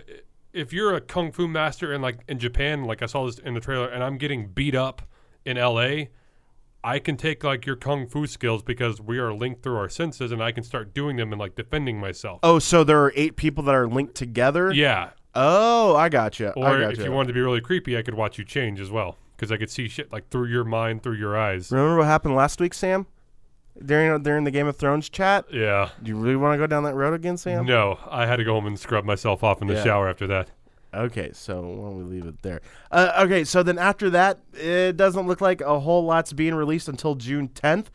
[0.52, 3.54] If you're a kung fu master in like in Japan, like I saw this in
[3.54, 5.02] the trailer, and I'm getting beat up
[5.46, 6.10] in L.A.,
[6.84, 10.32] I can take like your kung fu skills because we are linked through our senses,
[10.32, 12.40] and I can start doing them and like defending myself.
[12.44, 14.72] Oh, so there are eight people that are linked together.
[14.72, 15.12] Yeah.
[15.34, 16.54] Oh, I gotcha.
[16.56, 16.64] you.
[16.64, 17.00] Or gotcha.
[17.00, 19.18] if you wanted to be really creepy, I could watch you change as well.
[19.36, 21.72] because I could see shit like through your mind, through your eyes.
[21.72, 23.08] Remember what happened last week, Sam?
[23.84, 25.46] During during the Game of Thrones chat.
[25.52, 25.90] Yeah.
[26.02, 27.66] Do you really want to go down that road again, Sam?
[27.66, 29.84] No, I had to go home and scrub myself off in the Yeah.
[29.84, 30.50] shower after that.
[30.94, 32.62] Okay, so why don't we leave it there?
[32.92, 36.88] Uh, okay, so then after that, it doesn't look like a whole lot's being released
[36.88, 37.88] until June 10th.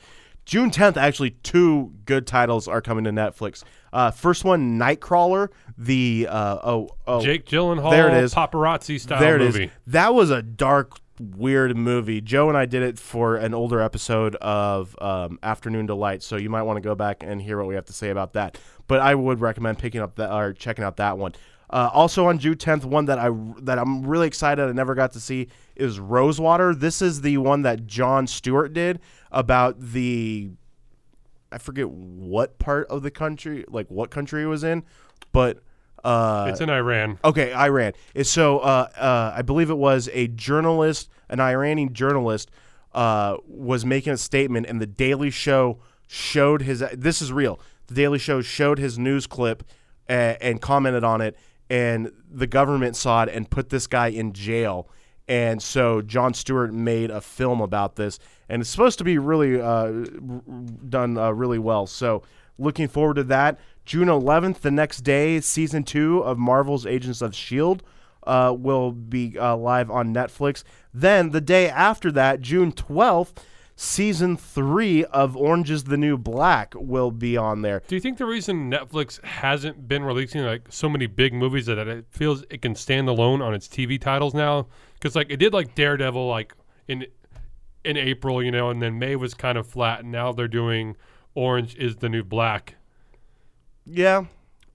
[0.45, 3.63] June 10th, actually, two good titles are coming to Netflix.
[3.93, 5.49] Uh, first one, Nightcrawler.
[5.77, 8.35] The uh, oh oh Jake Gyllenhaal, there it is.
[8.35, 9.55] paparazzi style there it is.
[9.55, 9.71] movie.
[9.87, 12.21] That was a dark, weird movie.
[12.21, 16.51] Joe and I did it for an older episode of um, Afternoon Delight, so you
[16.51, 18.59] might want to go back and hear what we have to say about that.
[18.87, 21.35] But I would recommend picking up that or checking out that one.
[21.71, 25.13] Uh, also on June 10th, one that I that I'm really excited I never got
[25.13, 26.75] to see is Rosewater.
[26.75, 29.01] This is the one that Jon Stewart did
[29.31, 30.51] about the
[31.53, 34.85] I forget what part of the country, like what country it was in,
[35.33, 35.59] but
[36.05, 37.19] uh, It's in Iran.
[37.25, 37.93] Okay, Iran.
[38.23, 42.51] So uh, uh, I believe it was a journalist, an Iranian journalist,
[42.95, 46.83] uh, was making a statement, and the Daily Show showed his.
[46.95, 47.61] This is real.
[47.87, 49.63] The Daily Show showed his news clip
[50.07, 51.37] and, and commented on it,
[51.69, 54.89] and the government saw it and put this guy in jail.
[55.29, 58.19] And so Jon Stewart made a film about this,
[58.49, 59.91] and it's supposed to be really uh,
[60.89, 61.87] done uh, really well.
[61.87, 62.23] So
[62.59, 63.59] looking forward to that.
[63.89, 67.83] June 11th, the next day, season two of Marvel's Agents of S.H.I.E.L.D.
[68.23, 70.63] Uh, will be uh, live on Netflix.
[70.93, 73.37] Then the day after that, June 12th,
[73.77, 77.83] season three of Orange is the New Black will be on there.
[77.89, 81.79] Do you think the reason Netflix hasn't been releasing like so many big movies that
[81.79, 84.67] it feels it can stand alone on its TV titles now?
[84.95, 86.53] Because like it did like Daredevil like
[86.89, 87.07] in
[87.85, 90.95] in April, you know, and then May was kind of flat, and now they're doing
[91.35, 92.75] Orange is the New Black.
[93.91, 94.25] Yeah,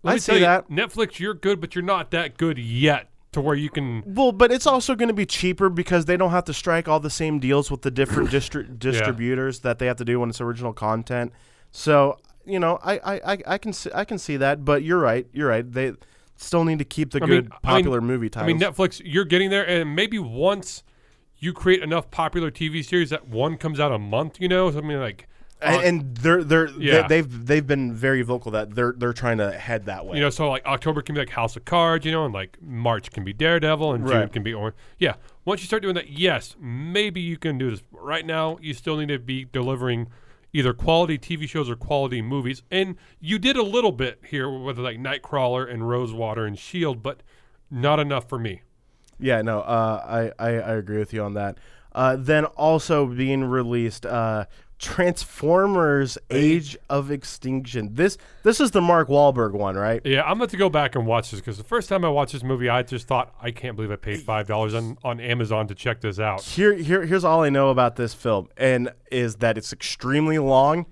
[0.04, 0.70] Let I me see you, that.
[0.70, 4.04] Netflix, you're good, but you're not that good yet to where you can.
[4.06, 7.00] Well, but it's also going to be cheaper because they don't have to strike all
[7.00, 10.42] the same deals with the different distri- distributors that they have to do when it's
[10.42, 11.32] original content.
[11.72, 15.00] So you know, I I, I, I can see, I can see that, but you're
[15.00, 15.28] right.
[15.34, 15.70] You're right.
[15.70, 15.94] They
[16.36, 18.50] still need to keep the I good mean, I mean- popular movie titles.
[18.50, 20.84] I mean, Netflix, you're getting there, and maybe once
[21.40, 25.00] you create enough popular TV series that one comes out a month, you know, something
[25.00, 25.28] like.
[25.64, 27.08] And, and they're they're Yeah.
[27.08, 30.18] they, have they've been very vocal that they're they're trying to head that way.
[30.18, 32.58] You know, so like October can be like House of Cards, you know, and like
[32.62, 34.76] March can be Daredevil, and June can be Orange.
[35.00, 37.84] Yeah, once you start doing that, yes, maybe you can do this.
[37.92, 40.08] Right now, you still need to be delivering
[40.54, 44.78] either quality TV shows or quality movies, and you did a little bit here with
[44.78, 47.24] like Nightcrawler and Rosewater and Shield, but
[47.72, 48.62] not enough for me.
[49.20, 51.58] Yeah, no, uh, I, I I agree with you on that.
[51.96, 54.46] Uh, then also being released, uh,
[54.84, 57.96] Transformers: Age of Extinction.
[57.96, 60.02] This this is the Mark Wahlberg one, right?
[60.04, 62.34] Yeah, I'm about to go back and watch this because the first time I watched
[62.34, 65.68] this movie, I just thought, I can't believe I paid five dollars on on Amazon
[65.68, 66.42] to check this out.
[66.44, 70.86] Here here here's all I know about this film, and is that it's extremely long.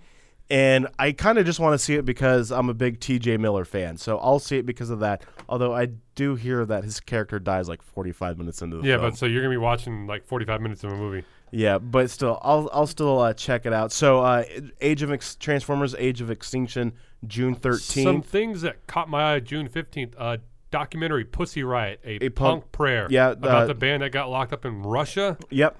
[0.49, 3.37] And I kind of just want to see it because I'm a big T.J.
[3.37, 5.23] Miller fan, so I'll see it because of that.
[5.47, 8.89] Although I do hear that his character dies like 45 minutes into the film.
[8.89, 9.11] Yeah, film.
[9.11, 11.23] but so you're gonna be watching like 45 minutes of a movie.
[11.51, 13.91] Yeah, but still, I'll I'll still uh, check it out.
[13.91, 14.45] So, uh,
[14.79, 16.93] Age of Ex- Transformers: Age of Extinction,
[17.27, 18.05] June thirteenth.
[18.05, 20.13] Some things that caught my eye June 15th.
[20.17, 20.37] Uh,
[20.71, 23.07] documentary Pussy Riot, a, A punk, punk- prayer.
[23.09, 25.37] yeah, about uh, the band that got locked up in Russia.
[25.49, 25.77] Yep.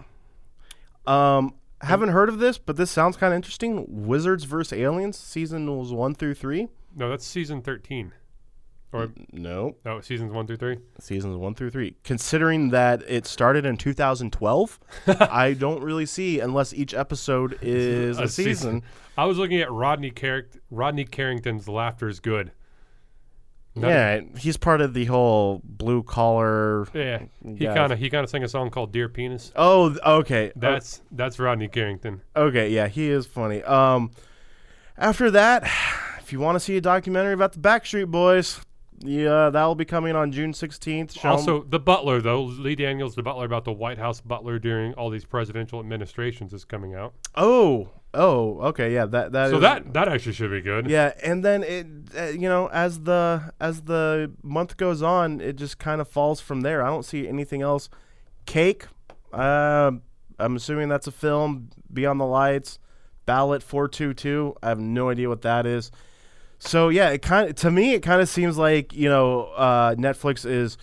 [1.08, 3.86] Um, haven't heard of this, but this sounds kind of interesting.
[3.88, 6.68] Wizards vs Aliens, seasons one through three.
[6.96, 8.12] No, that's season 13.
[8.94, 10.78] Or No, no, seasons one through three.
[11.00, 11.96] seasons one through three.
[12.04, 18.28] Considering that it started in 2012, I don't really see unless each episode is a,
[18.28, 18.84] season.
[19.18, 22.52] I was looking at Rodney Car- Rodney Carrington's "Laughter Is Good."
[23.76, 26.86] Not- Yeah, he's part of the whole blue collar.
[26.94, 27.24] yeah.
[27.58, 30.52] He kind of he kind of sang a song called "Dear Penis." Oh, okay.
[30.58, 32.22] That's that's Rodney Carrington.
[32.36, 33.64] Okay, yeah, he is funny.
[33.64, 34.12] Um,
[34.98, 35.64] after that,
[36.20, 38.60] if you want to see a documentary about the Backstreet Boys,
[39.04, 41.24] yeah, that will be coming on June sixteenth.
[41.26, 45.10] Also, the Butler though, Lee Daniels, the Butler about the White House butler during all
[45.10, 47.14] these presidential administrations is coming out.
[47.36, 50.90] oh, oh, okay, yeah, that that So is- that that actually should be good.
[50.90, 51.88] yeah, and then it,
[52.18, 56.40] uh, you know, as the as the month goes on, it just kind of falls
[56.42, 56.84] from there.
[56.84, 57.90] I don't see anything else.
[58.46, 58.86] Cake,
[59.34, 59.92] uh,
[60.40, 61.70] I'm assuming that's a film.
[61.94, 62.80] Beyond the Lights,
[63.26, 64.56] Ballet Four Two Two.
[64.64, 65.92] I have no idea what that is.
[66.64, 69.96] So yeah, it kind of to me it kind of seems like you know uh,
[69.96, 70.78] Netflix is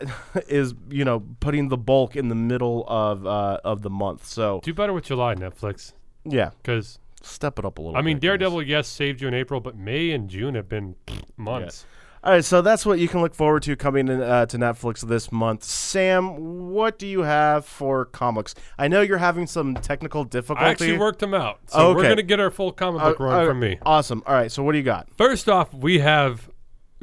[0.48, 4.26] is you know putting the bulk in the middle of uh, of the month.
[4.26, 5.92] So Do better with July, Netflix,
[6.24, 7.96] yeah, because step it up a little.
[7.96, 8.28] I mean, bit, guys.
[8.28, 10.96] Daredevil, yes, saved you in April, but May and June have been
[11.36, 11.86] months.
[12.24, 15.00] All right, so that's what you can look forward to coming in, uh, to Netflix
[15.00, 15.64] this month.
[15.64, 18.54] Sam, what do you have for comics?
[18.78, 20.64] I know you're having some technical difficulty.
[20.64, 21.58] I actually worked them out.
[21.66, 23.78] So we're going to get our full comic book Uh, run uh, from me.
[23.84, 24.22] Awesome.
[24.24, 25.08] All right, so what do you got?
[25.16, 26.48] First off, we have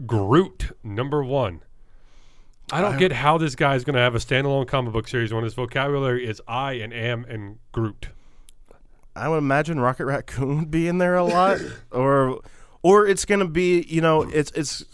[0.05, 1.63] Groot, number one.
[2.72, 5.34] I don't get how this guy is going to have a standalone comic book series
[5.34, 8.07] when his vocabulary is I and am and Groot.
[9.17, 11.59] I would imagine Rocket Raccoon would be in there a lot,
[11.91, 12.39] or
[12.82, 14.86] or it's gonna be you know it's it's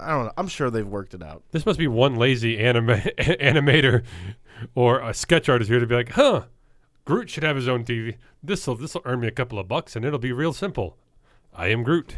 [0.00, 0.32] I don't know.
[0.36, 1.42] I'm sure they've worked it out.
[1.50, 4.04] This must be one lazy anima- animator
[4.74, 6.44] or a sketch artist here to be like, huh,
[7.04, 8.16] Groot should have his own TV.
[8.42, 10.96] This'll this'll earn me a couple of bucks and it'll be real simple.
[11.54, 12.16] I am Groot.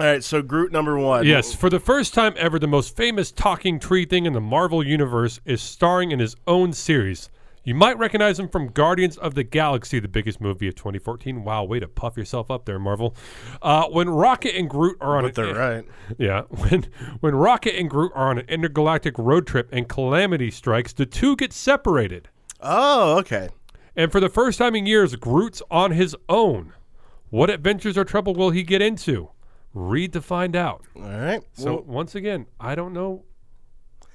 [0.00, 1.26] All right, so Groot number one.
[1.26, 4.84] Yes, for the first time ever, the most famous talking tree thing in the Marvel
[4.84, 7.30] Universe is starring in his own series.
[7.68, 11.44] You might recognize him from Guardians of the Galaxy, the biggest movie of 2014.
[11.44, 13.14] Wow, way to puff yourself up there, Marvel.
[13.60, 15.84] Uh, when Rocket and Groot are on but an they're right.
[16.18, 16.86] yeah, when
[17.20, 21.36] when Rocket and Groot are on an intergalactic road trip and calamity strikes, the two
[21.36, 22.30] get separated.
[22.62, 23.50] Oh, okay.
[23.94, 26.72] And for the first time in years, Groot's on his own.
[27.28, 29.28] What adventures or trouble will he get into?
[29.74, 30.86] Read to find out.
[30.96, 31.42] All right.
[31.52, 33.24] So Well, once again, I don't know.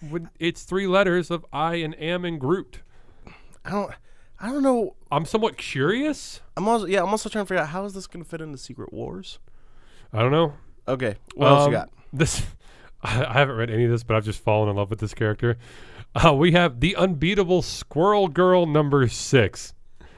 [0.10, 2.80] When it's three letters of I and am and Groot.
[3.66, 3.92] I don't.
[4.40, 4.96] I don't know.
[5.12, 6.42] I'm somewhat curious.
[6.58, 7.02] I'm also yeah.
[7.02, 9.40] I'm also trying to figure out how is this going to fit into Secret Wars.
[10.12, 10.54] I don't know.
[10.88, 11.16] Okay.
[11.36, 11.90] What else you Um, got?
[12.12, 12.46] This
[13.02, 15.14] I, I haven't read any of this, but I've just fallen in love with this
[15.14, 15.58] character.
[16.16, 19.74] Uh, we have the unbeatable Squirrel Girl number six.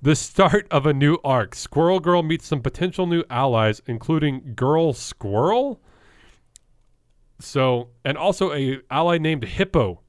[0.00, 1.54] The start of a new arc.
[1.54, 5.82] Squirrel Girl meets some potential new allies, including Girl Squirrel.
[7.40, 10.00] So, and also a ally named Hippo.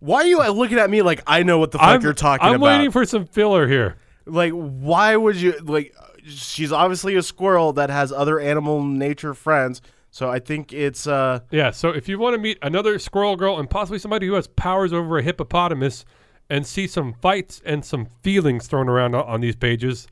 [0.00, 2.46] Why are you looking at me like I know what the fuck I'm, you're talking
[2.46, 2.54] about?
[2.54, 3.96] I'm waiting for some filler here.
[4.26, 5.94] like, why would you like?
[6.24, 9.80] She's obviously a squirrel that has other animal nature friends.
[10.10, 13.58] So I think it's uh Yeah, so if you want to meet another squirrel girl
[13.58, 16.04] and possibly somebody who has powers over a hippopotamus
[16.50, 20.06] and see some fights and some feelings thrown around on, on these pages,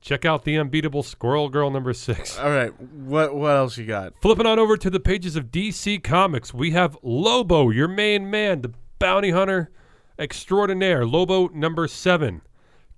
[0.00, 2.38] check out the unbeatable squirrel girl number six.
[2.38, 2.78] all right.
[2.80, 4.14] What what else you got?
[4.22, 8.62] Flipping on over to the pages of DC Comics, we have Lobo, your main man,
[8.62, 8.72] the
[9.04, 9.70] bounty hunter
[10.18, 12.40] extraordinaire, Lobo number seven.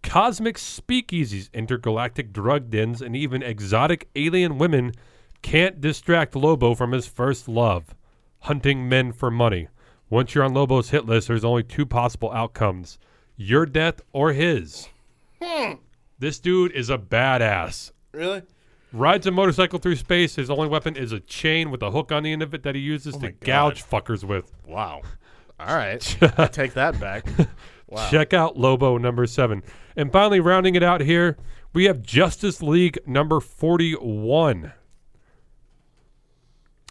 [0.05, 4.93] Cosmic speakeasies, intergalactic drug dens, and even exotic alien women
[5.43, 7.93] can't distract Lobo from his first love
[8.43, 9.67] hunting men for money.
[10.09, 12.99] Once you're on Lobo's hit list, there's only two possible outcomes
[13.35, 14.89] your death or his.
[15.43, 15.73] Hmm.
[16.21, 18.43] This dude is a badass Really?
[18.93, 20.37] rides a motorcycle through space.
[20.37, 22.77] His only weapon is a chain with a hook on the end of it that
[22.77, 23.41] he uses oh to God.
[23.41, 24.53] gouge fuckers with.
[24.65, 25.03] Wow.
[25.59, 26.17] All right.
[26.39, 27.27] I take that back.
[27.89, 28.11] Wow.
[28.11, 29.63] Check out Lobo number seven.
[29.95, 31.37] And finally, rounding it out here,
[31.73, 34.73] we have Justice League number 41.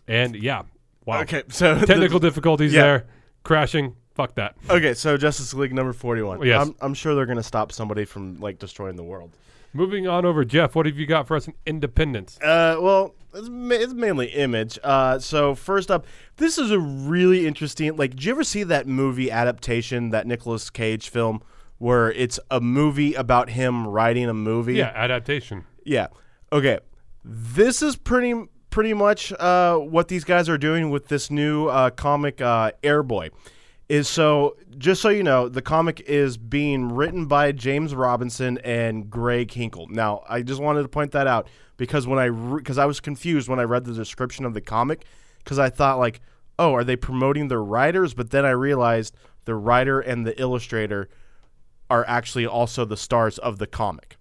[0.07, 0.63] And yeah,
[1.05, 1.21] wow.
[1.21, 1.43] Okay.
[1.49, 2.81] So the- Technical difficulties yeah.
[2.81, 3.07] there.
[3.43, 3.95] Crashing.
[4.13, 4.55] Fuck that.
[4.69, 6.41] Okay, so Justice League number forty-one.
[6.41, 6.65] Yes.
[6.65, 9.31] I'm, I'm sure they're gonna stop somebody from like destroying the world.
[9.75, 12.39] Moving on over, Jeff, what have you got for us in Independence?
[12.41, 14.79] Uh, well, it's, ma- it's mainly image.
[14.81, 16.05] Uh, so first up,
[16.37, 17.93] this is a really interesting.
[17.97, 21.43] Like, did you ever see that movie adaptation, that Nicolas Cage film,
[21.77, 24.75] where it's a movie about him writing a movie?
[24.75, 25.65] Yeah, adaptation.
[25.83, 26.07] Yeah.
[26.53, 26.79] Okay.
[27.25, 28.33] This is pretty
[28.69, 33.29] pretty much uh, what these guys are doing with this new uh, comic, uh, Airboy.
[33.87, 39.09] Is so just so you know, the comic is being written by James Robinson and
[39.09, 39.87] Greg Hinkle.
[39.89, 43.47] Now, I just wanted to point that out because when I because I was confused
[43.47, 45.05] when I read the description of the comic
[45.43, 46.21] because I thought like,
[46.57, 48.15] oh, are they promoting their writers?
[48.15, 49.15] But then I realized
[49.45, 51.09] the writer and the illustrator
[51.89, 54.17] are actually also the stars of the comic.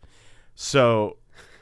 [0.54, 1.16] So,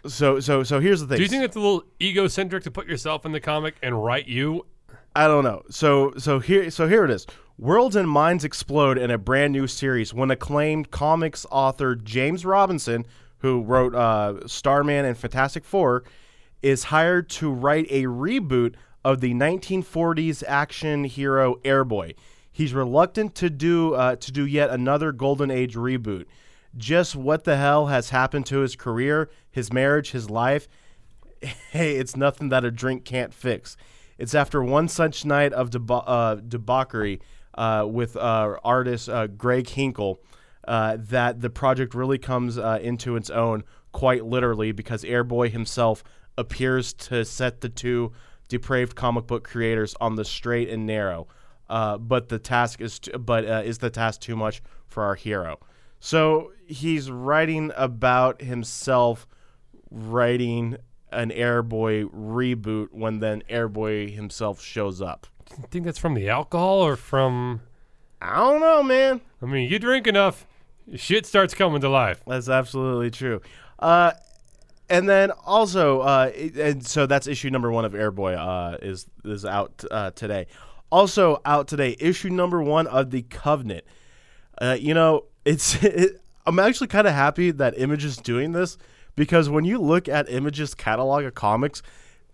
[0.06, 1.18] so, so, so here's the thing.
[1.18, 4.26] Do you think it's a little egocentric to put yourself in the comic and write
[4.26, 4.66] you?
[5.14, 5.62] I don't know.
[5.70, 7.26] So, so here, so here it is.
[7.58, 13.04] Worlds and minds explode in a brand new series when acclaimed comics author James Robinson,
[13.38, 16.02] who wrote uh, Starman and Fantastic Four,
[16.62, 18.74] is hired to write a reboot
[19.04, 22.14] of the 1940s action hero Airboy.
[22.50, 26.24] He's reluctant to do uh, to do yet another Golden Age reboot.
[26.76, 30.68] Just what the hell has happened to his career, his marriage, his life?
[31.70, 33.76] hey, it's nothing that a drink can't fix.
[34.16, 37.20] It's after one such night of deba- uh, debauchery
[37.54, 40.20] uh, with uh, artist uh, Greg Hinkle
[40.66, 46.04] uh, that the project really comes into its own, quite literally, because Airboy himself
[46.38, 48.12] appears to set the two
[48.48, 51.26] depraved comic book creators on the straight and narrow.
[51.68, 55.58] But the task is, t- but is the task too much for our hero?
[55.98, 59.26] So he's writing about himself
[59.90, 60.76] writing
[61.10, 65.26] an Airboy reboot when then Airboy himself shows up.
[65.58, 67.60] I think that's from the alcohol or from.
[68.20, 69.20] I don't know, man.
[69.42, 70.46] I mean, you drink enough,
[70.94, 72.22] shit starts coming to life.
[72.26, 73.40] That's absolutely true.
[73.80, 74.12] Uh,
[74.88, 79.06] and then also, uh, it- and so that's issue number one of Airboy uh, is
[79.24, 80.46] is out uh, today.
[80.90, 83.84] Also out today, issue number one of the Covenant.
[84.60, 88.78] Uh, you know, it's it, I'm actually kind of happy that Image is doing this
[89.16, 91.82] because when you look at Image's catalog of comics,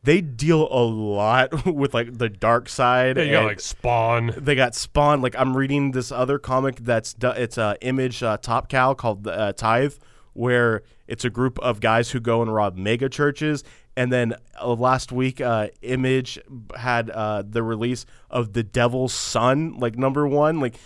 [0.08, 3.18] they deal a lot with like the dark side.
[3.18, 4.32] Yeah, got like Spawn.
[4.38, 5.20] they got Spawn.
[5.20, 9.52] Like I'm reading this other comic that's it's a image uh, Top Cow called uh,
[9.52, 9.96] Tithe,
[10.32, 13.64] where it's a group of guys who go and rob mega churches.
[13.98, 16.38] And then uh, last week, uh, Image
[16.74, 20.58] had uh, the release of the Devil's Son, like number one.
[20.58, 20.76] Like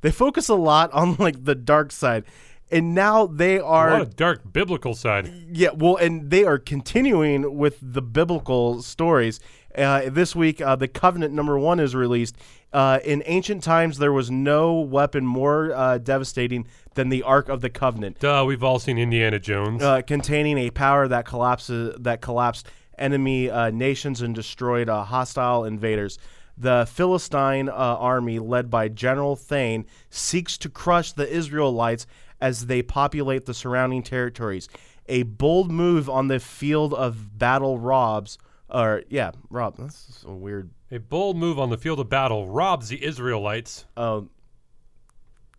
[0.00, 2.24] they focus a lot on like the dark side,
[2.72, 5.30] and now they A are lot of dark biblical side.
[5.50, 9.38] yeah, well, and they are continuing with the biblical stories.
[9.76, 12.36] Uh, this week, uh, the Covenant number one is released.
[12.72, 17.60] Uh, in ancient times, there was no weapon more uh, devastating than the Ark of
[17.60, 19.82] the Covenant, Duh, we've all seen Indiana Jones.
[19.82, 22.66] uh, containing a power that collapses that collapsed
[22.98, 26.18] enemy uh, nations and destroyed uh, hostile invaders.
[26.58, 32.06] The Philistine uh, army, led by General Thane, seeks to crush the Israelites
[32.42, 34.68] as they populate the surrounding territories.
[35.06, 38.36] A bold move on the field of battle robs,
[38.68, 39.76] or yeah, Rob.
[39.78, 40.70] That's a weird.
[40.90, 43.86] a bold move on the field of battle robs the Israelites.
[43.96, 44.22] Uh,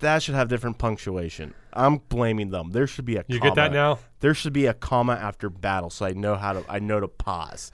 [0.03, 1.53] that should have different punctuation.
[1.73, 2.71] I'm blaming them.
[2.71, 3.25] There should be a.
[3.27, 3.51] You comma.
[3.51, 3.99] get that now?
[4.19, 6.63] There should be a comma after battle, so I know how to.
[6.69, 7.71] I know to pause.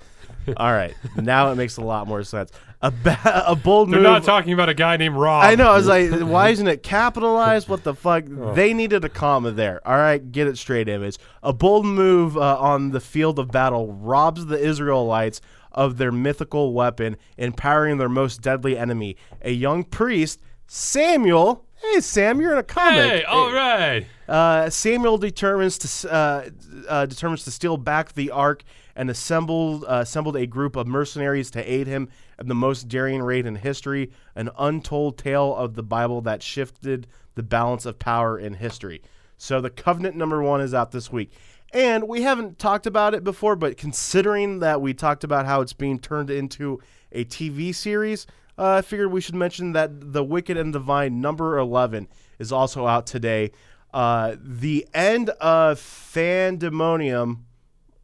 [0.57, 2.51] All right, now it makes a lot more sense.
[2.81, 3.95] A ba- a bold move.
[4.01, 4.21] They're move.
[4.21, 5.43] not talking about a guy named Rob.
[5.43, 5.69] I know.
[5.69, 7.67] I was like, why isn't it capitalized?
[7.67, 8.23] What the fuck?
[8.39, 8.53] Oh.
[8.53, 9.85] They needed a comma there.
[9.85, 11.17] All right, get it straight, image.
[11.43, 15.41] A bold move uh, on the field of battle robs the Israelites
[15.73, 19.17] of their mythical weapon, empowering their most deadly enemy.
[19.41, 21.65] A young priest, Samuel.
[21.81, 22.99] Hey, Sam, you're in a comic.
[22.99, 24.05] Hey, all right.
[24.27, 26.49] Uh, Samuel determines to uh,
[26.87, 28.63] uh, determines to steal back the ark
[28.95, 33.21] and assembled uh, assembled a group of mercenaries to aid him in the most daring
[33.21, 38.37] raid in history, an untold tale of the Bible that shifted the balance of power
[38.37, 39.01] in history.
[39.37, 41.31] So the Covenant number one is out this week.
[41.71, 45.73] And we haven't talked about it before, but considering that we talked about how it's
[45.73, 48.25] being turned into a TV series,
[48.59, 52.07] uh, I figured we should mention that The Wicked and the Divine number 11
[52.37, 53.51] is also out today.
[53.93, 57.39] Uh, the end of Fandemonium,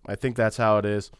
[0.06, 1.12] I think that's how it is,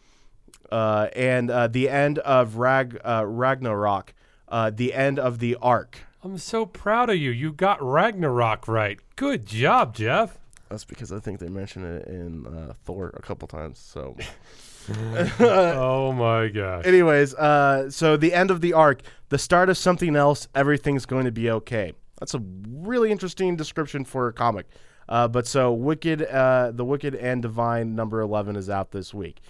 [0.72, 4.14] uh, and uh, the end of Rag, uh, Ragnarok,
[4.48, 6.00] uh, the end of the Ark.
[6.24, 7.30] I'm so proud of you.
[7.30, 9.00] You got Ragnarok right.
[9.16, 10.40] Good job, Jeff.
[10.70, 13.78] That's because I think they mentioned it in uh, Thor a couple times.
[13.78, 14.18] So,
[15.40, 16.86] oh my gosh.
[16.86, 20.48] anyways, uh, so the end of the arc, the start of something else.
[20.54, 21.94] Everything's going to be okay.
[22.20, 24.68] That's a really interesting description for a comic.
[25.08, 29.42] Uh, but so Wicked, uh, the Wicked and Divine number eleven is out this week.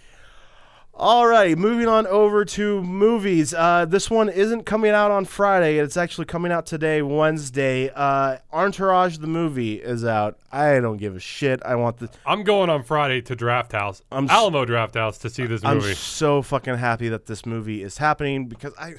[0.97, 3.53] All right, moving on over to movies.
[3.53, 5.77] Uh, this one isn't coming out on Friday.
[5.77, 7.89] It's actually coming out today, Wednesday.
[7.93, 10.39] Uh, Entourage the movie is out.
[10.53, 11.61] I don't give a shit.
[11.65, 12.09] I want the.
[12.25, 15.63] I'm going on Friday to Draft House, I'm s- Alamo Draft House, to see this
[15.63, 15.89] movie.
[15.89, 18.93] I'm so fucking happy that this movie is happening because I,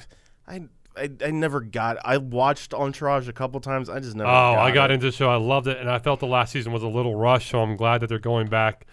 [0.47, 1.97] I, I, I never got.
[2.05, 3.89] I watched Entourage a couple times.
[3.89, 4.29] I just never.
[4.29, 4.95] oh, I got it.
[4.95, 5.31] into the show.
[5.31, 7.49] I loved it, and I felt the last season was a little rushed.
[7.49, 8.85] So I'm glad that they're going back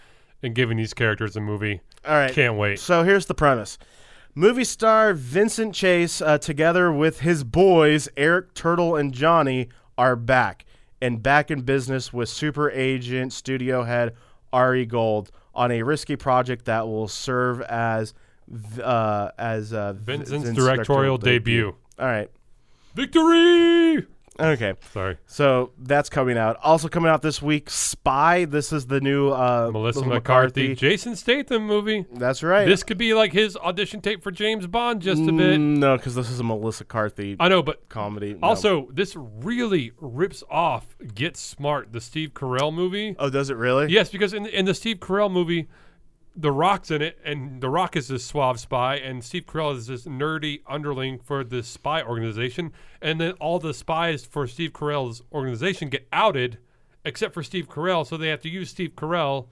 [0.44, 1.80] and giving these characters a movie.
[2.04, 2.78] All right, Can't wait.
[2.78, 3.78] So here's the premise.
[4.34, 10.64] Movie star Vincent Chase, uh, together with his boys Eric Turtle and Johnny, are back
[11.00, 14.14] and back in business with super agent studio head
[14.52, 18.12] Ari Gold on a risky project that will serve as
[18.82, 21.74] uh, as uh, Vincent's Vincent's directorial debut.
[21.98, 22.30] All right.
[22.94, 24.06] Victory!
[24.38, 24.74] Okay.
[24.92, 26.56] Sorry, So that's coming out.
[26.62, 28.44] Also coming out this week, Spy.
[28.44, 32.04] This is the new uh, Melissa McCarthy, Jason Statham movie.
[32.12, 32.66] That's right.
[32.66, 35.60] This could be like his audition tape for James Bond, just a bit.
[35.60, 38.34] Mm, No, because this is a Melissa McCarthy I know, but comedy.
[38.34, 38.40] No.
[38.42, 43.14] also this really rips off Get Smart, the Steve Carell movie.
[43.18, 43.86] oh, does it really?
[43.92, 45.68] Yes, because in in the Steve Carell movie,
[46.36, 49.86] The Rock's in it, and The Rock is this suave spy, and Steve Carell is
[49.86, 55.22] this nerdy underling for this spy organization, and then all the spies for Steve Carell's
[55.32, 56.58] organization get outed,
[57.04, 59.46] except for Steve Carell, so they have to use Steve Carell,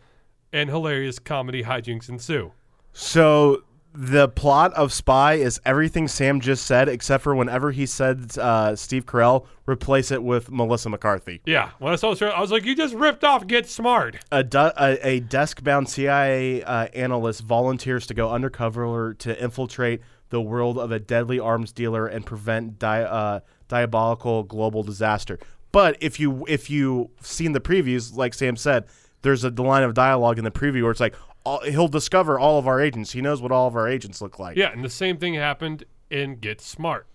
[0.52, 2.52] and hilarious comedy hijinks ensue.
[2.92, 3.62] So
[3.94, 8.74] the plot of Spy is everything Sam just said, except for whenever he said uh,
[8.74, 11.42] Steve Carell, replace it with Melissa McCarthy.
[11.44, 14.42] Yeah, when I saw trailer, I was like, "You just ripped off Get Smart." A,
[14.42, 20.78] du- a, a desk-bound CIA uh, analyst volunteers to go undercover to infiltrate the world
[20.78, 25.38] of a deadly arms dealer and prevent di- uh, diabolical global disaster.
[25.70, 28.84] But if you if you seen the previews, like Sam said,
[29.20, 31.14] there's a line of dialogue in the preview where it's like
[31.44, 33.12] all, he'll discover all of our agents.
[33.12, 34.56] He knows what all of our agents look like.
[34.56, 37.06] Yeah, and the same thing happened in Get Smart.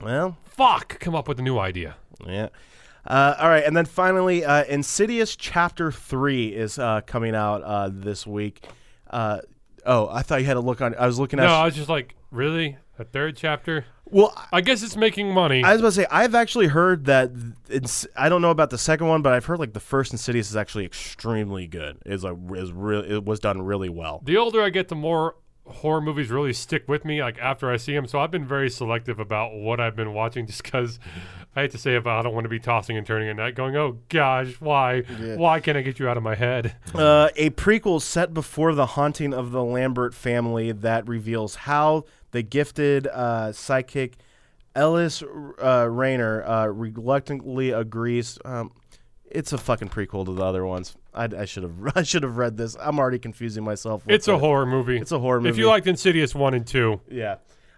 [0.00, 1.96] Well, Fuck, come up with a new idea.
[2.26, 2.48] Yeah.
[3.06, 7.90] Uh, all right, and then finally, uh, Insidious Chapter Three is uh, coming out uh,
[7.92, 8.66] this week.
[9.10, 9.40] Uh,
[9.84, 10.94] oh, I thought you had a look on.
[10.94, 11.44] I was looking at.
[11.44, 12.78] No, I was just like, really?
[12.98, 13.86] A third chapter?
[14.06, 15.64] well, I guess it's making money.
[15.64, 17.32] I was about to say I've actually heard that
[17.68, 18.06] it's.
[18.16, 20.56] I don't know about the second one, but I've heard like the first Insidious is
[20.56, 21.98] actually extremely good.
[22.06, 23.00] Is like is real.
[23.00, 24.22] It was done really well.
[24.24, 25.34] the older I get, the more
[25.66, 27.22] horror movies really stick with me.
[27.22, 30.46] Like after I see them, so I've been very selective about what I've been watching,
[30.48, 30.98] just because
[31.56, 33.36] I hate to say it, but I don't want to be tossing and turning at
[33.36, 35.02] night, going, "Oh gosh, why?
[35.36, 38.86] Why can't I get you out of my head?" Uh, a prequel set before the
[38.86, 44.16] haunting of the Lambert family that reveals how the gifted uh, psychic
[44.74, 45.22] Ellis
[45.62, 48.38] uh, Rainier uh, reluctantly agrees.
[48.44, 48.72] Um,
[49.24, 50.96] it's a fucking prequel to the other ones.
[51.14, 52.76] I, I should have I should have read this.
[52.80, 54.04] I'm already confusing myself.
[54.06, 54.40] With It's a it.
[54.40, 54.98] horror movie.
[54.98, 55.50] It's a horror movie.
[55.50, 57.36] If you liked Insidious one and two, Yeah.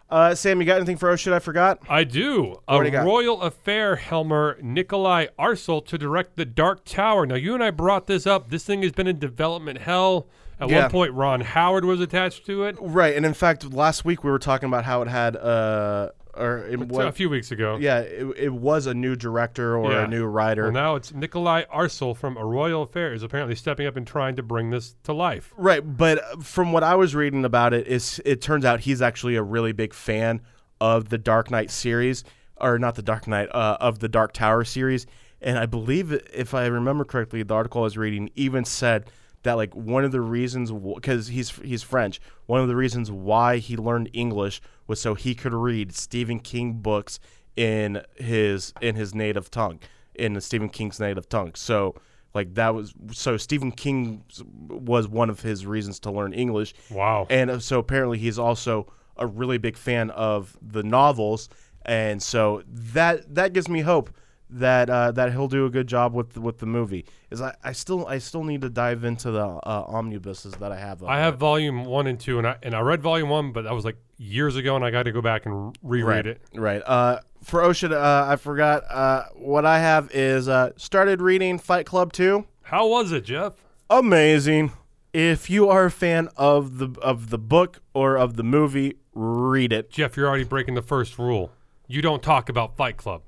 [0.08, 1.80] Uh, Sam, you got anything for Oh Shit I Forgot?
[1.88, 2.60] I do.
[2.66, 3.04] What A do you got?
[3.04, 7.26] royal affair, Helmer Nikolai Arcel to direct The Dark Tower.
[7.26, 8.48] Now, you and I brought this up.
[8.50, 10.28] This thing has been in development hell.
[10.60, 10.82] At Yeah.
[10.82, 12.76] one point, Ron Howard was attached to it.
[12.80, 16.66] Right, and in fact, last week we were talking about how it had uh, or
[16.66, 17.76] it, a few weeks ago.
[17.80, 20.04] yeah, it, it was a new director or Yeah.
[20.04, 20.64] a new writer.
[20.64, 24.36] Well, now it's Nikolai Arcel from A Royal Affair is apparently stepping up and trying
[24.36, 25.52] to bring this to life.
[25.56, 29.00] Right, but uh, from what I was reading about it, is it turns out he's
[29.02, 30.40] actually a really big fan
[30.80, 32.22] of the Dark Knight series,
[32.58, 35.06] or not the Dark Knight, uh, of the Dark Tower series.
[35.40, 39.10] And I believe, if I remember correctly, the article I was reading even said
[39.42, 43.58] that like one of the reasons because he's he's French, one of the reasons why
[43.58, 47.18] he learned English was so he could read Stephen King books
[47.56, 49.80] in his in his native tongue,
[50.14, 51.54] in Stephen King's native tongue.
[51.54, 51.94] So
[52.34, 54.22] like that was so Stephen King
[54.68, 56.74] was one of his reasons to learn English.
[56.90, 57.26] Wow.
[57.30, 61.48] And uh, so apparently he's also a really big fan of the novels,
[61.82, 64.10] and so that that gives me hope
[64.50, 67.04] that uh, that he'll do a good job with with the movie.
[67.30, 70.76] Is I, I still I still need to dive into the uh, omnibuses that I
[70.78, 71.02] have.
[71.02, 71.24] up I there.
[71.24, 73.84] have volume one and two, and I and I read volume one, but that was
[73.84, 76.40] like years ago, and I got to go back and reread right, it.
[76.54, 76.82] Right.
[76.84, 78.84] Uh, for Ocean, uh, I forgot.
[78.90, 82.46] Uh, what I have is uh, started reading Fight Club two.
[82.62, 83.54] How was it, Jeff?
[83.90, 84.72] amazing.
[85.12, 89.72] If you are a fan of the of the book or of the movie, read
[89.72, 89.90] it.
[89.90, 91.50] Jeff, you're already breaking the first rule.
[91.88, 93.22] You don't talk about Fight Club.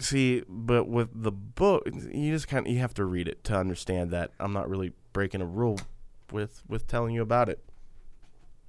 [0.00, 3.56] See, but with the book, you just kind of you have to read it to
[3.56, 5.78] understand that I'm not really breaking a rule
[6.32, 7.60] with with telling you about it.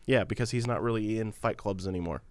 [0.06, 2.22] Yeah, because he's not really in fight clubs anymore.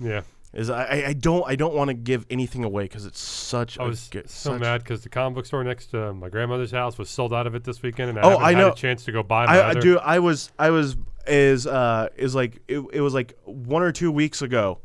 [0.00, 0.22] Yeah,
[0.54, 3.84] Is I I- don't I don't want to give anything away because it's such I
[3.84, 7.10] was good, so mad because the comic book store next to my grandmother's house was
[7.10, 8.72] sold out of it this weekend, and I Oh, haven't I had know.
[8.72, 9.98] a chance to go buy my I, I do.
[9.98, 10.50] I was.
[10.58, 10.96] I was.
[11.26, 12.08] Is uh.
[12.16, 12.62] Is like.
[12.68, 14.78] It, it was like one or two weeks ago.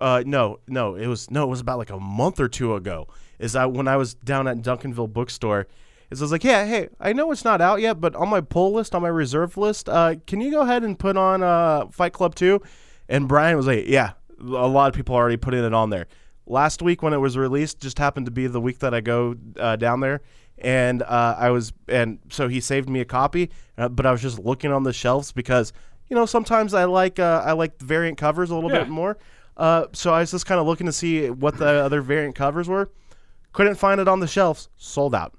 [0.00, 0.22] Uh.
[0.26, 0.60] No.
[0.66, 0.94] No.
[0.96, 1.30] It was.
[1.30, 1.44] No.
[1.44, 3.08] It was about like a month or two ago.
[3.38, 5.66] Is that when I was down at Duncanville bookstore?
[6.10, 6.66] Is I was like, yeah.
[6.66, 9.56] Hey, I know it's not out yet, but on my pull list, on my reserve
[9.56, 12.60] list, uh, can you go ahead and put on uh Fight Club two?
[13.08, 14.12] And Brian was like, yeah.
[14.40, 16.06] A lot of people are already putting it on there.
[16.46, 19.36] Last week when it was released, just happened to be the week that I go
[19.58, 20.22] uh, down there
[20.58, 24.20] and uh, I was and so he saved me a copy, uh, but I was
[24.22, 25.72] just looking on the shelves because
[26.08, 28.80] you know sometimes I like uh, I like variant covers a little Yeah.
[28.80, 29.16] bit more.
[29.56, 32.68] Uh, so I was just kind of looking to see what the other variant covers
[32.68, 32.90] were.
[33.52, 34.68] Couldn't find it on the shelves.
[34.76, 35.34] Sold out.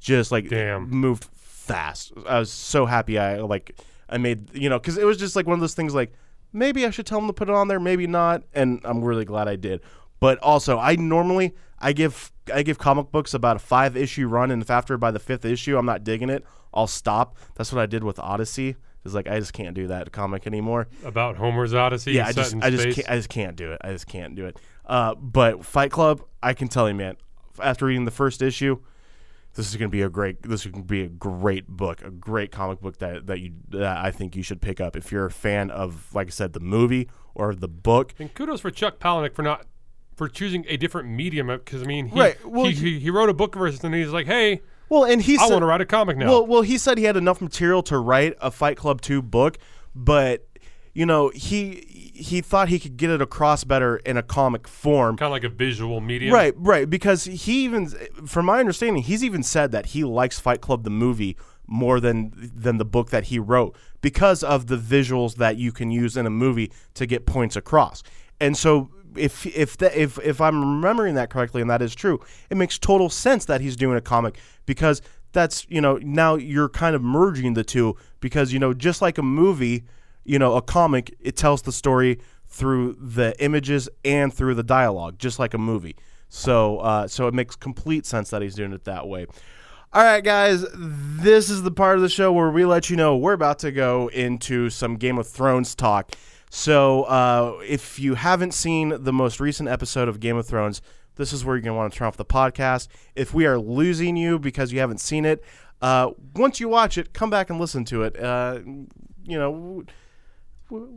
[0.00, 0.88] Just like Damn.
[0.90, 2.12] moved fast.
[2.26, 3.18] I was so happy.
[3.18, 3.78] I like
[4.08, 6.12] I made you know because it was just like one of those things like
[6.52, 9.24] maybe I should tell him to put it on there, maybe not, and I'm really
[9.24, 9.80] glad I did.
[10.20, 14.50] But also, I normally I give I give comic books about a five issue run,
[14.50, 17.36] and if after by the fifth issue I'm not digging it, I'll stop.
[17.54, 18.76] That's what I did with Odyssey.
[19.04, 20.86] Is like I just can't do that comic anymore.
[21.04, 22.12] about Homer's Odyssey.
[22.12, 23.80] Yeah, I just I just can't, I just can't do it.
[23.82, 24.58] I just can't do it.
[24.86, 27.16] Uh, but Fight Club, I can tell you, man.
[27.60, 28.78] After reading the first issue,
[29.54, 30.42] this is going to be a great.
[30.42, 34.10] This to be a great book, a great comic book that that you that I
[34.10, 37.08] think you should pick up if you're a fan of, like I said, the movie
[37.34, 38.14] or the book.
[38.18, 39.66] And kudos for Chuck Palahniuk for not
[40.14, 43.28] for choosing a different medium because I mean he, Right, well, he, he he wrote
[43.28, 44.62] a book versus and he's like hey
[44.92, 46.26] Well, and he I said, want to write a comic now.
[46.26, 49.56] Well, well, he said he had enough material to write a Fight Club 2 book,
[49.94, 50.46] but
[50.92, 55.16] you know, he he thought he could get it across better in a comic form.
[55.16, 56.34] Kind of like a visual medium.
[56.34, 56.90] Right, right.
[56.90, 57.86] Because he even,
[58.26, 62.34] from my understanding, he's even said that he likes Fight Club the movie more than
[62.54, 66.26] than the book that he wrote because of the visuals that you can use in
[66.26, 68.02] a movie to get points across.
[68.38, 72.20] And so, if if the, if if I'm remembering that correctly, and that is true,
[72.50, 75.02] it makes total sense that he's doing a comic because
[75.32, 79.18] that's you know now you're kind of merging the two because you know just like
[79.18, 79.84] a movie
[80.24, 82.18] you know, a comic, it tells the story
[82.48, 85.96] through the images and through the dialogue, just like a movie.
[86.28, 89.26] So, uh, so it makes complete sense that he's doing it that way.
[89.92, 93.16] All right, guys, this is the part of the show where we let you know
[93.16, 96.12] we're about to go into some Game of Thrones talk.
[96.54, 100.82] So, uh, if you haven't seen the most recent episode of Game of Thrones,
[101.16, 102.88] this is where you're going to want to turn off the podcast.
[103.16, 105.42] If we are losing you because you haven't seen it,
[105.80, 108.22] uh, once you watch it, come back and listen to it.
[108.22, 108.58] Uh,
[109.24, 109.84] you know,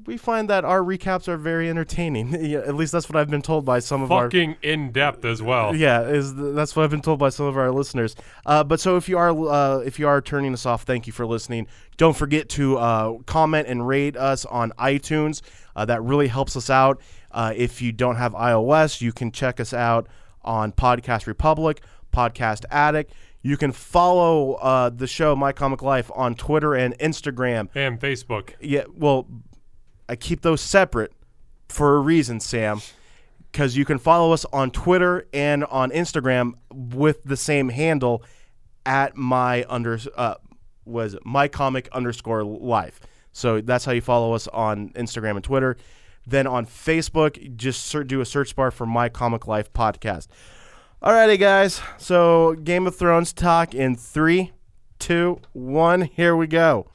[0.05, 2.33] we find that our recaps are very entertaining.
[2.55, 5.41] at least that's what I've been told by some of our Fucking in depth as
[5.41, 5.75] well.
[5.75, 8.15] yeah, is th- that's what I've been told by some of our listeners.
[8.45, 11.13] Uh, but so if you are uh, if you are turning us off, thank you
[11.13, 11.67] for listening.
[11.97, 15.41] Don't forget to uh, comment and rate us on iTunes.
[15.75, 17.01] Uh, that really helps us out.
[17.31, 20.07] Uh, if you don't have iOS, you can check us out
[20.43, 21.81] on Podcast Republic,
[22.13, 23.13] Podcast Addict.
[23.41, 27.69] You can follow uh, the show My Comic Life on Twitter and Instagram.
[27.75, 28.53] And Facebook.
[28.59, 29.27] Yeah, well,
[30.07, 31.11] I keep those separate
[31.69, 32.81] for a reason, Sam.
[33.51, 38.21] Because you can follow us on Twitter and on Instagram with the same handle
[38.85, 40.35] at my under uh,
[40.83, 42.99] was my comic underscore life.
[43.31, 45.77] So that's how you follow us on Instagram and Twitter.
[46.27, 50.27] Then on Facebook, just do a search bar for My Comic Life podcast.
[51.03, 51.81] Alrighty, guys.
[51.97, 54.53] So Game of Thrones talk in three,
[54.97, 56.01] two, one.
[56.01, 56.87] Here we go.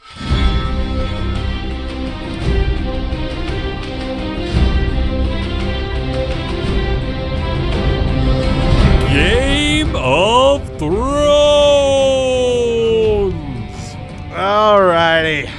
[10.03, 10.95] Of Thrones.
[14.33, 15.51] Alrighty.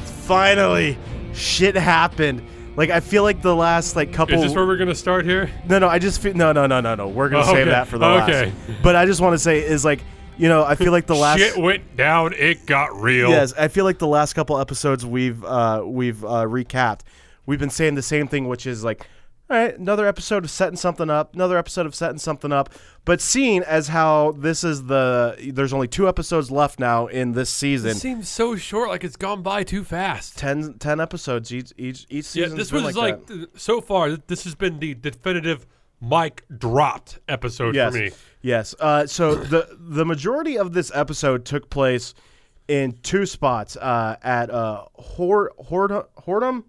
[0.00, 0.98] Finally,
[1.32, 2.42] shit happened.
[2.76, 4.34] Like I feel like the last like couple.
[4.34, 5.50] Is this where we're gonna start here?
[5.68, 5.88] no, no.
[5.88, 7.08] I just feel no, no, no, no, no.
[7.08, 7.70] We're gonna Oh, save okay.
[7.70, 8.46] that for the Okay.
[8.46, 8.82] last.
[8.82, 10.00] But I just want to say is like
[10.36, 11.38] you know I feel like the last.
[11.38, 12.32] Shit went down.
[12.34, 13.30] It got real.
[13.30, 17.00] Yes, I feel like the last couple episodes we've uh, we've uh, recapped.
[17.46, 19.06] We've been saying the same thing, which is like,
[19.50, 22.74] all right, another episode of setting something up, another episode of setting something up.
[23.06, 27.48] But seeing as how this is the, there's only two episodes left now in this
[27.48, 27.92] season.
[27.92, 28.90] It seems so short.
[28.90, 30.36] Like it's gone by too fast.
[30.36, 32.50] 10, 10 episodes each each each season.
[32.50, 34.10] Yeah, this was like, th- so far.
[34.16, 35.66] This has been the definitive
[36.00, 38.10] mic dropped episode yes, for me.
[38.42, 38.74] yes.
[38.78, 42.12] Uh, so the the majority of this episode took place
[42.68, 46.64] in two spots uh, at uh, Hord Hord Hordham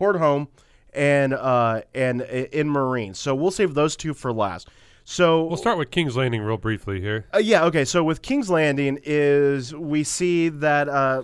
[0.00, 0.48] Hardhome
[0.92, 3.14] and uh, and in Meereen.
[3.16, 4.68] So we'll save those two for last.
[5.04, 7.26] So We'll start with King's Landing real briefly here.
[7.34, 7.84] Uh, yeah, okay.
[7.84, 10.88] So with King's Landing is we see that.
[10.88, 11.22] Uh,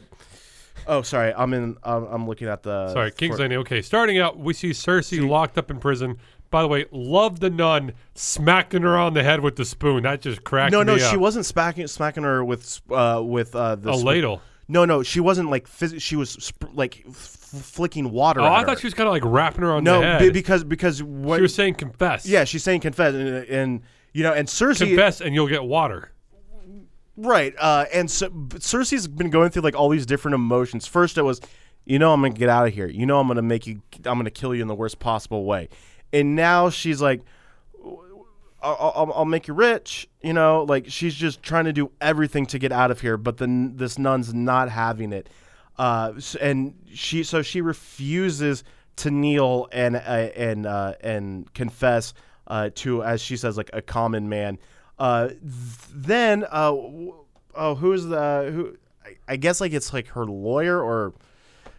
[0.88, 1.76] oh, sorry, I'm in.
[1.84, 2.92] I'm, I'm looking at the.
[2.92, 3.58] Sorry, King's for- Landing.
[3.60, 6.16] Okay, starting out, we see Cersei locked up in prison.
[6.50, 10.02] By the way, love the nun smacking her on the head with the spoon.
[10.04, 11.00] That just cracked No, no, up.
[11.00, 14.42] she wasn't smacking smacking her with uh, with uh, the a sp- ladle.
[14.66, 17.04] No, no, she wasn't like phys- she was sp- like
[17.56, 18.40] flicking water.
[18.40, 18.66] Oh, I her.
[18.66, 20.20] thought she was kind of like wrapping her on no, the head.
[20.20, 21.36] be- because because what?
[21.36, 22.26] she was saying confess.
[22.26, 26.12] yeah, she's saying confess, and, and you know, and Cersei, confess, and you'll get water.
[27.16, 27.54] right?
[27.58, 30.86] Uh, and so Cersei's been going through like all these different emotions.
[30.86, 31.40] First, it was,
[31.84, 32.86] you know, I'm gonna get out of here.
[32.88, 33.82] You know, I'm gonna make you.
[34.04, 35.68] I'm gonna kill you in the worst possible way.
[36.12, 37.20] And now she's like,
[38.60, 40.08] I'll, I'll, I'll make you rich.
[40.22, 43.16] You know, like she's just trying to do everything to get out of here.
[43.16, 45.28] But then this nun's not having it.
[45.78, 48.64] Uh, and she so she refuses
[48.96, 52.14] to kneel and uh, and uh, and confess
[52.48, 54.58] uh, to as she says like a common man.
[54.98, 55.38] Uh, th-
[55.94, 57.14] then uh, w-
[57.54, 58.76] oh who's the who?
[59.28, 61.14] I- guess like it's like her lawyer or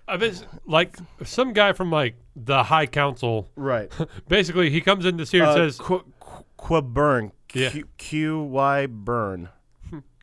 [0.07, 0.33] I mean,
[0.65, 3.47] like some guy from like the High Council.
[3.55, 3.91] right.
[4.29, 7.31] Basically, he comes in to see her and says, Qu- Qu- Quaburn.
[7.53, 7.69] Yeah.
[7.69, 9.49] Q- Q Y burn.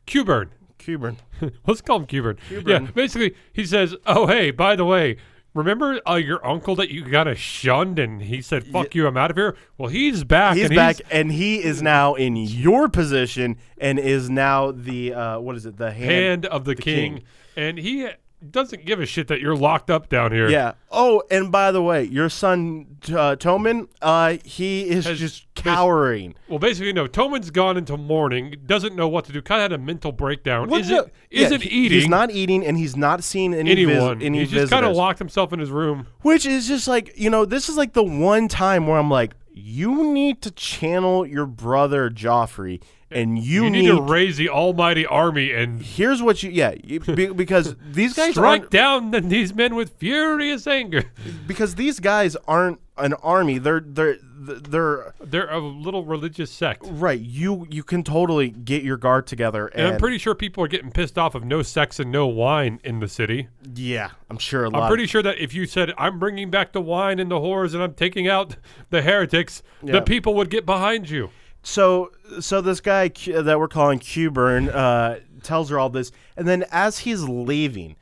[0.07, 1.17] "Qburn." Cuburn.
[1.67, 2.37] Let's call him Qburn.
[2.65, 5.17] Yeah, basically, he says, "Oh, hey, by the way."
[5.53, 9.17] Remember uh, your uncle that you got of shunned and he said, fuck you, I'm
[9.17, 9.57] out of here?
[9.75, 10.55] Well, he's back.
[10.55, 15.39] He's and back, and he is now in your position, and is now the uh,
[15.39, 15.77] what is it?
[15.77, 16.11] The hand.
[16.11, 17.15] hand of the, king.
[17.15, 17.23] king.
[17.55, 18.07] And he
[18.51, 20.49] doesn't give a shit that you're locked up down here.
[20.49, 20.73] Yeah.
[20.91, 25.63] Oh, and by the way, your son uh, Tommen, uh, he is Has just bas-
[25.63, 26.35] cowering.
[26.47, 27.07] Well, basically, no.
[27.07, 28.55] Tommen's gone into mourning.
[28.65, 29.41] Doesn't know what to do.
[29.41, 30.69] Kind of had a mental breakdown.
[30.69, 34.19] Well, isn't yeah, isn't he- eating He's not eating, and he's not seeing any anyone.
[34.19, 36.07] Vis- any He's just kind of locked himself in his room.
[36.21, 39.33] Which is just like you know, this is like the one time where I'm like,
[39.51, 45.05] you need to channel your brother Joffrey, and you, You, need, to raise the almighty
[45.05, 49.53] army and Here's what you yeah you, be, because these guys strike down the, these
[49.53, 51.03] men with furious anger.
[51.47, 53.59] because these guys aren't an army.
[53.59, 56.81] They're they're they're They're a little religious sect.
[56.85, 57.19] right.
[57.19, 60.67] You you can totally get your guard together, and, And I'm pretty sure people are
[60.67, 63.49] getting pissed off of no sex and no wine in the city.
[63.75, 64.83] yeah, I'm sure a lot.
[64.83, 67.73] I'm pretty sure that if you said I'm bringing back the wine and the whores
[67.73, 68.55] and I'm taking out
[68.89, 69.93] the heretics, Yeah.
[69.93, 71.29] the people would get behind you.
[71.67, 76.47] So so this guy Q, that we're calling Qburn uh, tells her all this, and
[76.47, 77.97] then as he's leaving,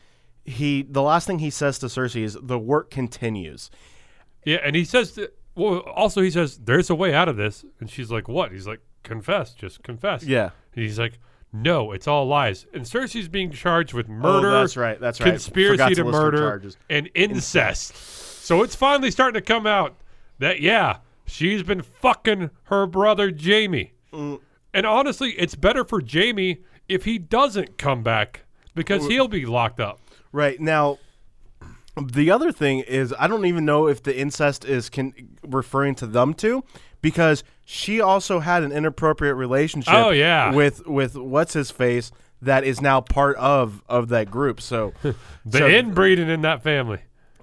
[0.45, 3.71] he the last thing he says to Cersei is the work continues.
[4.43, 7.65] Yeah, and he says, that, well, also he says, there's a way out of this.
[7.79, 8.51] And she's like, what?
[8.51, 10.21] He's like, confess, just confess.
[10.21, 10.51] Yeah.
[10.75, 11.17] And he's like,
[11.51, 12.67] no, it's all lies.
[12.71, 14.49] And Cersei's being charged with murder.
[14.49, 15.31] Oh, that's right, that's right.
[15.31, 17.95] Conspiracy to to, murder and incest.
[17.95, 19.95] So it's finally starting to come out
[20.37, 23.93] that, yeah, she's been fucking her brother Jaime.
[24.13, 24.39] Mm.
[24.73, 28.41] And honestly, it's better for Jaime if he doesn't come back
[28.73, 29.99] because he'll be locked up.
[30.31, 30.99] Right now,
[32.01, 36.07] the other thing is I don't even know if the incest is can referring to
[36.07, 36.63] them two
[37.01, 39.93] because she also had an inappropriate relationship.
[39.93, 40.53] Oh, yeah.
[40.53, 42.11] with with what's his face
[42.41, 44.59] that is now part of of that group.
[44.59, 44.93] So
[45.45, 46.99] The so- inbreeding in that family.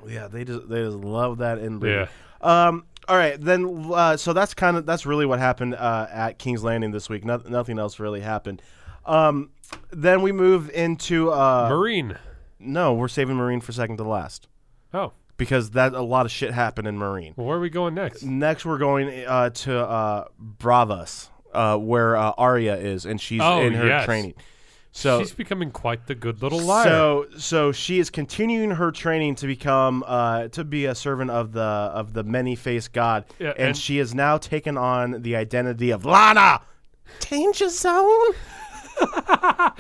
[0.07, 2.09] Yeah, they just they just love that inbreeding.
[2.43, 2.67] Yeah.
[2.67, 2.85] Um.
[3.09, 3.91] All right, then.
[3.93, 7.25] Uh, so that's kind of that's really what happened uh, at King's Landing this week.
[7.25, 8.63] No, nothing else really happened.
[9.05, 9.51] Um.
[9.91, 11.71] Then we move into uh.
[11.71, 12.19] Meereen.
[12.61, 14.47] no, we're saving Meereen for second to last
[14.93, 17.35] Oh, because that a lot of shit happened in Meereen.
[17.37, 18.23] well, where are we going next?
[18.23, 20.25] Next, we're going uh, to uh,
[20.59, 24.05] Braavos, uh, where uh, Arya is, and she's Oh, in her yes.
[24.05, 24.35] training.
[24.95, 26.85] So She's becoming quite the good little liar.
[26.85, 31.53] So so she is continuing her training to become uh, to be a servant of
[31.53, 35.35] the of the many faced God, Yeah, and, and- she has now taken on the
[35.37, 36.61] identity of Lana.
[37.21, 38.33] Danger zone.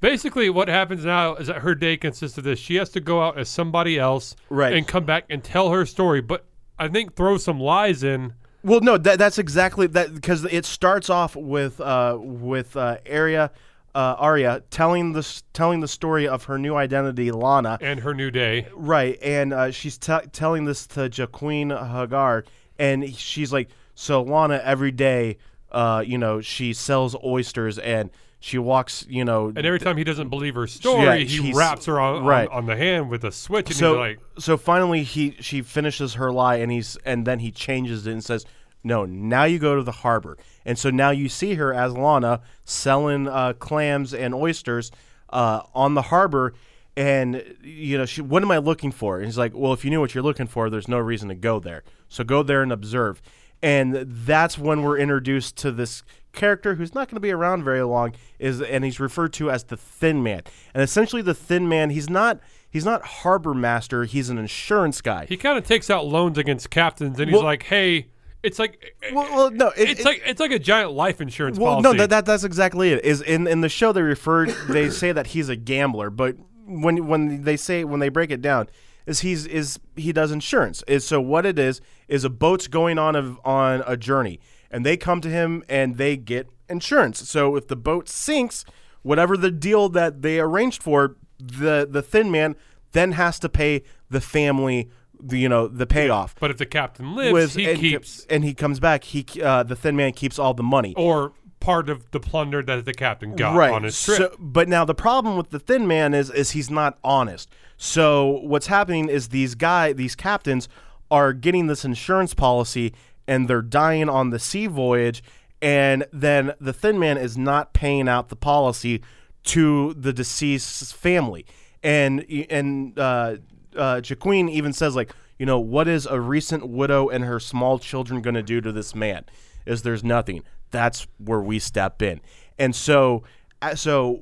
[0.00, 2.58] Basically, what happens now is that her day consists of this.
[2.58, 4.72] She has to go out as somebody else Right.
[4.72, 6.44] and come back and tell her story, but
[6.78, 8.32] I think throw some lies in.
[8.62, 13.50] Well, no, that, that's exactly that because it starts off with uh, with uh, Arya,
[13.94, 17.78] uh, Arya telling the telling the story of her new identity, Lana.
[17.80, 18.68] and her new day.
[18.74, 22.44] Right, and uh, she's t- telling this to Jaqen H'ghar,
[22.78, 25.38] and she's like, "So Lana, every day,
[25.72, 28.10] uh, you know, she sells oysters, and
[28.42, 31.84] she walks, you know, And every time he doesn't believe her story, Yeah, he wraps
[31.84, 32.48] her on, right.
[32.48, 35.62] on, on the hand with a switch, and so he's like, so finally he she
[35.62, 38.44] finishes her lie, and he's and then he changes it and says."
[38.82, 42.40] No, now you go to the harbor, and so now you see her as Lana
[42.64, 44.90] selling uh, clams and oysters
[45.30, 46.54] uh, on the harbor,
[46.96, 48.22] and you know she.
[48.22, 49.18] What am I looking for?
[49.18, 51.34] And he's like, well, if you knew what you're looking for, there's no reason to
[51.34, 51.82] go there.
[52.08, 53.20] So go there and observe,
[53.62, 56.02] and that's when we're introduced to this
[56.32, 58.14] character who's not going to be around very long.
[58.38, 60.42] Is and he's referred to as the Thin Man,
[60.72, 61.90] and essentially the Thin Man.
[61.90, 62.40] He's not.
[62.72, 64.04] He's not harbor master.
[64.04, 65.26] He's an insurance guy.
[65.26, 68.06] he kind of takes out loans against captains, and he's like, hey,
[68.42, 68.94] it's like.
[69.02, 71.74] Eh, well, well, no, it- it's it- like it's like a giant life insurance Well,
[71.82, 71.96] policy.
[71.96, 73.04] no, that, that that's exactly it.
[73.04, 76.36] Is in in the show they refer they say that he's a gambler, but
[76.66, 78.68] when when they say when they break it down,
[79.06, 80.82] is he's is he does insurance.
[80.86, 84.40] Is so what it is is a boat's going on a, on a journey,
[84.70, 87.28] and they come to him and they get insurance.
[87.28, 88.64] So if the boat sinks,
[89.02, 92.54] whatever the deal that they arranged for, the the thin man
[92.92, 94.88] then has to pay the family.
[95.22, 96.34] The, you know the payoff.
[96.40, 99.04] but if the captain lives, With- he and, keeps and he comes back.
[99.04, 100.94] He uh, the thin man keeps all the money.
[100.96, 103.72] or part of the plunder that the captain got right.
[103.72, 104.18] on his trip.
[104.18, 107.50] So, but now the problem with the thin man is is he's not honest.
[107.76, 110.68] So what's happening is these guy these captains
[111.10, 112.94] are getting this insurance policy
[113.26, 115.22] and they're dying on the sea voyage
[115.62, 119.02] and then the thin man is not paying out the policy
[119.44, 121.44] to the deceased's family.
[121.82, 123.36] And and uh
[123.76, 127.78] uh Jaqen even says like, you know, what is a recent widow and her small
[127.78, 129.24] children going to do to this man?
[129.66, 130.42] Is there's nothing.
[130.70, 132.20] That's where we step in.
[132.58, 133.24] And so
[133.62, 134.20] uh, so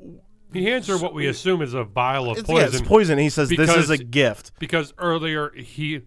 [0.53, 2.81] he hands her what we assume is a vial of it's, yeah, poison.
[2.81, 3.19] it's poison.
[3.19, 4.53] He says this is a gift.
[4.59, 6.03] because earlier he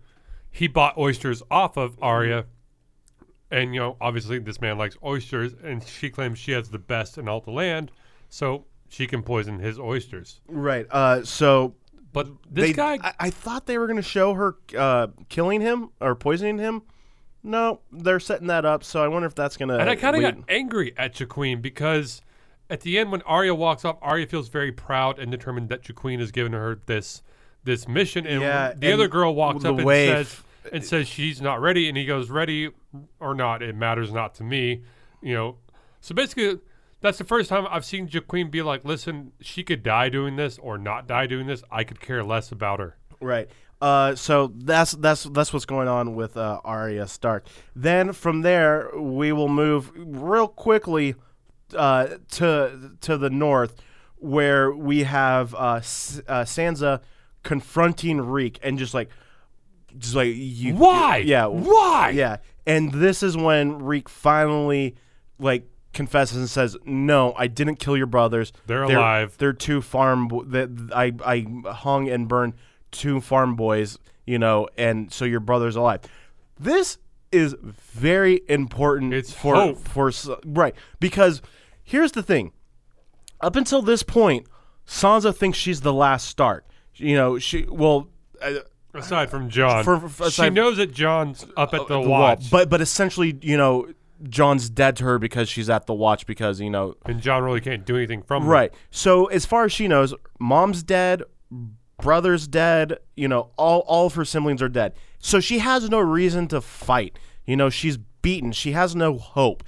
[0.50, 2.46] he bought oysters off of Arya,
[3.50, 7.18] and you know obviously this man likes oysters, and she claims she has the best
[7.18, 7.92] in all the land,
[8.30, 10.42] so she can poison his oysters.
[10.48, 10.86] Right.
[10.90, 11.76] Uh, so
[12.14, 15.62] But this They- guy, I, I thought they were going to show her uh, killing
[15.62, 16.84] him or poisoning him.
[17.44, 18.84] No, they're setting that up.
[18.84, 19.80] So I wonder if that's going to.
[19.80, 22.22] and I kind of got angry at Jaqen because
[22.70, 26.20] at the end when Arya walks off, Arya feels very proud and determined that Jaqen
[26.20, 27.24] has given her this
[27.64, 31.42] this mission, and Yeah, the and other girl walks up and says and says she's
[31.42, 32.70] not ready, and he goes, "Ready
[33.20, 34.84] or not, it matters not to me."
[35.22, 35.58] You know,
[36.00, 36.60] so basically.
[37.02, 40.58] That's the first time I've seen Jaqen be like, "Listen, she could die doing this
[40.60, 41.64] or not die doing this.
[41.72, 43.50] I could care less about her." Right.
[43.82, 47.48] Uh, so that's that's that's what's going on with uh, Arya Stark.
[47.76, 51.16] Then from there we will move real quickly
[51.76, 53.82] uh, to to the north,
[54.18, 57.02] where we have uh, S- uh, Sansa
[57.42, 59.10] confronting Reek and just like
[59.98, 61.18] just like you Why?
[61.18, 62.12] yeah Why?
[62.12, 62.38] yeah
[62.68, 64.96] and this is when Reek finally
[65.40, 70.30] like confesses and says no I didn't kill your brothers They're alive." they're two farm
[70.48, 72.54] that I I hung and burned
[72.92, 76.02] two farm boys, you know, and so your brother's alive.
[76.60, 76.98] This
[77.32, 79.78] is very important It's for hope.
[79.80, 80.12] for
[80.46, 81.42] right because
[81.84, 82.52] here's the thing.
[83.40, 84.46] Up until this point,
[84.86, 86.66] Sansa thinks she's the last Stark.
[86.96, 88.08] You know, she well
[88.42, 88.56] uh,
[88.94, 92.48] Aside from Jon, For- for- she knows that Jon's up at the, the watch, wall,
[92.52, 93.88] but but essentially, you know,
[94.30, 97.62] Jon's dead to her because she's at the watch because you know and Jon really
[97.62, 98.50] can't do anything from her.
[98.50, 98.74] Right.
[98.90, 101.24] So as far as she knows, mom's dead,
[102.02, 104.94] brother's dead, you know, all all of her siblings are dead.
[105.20, 107.18] So she has no reason to fight.
[107.46, 108.52] You know, she's beaten.
[108.52, 109.64] She has no hope.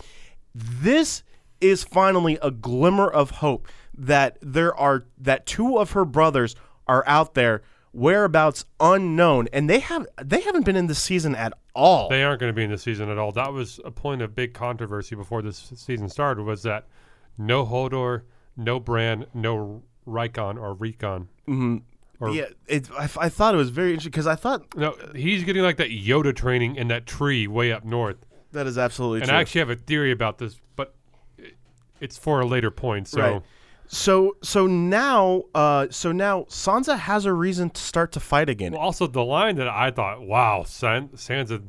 [0.53, 1.23] This
[1.61, 6.55] is finally a glimmer of hope that there are that two of her brothers
[6.87, 7.61] are out there
[7.93, 12.09] whereabouts unknown and they have they haven't been in the season at all.
[12.09, 13.31] They aren't going to be in the season at all.
[13.31, 16.43] That was a point of big controversy before this season started.
[16.43, 16.87] Was that
[17.37, 18.21] no Hodor,
[18.57, 21.27] no Bran, no Rykon or Recon?
[21.47, 21.77] Mm-hmm.
[22.19, 25.43] Or, yeah, it, I, I thought it was very interesting because I thought No, he's
[25.43, 28.17] getting like that Yoda training in that tree way up north.
[28.53, 29.37] that is absolutely And true.
[29.37, 30.93] I actually have a theory about this, but
[31.37, 31.57] it-
[31.99, 33.07] it's for a later point.
[33.09, 33.41] So Right.
[33.87, 38.71] So so now uh so now Sansa has a reason to start to fight again.
[38.73, 41.61] Well, also the line that I thought, wow, San- Sansa,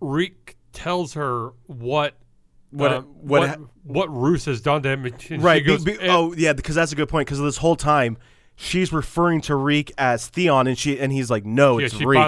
[0.00, 2.14] Reek tells her what.
[2.70, 5.02] What- uh, what what ha- what Roose has done to him,
[5.42, 5.64] right.
[5.66, 7.26] goes, be- "Eh, oh yeah, because that's a good point.
[7.26, 8.16] Because this whole time
[8.56, 12.18] she's referring to Reek as Theon, and she and he's like, no, Yeah, it's Reek.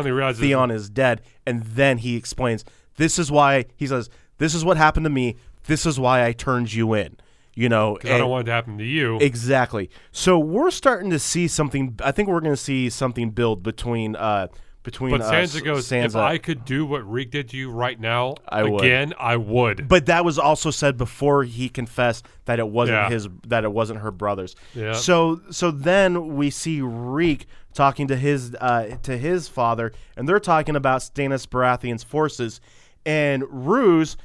[0.42, 2.62] Theon is dead, and then he explains,
[2.96, 5.36] this is why he says, this is what happened to me.
[5.66, 7.16] This is why I turned you in.
[7.56, 9.18] You know, 'cause I don't want it to happen to you.
[9.20, 9.88] Exactly.
[10.10, 11.96] So we're starting to see something.
[12.04, 14.48] I think we're going to see something build between uh
[14.82, 15.12] between.
[15.12, 18.64] but uh, Sansa if I could do what Reek did to you right now, I
[18.64, 18.82] would.
[18.84, 19.88] again, I would.
[19.88, 23.08] But that was also said before he confessed that it wasn't Yeah.
[23.08, 24.56] his that it wasn't her brothers.
[24.74, 24.92] Yeah.
[24.92, 30.38] So so then we see Reek talking to his uh, to his father, and they're
[30.40, 32.60] talking about Stannis Baratheon's forces,
[33.06, 34.16] and Roose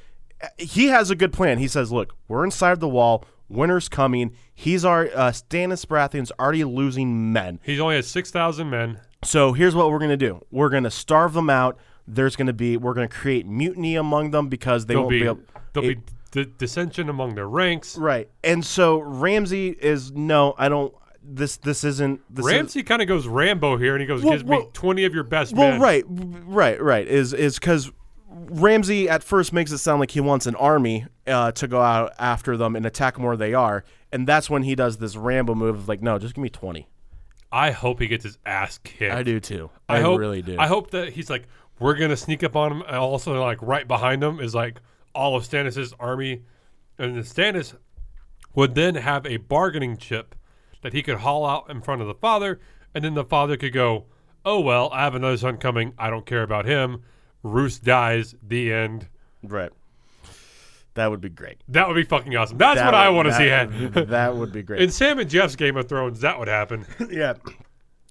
[0.58, 1.58] he has a good plan.
[1.58, 3.26] He says, "Look, we're inside the wall.
[3.50, 4.36] Winter's coming.
[4.54, 7.60] He's our uh, Stannis Baratheon's already losing men.
[7.64, 9.00] He's only has 6,000 men.
[9.24, 10.46] So here's what we're gonna do.
[10.52, 11.78] We're gonna starve them out.
[12.08, 15.26] There's gonna be we're gonna create mutiny among them because they There'll won't be, be
[15.26, 15.40] able.
[15.74, 17.98] there'll it- be d- dissension among their ranks.
[17.98, 18.30] Right.
[18.44, 23.28] And so Ramsay is no, I don't this this isn't this Ramsay kind of goes
[23.28, 25.82] Rambo here, and he goes, Well, gives me 20 of your best well, men.
[25.82, 27.08] right, right, right.
[27.08, 27.92] Is is because
[28.32, 32.14] Ramsay at first makes it sound like he wants an army uh, to go out
[32.20, 35.56] after them and attack them where they are, and that's when he does this Rambo
[35.56, 36.88] move of like, no, just give me twenty.
[37.52, 39.14] I hope he gets his ass kicked.
[39.14, 39.72] I do too.
[39.88, 40.58] I, I, hope, really do.
[40.60, 41.48] I hope that he's like,
[41.80, 44.80] we're gonna sneak up on him, and also like right behind him is like
[45.16, 46.44] all of Stannis' army,
[46.98, 47.76] and then Stannis
[48.54, 50.36] would then have a bargaining chip
[50.82, 52.60] that he could haul out in front of the father,
[52.94, 54.06] and then the father could go,
[54.46, 55.94] "Oh well, I have another son coming.
[55.98, 57.04] I don't care about him.
[57.44, 58.36] Roose dies.
[58.46, 59.08] The end."
[59.44, 59.72] right.
[60.96, 61.58] That would be great.
[61.70, 62.58] That would be fucking awesome.
[62.58, 64.06] That's That what I want to see that- happen.
[64.10, 64.82] that would be great.
[64.82, 66.86] In Sam and Jeff's Game of Thrones, that would happen.
[67.10, 67.36] yeah.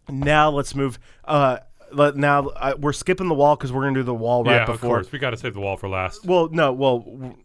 [0.09, 0.99] Now let's move.
[1.25, 1.59] Uh,
[1.93, 4.61] let, now uh, we're skipping the wall because we're gonna do the wall right yeah,
[4.63, 4.97] of before.
[4.97, 5.13] course.
[5.13, 6.25] We got to save the wall for last.
[6.25, 6.73] Well, no.
[6.73, 7.01] Well,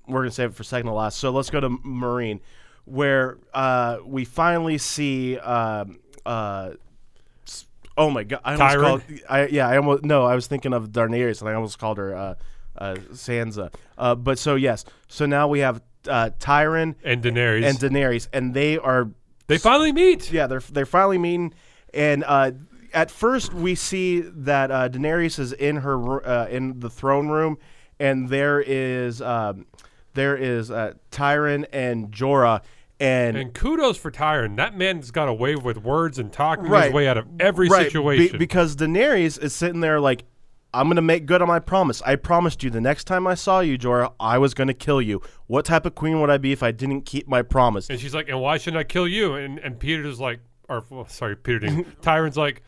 [0.08, 1.18] we're gonna save it for second to last.
[1.18, 2.40] So let's go to Meereen,
[2.86, 5.38] where uh, we finally see.
[5.40, 6.72] Um, uh,
[7.98, 8.42] oh my god!
[8.44, 9.02] I almost called.
[9.30, 9.68] I yeah.
[9.68, 10.26] I almost no.
[10.26, 12.36] I was thinking of Daenerys, and I almost called her uh,
[12.78, 13.74] uh, Sansa.
[13.98, 14.86] Uh, but so yes.
[15.08, 17.66] So now we have uh, Tyrion And Daenerys.
[17.66, 19.10] and Daenerys, and they are
[19.48, 20.32] they finally meet.
[20.32, 21.54] yeah, they're they're finally meeting,
[21.94, 22.52] and uh,
[22.94, 27.58] at first we see that uh, Daenerys is in her uh, in the throne room,
[28.00, 29.66] and there is um,
[30.14, 32.62] there is uh, Tyrion and Jorah,
[33.00, 34.56] and, And kudos for Tyrion.
[34.58, 36.86] That man's got a way with words and talking Right.
[36.86, 38.38] his way out of every right, be- situation.
[38.40, 40.24] because Daenerys is sitting there like,
[40.76, 42.02] I'm gonna make good on my promise.
[42.04, 45.22] I promised you the next time I saw you, Jorah, I was gonna kill you.
[45.48, 47.90] What type of queen would I be if I didn't keep my promise?
[47.92, 50.40] and she's like, "And why shouldn't I kill you?" And and Peter's like,
[50.70, 52.02] or well, sorry, Peter didn't.
[52.02, 52.64] Tyrion's like,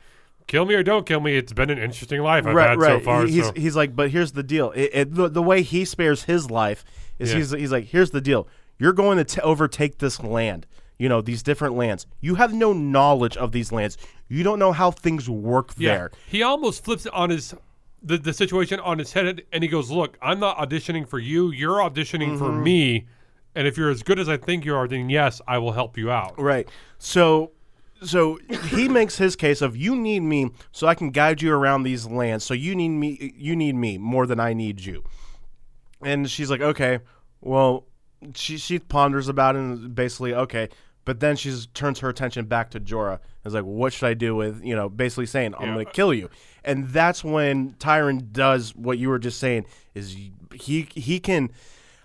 [0.45, 1.35] "Kill me or don't kill me.
[1.35, 2.99] It's been an interesting life I've right, had right.
[2.99, 3.53] so far." he's so.
[3.55, 4.69] he's like, but here's the deal.
[4.75, 6.85] It, it, the, the way he spares his life
[7.17, 7.37] is Yeah.
[7.39, 8.47] he's he's like, here's the deal.
[8.77, 10.65] You're going to t- overtake this land.
[10.97, 12.05] You know these different lands.
[12.21, 13.97] You have no knowledge of these lands.
[14.29, 16.11] You don't know how things work yeah, there.
[16.27, 17.53] he almost flips it on his
[18.01, 21.51] the, the situation on his head, and he goes, "Look, I'm not auditioning for you.
[21.51, 22.63] You're auditioning for Mm-hmm.
[22.63, 23.05] me."
[23.55, 25.97] And if you're as good as I think you are, then yes, I will help
[25.97, 26.39] you out.
[26.39, 26.67] Right.
[26.97, 27.51] So
[28.03, 28.37] so
[28.69, 32.05] he makes his case of you need me so I can guide you around these
[32.05, 32.43] lands.
[32.45, 35.03] So you need me you need me more than I need you.
[36.01, 36.99] And she's like, "Okay.
[37.41, 37.85] Well,
[38.33, 40.69] she she ponders about it and basically, okay,
[41.05, 43.19] but then she turns her attention back to Jorah.
[43.45, 45.73] Is like, what should I do with you know, basically saying I'm Yeah.
[45.75, 46.29] going to kill you,
[46.63, 49.65] and that's when Tyrion does what you were just saying.
[49.93, 50.17] Is
[50.53, 51.51] he he can,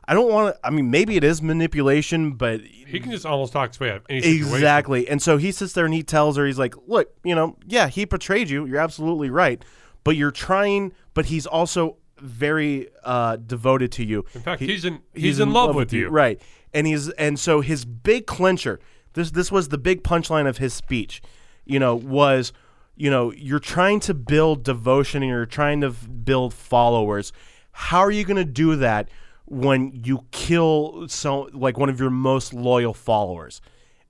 [0.07, 0.67] I don't want to.
[0.67, 3.97] I mean, maybe it is manipulation, but He can just almost talk his way out
[3.99, 4.53] of any situation.
[4.55, 5.09] Exactly.
[5.09, 7.87] And so he sits there and he tells her, he's like, look, you know, yeah,
[7.89, 8.67] he betrayed you.
[8.67, 9.65] You're absolutely right.
[10.03, 14.25] But you're trying, but he's also very uh, devoted to you.
[14.35, 16.09] In fact, He- he's in he's, in, love, with you.
[16.09, 16.41] Right.
[16.73, 18.79] And he's and so his big clincher,
[19.15, 21.21] this this was the big punchline of his speech,
[21.65, 22.53] you know, was,
[22.97, 27.33] you know, you're trying to build devotion and you're trying to build followers.
[27.73, 29.09] How are you going to do that
[29.47, 33.61] when you kill so like one of your most loyal followers?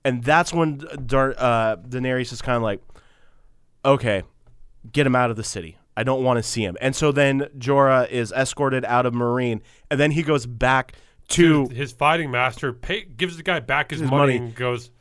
[0.03, 2.81] And that's when Dar- uh, Daenerys is kind of like,
[3.85, 4.23] okay,
[4.91, 5.77] get him out of the city.
[5.97, 6.77] I don't want to see him.
[6.81, 10.93] And so then Jorah is escorted out of Meereen, and then he goes back
[11.29, 14.37] to His fighting master pay, gives the guy back his, His money, money.
[14.37, 14.91] and goes,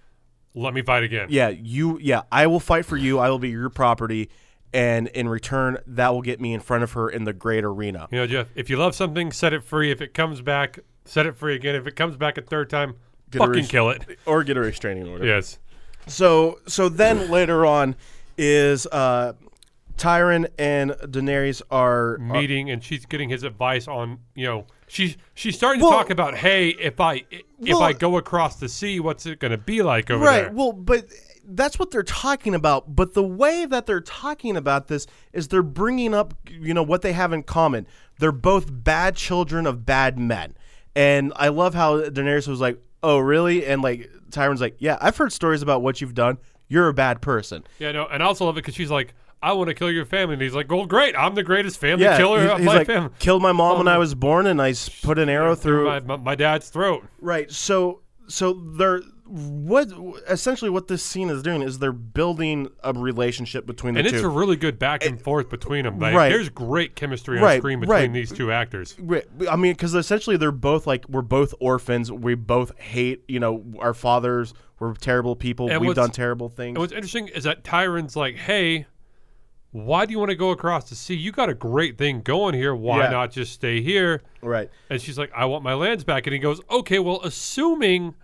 [0.55, 3.19] "Let me fight again." yeah, you yeah, I will fight for you.
[3.19, 4.31] I will be your property,
[4.73, 8.09] and in return, that will get me in front of her in the great arena.
[8.13, 9.91] You know, Jeff, if you love something, set it free.
[9.91, 11.75] If it comes back, set it free again.
[11.75, 12.95] If it comes back a third time,
[13.31, 14.19] Get fucking kill it.
[14.27, 15.25] Or get a restraining order.
[15.25, 15.59] Yes.
[16.07, 17.95] So so then later on
[18.39, 19.33] is uh
[20.01, 25.17] Tyrion and Daenerys are, are Meeting, and she's getting his advice on, you know, she's
[25.35, 28.69] she's starting Well- to talk about, hey, if I if Well- I go across the
[28.69, 30.37] sea, what's it going to be like over right.
[30.37, 30.45] there?
[30.47, 30.55] Right.
[30.55, 31.05] Well, but
[31.45, 32.95] that's what they're talking about.
[32.97, 37.03] But the way that they're talking about this is they're bringing up, you know, what
[37.03, 37.87] they have in common.
[38.19, 40.55] They're both bad children of bad men,
[40.97, 45.17] and I love how Daenerys was like, "Oh, really?" And like Tyrion's like, "Yeah, I've
[45.17, 46.39] heard stories about what you've done.
[46.69, 49.53] You're a bad person." Yeah, no, and I also love it because she's like, I
[49.53, 52.17] want to kill your family, and he's like, well, great, I'm the greatest family Yeah,
[52.17, 53.11] killer he's, of he's my like, family.
[53.19, 56.01] killed my mom when I um, was born, and I put an arrow through my,
[56.01, 57.07] my, my dad's throat.
[57.21, 57.51] Right.
[57.51, 59.89] So so they're what
[60.29, 64.17] essentially what this scene is doing is they're building a relationship between the And two.
[64.17, 66.01] it's a really good back and forth between them.
[66.01, 66.31] Like, right.
[66.31, 68.13] There's great chemistry on Right, screen between right.
[68.13, 68.97] these two actors.
[68.99, 69.25] Right.
[69.49, 72.11] I mean, because essentially they're both like we're both orphans.
[72.11, 74.53] We both hate, you know, our fathers.
[74.81, 75.71] We're terrible people.
[75.71, 76.71] And We've done terrible things.
[76.71, 78.87] And what's interesting is that Tyrion's like, hey,
[79.73, 81.15] why do you want to go across the sea?
[81.15, 82.75] You got a great thing going here.
[82.75, 83.11] Why Yeah.
[83.11, 84.23] not just stay here?
[84.43, 84.69] right.
[84.89, 86.27] And she's like, I want my lands back.
[86.27, 88.15] And he goes, okay, well, assuming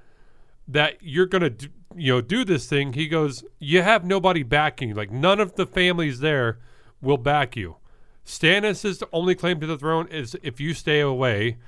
[0.69, 4.89] that you're gonna, do, you know, do this thing, he goes, you have nobody backing.
[4.91, 4.95] you.
[4.95, 6.59] Like none of the families there
[7.01, 7.77] will back you.
[8.25, 11.59] Stannis' only claim to the throne is if you stay away.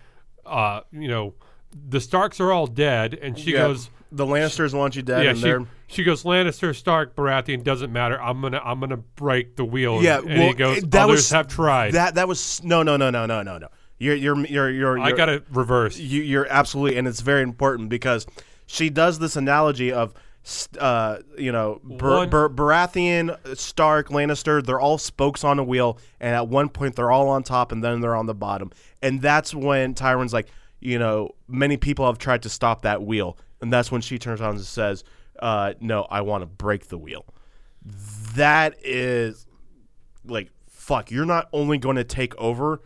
[0.45, 1.35] Uh, you know,
[1.73, 3.69] the Starks are all dead, and she Yeah.
[3.69, 8.19] goes, The Lannisters want you dead, yeah, she, she goes Lannister, Stark, Baratheon doesn't matter.
[8.21, 10.03] I'm gonna I'm gonna break the wheel.
[10.03, 10.19] yeah.
[10.19, 10.81] and well, he goes.
[10.81, 11.93] that Others was have tried.
[11.93, 13.69] That that was no no no no no no no.
[13.99, 14.99] You're you're you're you're.
[14.99, 15.99] I got it reversed.
[15.99, 18.27] You, you're absolutely, and it's very important because
[18.67, 20.15] she does this analogy of,
[20.79, 24.65] uh, you know, Bar- Bar- Baratheon, Stark, Lannister.
[24.65, 27.83] They're all spokes on a wheel, and at one point they're all on top, and
[27.85, 28.71] then they're on the bottom.
[29.03, 30.49] And that's when Tyrion's like,
[30.81, 34.41] you know, many people have tried to stop that wheel, and that's when she turns
[34.41, 35.05] around and says,
[35.41, 37.25] uh, "No, I want to break the wheel."
[38.35, 39.47] That is
[40.25, 42.81] like fuck you're not only going to take over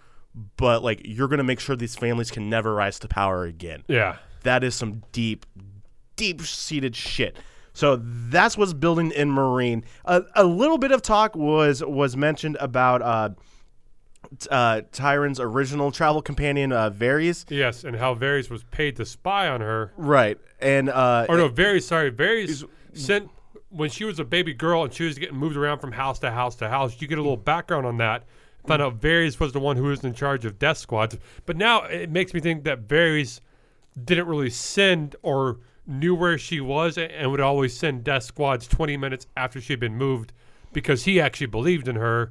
[0.56, 3.82] but like you're going to make sure these families can never rise to power again
[3.86, 4.16] yeah.
[4.42, 5.46] that is some deep
[6.16, 7.36] deep seated shit
[7.74, 12.56] so that's what's building in Meereen a, a little bit of talk was was mentioned
[12.60, 13.30] about uh
[14.50, 17.44] uh Tyrion's original travel companion uh Varys.
[17.48, 19.92] Yes, and how Varys was paid to spy on her.
[19.96, 21.82] right and uh Or no, Varys.
[21.82, 23.28] Sorry, Varys sent
[23.70, 26.30] when she was a baby girl and she was getting moved around from house to
[26.30, 27.00] house to house.
[27.00, 28.24] You get a little background on that.
[28.66, 31.16] Found out Varys was the one who was in charge of death squads.
[31.46, 33.40] But now it makes me think that Varys
[34.04, 38.96] didn't really send or knew where she was and would always send death squads 20
[38.96, 40.32] minutes after she'd been moved
[40.72, 42.30] because he actually believed in her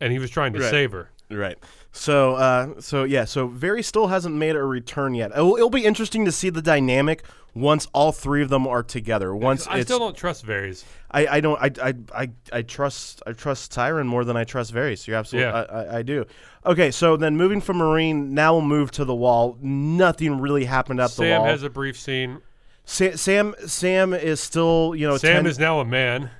[0.00, 0.70] and he was trying to Right.
[0.70, 1.10] save her.
[1.30, 1.58] Right.
[1.92, 3.24] So, uh, so yeah.
[3.24, 5.32] So, Varys still hasn't made a return yet.
[5.32, 7.22] It'll, it'll be interesting to see the dynamic
[7.54, 9.34] once all three of them are together.
[9.34, 10.84] Once I it's, still don't trust Varys.
[11.10, 14.72] I, I don't, I, I, I, I trust, I trust Tyrion more than I trust
[14.72, 15.06] Varys.
[15.06, 15.66] You're absolutely, Yeah.
[15.68, 16.24] I, I, I do.
[16.64, 19.58] Okay, so then moving from Meereen, now we'll move to the wall.
[19.60, 21.28] Nothing really happened at the wall.
[21.30, 21.50] Sam wall.
[21.50, 22.40] has a brief scene.
[22.84, 26.30] Sa- Sam, Sam is still, you know, Sam tend- is now a man.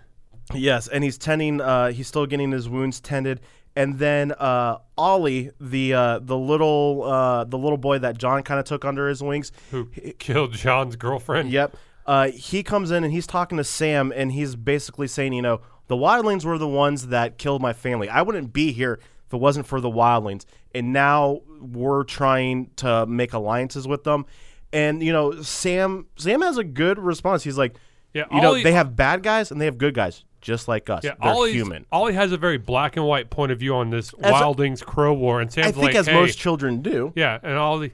[0.52, 1.60] Yes, and he's tending.
[1.60, 3.40] Uh, he's still getting his wounds tended.
[3.80, 8.60] And then uh, Ollie, the uh, the little uh, the little boy that Jon kind
[8.60, 9.52] of took under his wings.
[9.70, 9.86] who
[10.18, 11.50] killed Jon's girlfriend.
[11.50, 11.76] Yep.
[12.06, 15.60] Uh, he comes in and he's talking to Sam, and he's basically saying, you know,
[15.86, 18.08] the wildlings were the ones that killed my family.
[18.08, 20.44] I wouldn't be here if it wasn't for the wildlings.
[20.74, 24.26] And now we're trying to make alliances with them.
[24.72, 27.44] And you know, Sam Sam has a good response.
[27.44, 27.76] He's like,
[28.12, 31.04] Yeah, you know, they have bad guys and they have good guys, just like us.
[31.04, 31.86] Yeah, They're Ollie's, human.
[31.92, 34.82] Ollie has a very black and white point of view on this As a- Wildings
[34.82, 37.12] Crow War, and Sam's I think like, as hey, most children do.
[37.16, 37.92] yeah, and Ollie,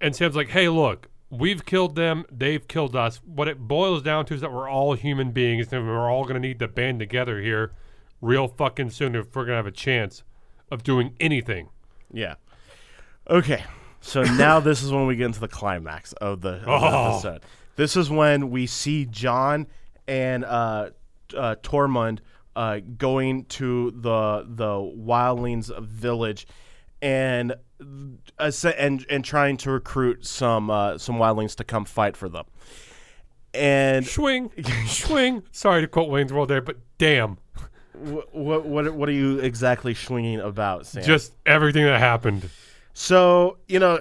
[0.00, 3.20] and Sam's like, hey, look, we've killed them, they've killed us.
[3.24, 6.40] What it boils down to is that we're all human beings, and we're all gonna
[6.40, 7.72] need to band together here,
[8.20, 10.22] real fucking soon if we're gonna have a chance
[10.70, 11.68] of doing anything.
[12.12, 12.34] Yeah.
[13.28, 13.64] Okay.
[14.00, 17.12] So now this is when we get into the climax of the, of the Oh.
[17.12, 17.42] episode.
[17.76, 19.66] This is when we see Jon
[20.08, 20.90] and uh,
[21.36, 22.20] uh, Tormund
[22.56, 26.46] uh, going to the the wildlings village
[27.00, 27.54] and
[28.38, 32.44] uh, and and trying to recruit some uh, some wildlings to come fight for them.
[33.54, 34.50] And Swing,
[34.86, 35.42] swing.
[35.52, 37.38] Sorry to quote Wayne's World there, but damn,
[37.94, 41.04] what what what what are you exactly swinging about, Sam?
[41.04, 42.50] just everything that happened.
[42.92, 44.00] So you know,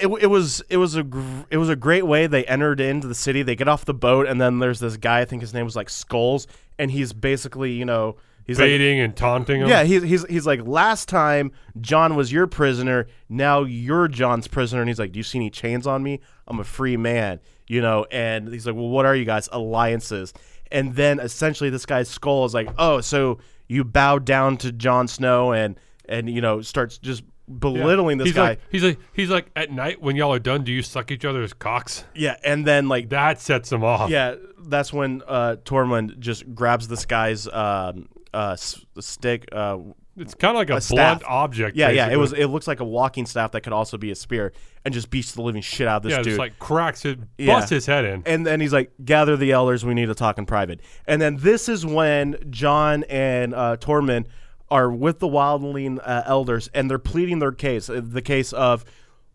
[0.00, 3.06] it, it was it was a gr- it was a great way they entered into
[3.06, 3.42] the city.
[3.42, 5.20] They get off the boat, and then there's this guy.
[5.20, 6.46] I think his name was like Skulls,
[6.78, 8.16] and he's basically you know
[8.46, 8.66] he's like.
[8.66, 9.68] Baiting and taunting him.
[9.68, 14.80] Yeah, he's, he's he's like last time Jon was your prisoner, now you're Jon's prisoner,
[14.80, 16.20] and he's like, do you see any chains on me?
[16.46, 18.06] I'm a free man, you know.
[18.10, 20.32] And he's like, well, what are you guys alliances?
[20.70, 23.38] And then essentially this guy's skull is like, oh, so
[23.68, 28.34] you bow down to Jon Snow and and you know starts just belittling this he's
[28.34, 28.48] guy.
[28.50, 31.24] Like, he's like, he's like, at night when y'all are done, do you suck each
[31.24, 32.04] other's cocks?
[32.14, 34.10] yeah, and then like That sets him off.
[34.10, 39.48] yeah, that's when uh, Tormund just grabs this guy's um, uh, s- stick.
[39.52, 39.78] Uh,
[40.16, 41.76] It's kind of like a, A blunt object.
[41.76, 42.32] yeah, yeah, it was.
[42.32, 44.52] It looks like a walking staff that could also be a spear,
[44.84, 46.24] and just beats the living shit out of this yeah, dude.
[46.24, 47.54] just like cracks it, Yeah.
[47.54, 48.22] busts his head in.
[48.26, 49.84] and then he's like, "Gather the elders.
[49.86, 54.26] We need to talk in private." And then this is when Jon and uh, Tormund
[54.70, 57.88] are with the Wildling uh, elders, and they're pleading their case.
[57.88, 58.84] uh, The case of,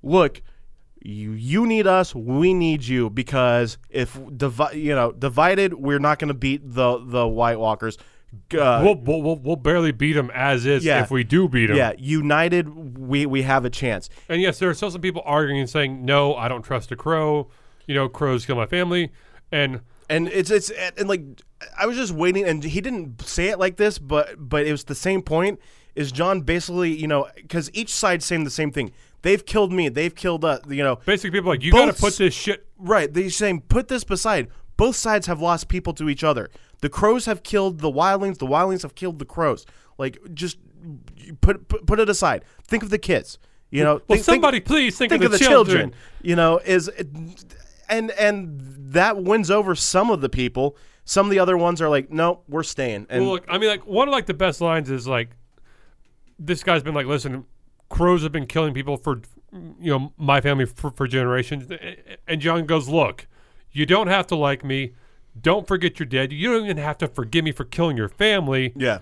[0.01, 0.41] look,
[1.01, 6.19] you you need us, we need you, because if divi- you know divided, we're not
[6.19, 7.97] going to beat the the White Walkers.
[8.51, 11.03] Uh, we'll, we'll, we'll, barely beat them as is Yeah.
[11.03, 11.77] if we do beat them.
[11.77, 14.09] yeah, united, we we have a chance.
[14.27, 16.95] And yes, there are still some people arguing and saying, no, I don't trust a
[16.95, 17.49] crow.
[17.85, 19.11] You know, crows kill my family.
[19.51, 21.21] And and it's it's and, like
[21.77, 24.83] I was just waiting, and he didn't say it like this, but but it was
[24.85, 25.59] the same point.
[25.95, 28.91] Is Jon basically you know because each side saying the same thing?
[29.21, 29.87] They've killed me.
[29.89, 30.59] They've killed us.
[30.67, 32.65] You know, basically, people are like, you got to put this shit.
[32.77, 33.11] right?
[33.13, 34.49] They're saying put this beside.
[34.75, 36.49] Both sides have lost people to each other.
[36.81, 38.39] The crows have killed the wildlings.
[38.39, 39.65] The wildlings have killed the crows.
[39.97, 40.57] Like just
[41.41, 42.43] put put, put it aside.
[42.67, 43.37] Think of the kids.
[43.69, 45.93] You know, Well, think, think- somebody please think, think of the, children.
[46.21, 46.89] You know, is
[47.89, 48.59] and and
[48.93, 50.75] that wins over some of the people.
[51.05, 53.07] Some of the other ones are like, no, we're staying.
[53.09, 55.31] And Well, look, I mean, like one of like the best lines is like,
[56.39, 57.45] this guy's been like, listen,
[57.89, 59.21] crows have been killing people for,
[59.51, 61.71] you know, my family for, for generations.
[62.27, 63.27] And Jon goes, look,
[63.71, 64.93] you don't have to like me.
[65.39, 66.31] Don't forget you're dead.
[66.31, 68.71] You don't even have to forgive me for killing your family.
[68.75, 68.99] yeah,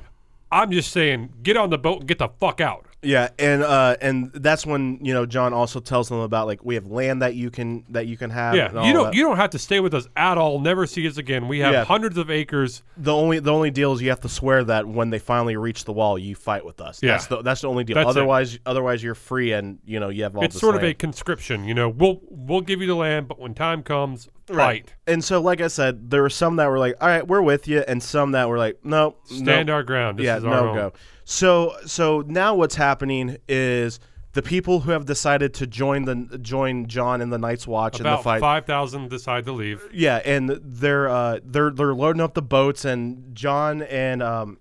[0.52, 2.86] I'm just saying, get on the boat and get the fuck out.
[3.04, 6.76] Yeah, and uh, and that's when you know Jon also tells them about like we
[6.76, 8.56] have land that you can that you can have.
[8.56, 9.16] Yeah, you don't that.
[9.16, 10.60] you don't have to stay with us at all.
[10.60, 11.48] Never see us again.
[11.48, 11.84] We have Yeah.
[11.84, 12.84] hundreds of acres.
[12.98, 15.86] the only the only deal is you have to swear that when they finally reach
[15.86, 17.02] the wall, you fight with us.
[17.02, 17.14] Yeah.
[17.14, 17.96] that's the, that's the only deal.
[17.96, 18.10] That's it.
[18.10, 20.44] otherwise, otherwise you're free and you know you have all.
[20.44, 21.64] It's sort of a conscription.
[21.64, 24.94] You know, we'll we'll give you the land, but when time comes, fight.
[25.08, 27.68] And so, like I said, there were some that were like, "All right, we're with
[27.68, 29.74] you," and some that were like, "No, Stand no.
[29.74, 30.20] our ground.
[30.20, 30.76] This yeah, is our no home.
[30.76, 30.94] go."
[31.32, 34.02] So, so now what's happening is
[34.34, 38.04] the people who have decided to join the join Jon in the Night's Watch in
[38.04, 38.42] the About fight.
[38.42, 39.88] five thousand decide to leave.
[39.94, 44.58] Yeah, and they're uh, they're they're loading up the boats, and Jon and um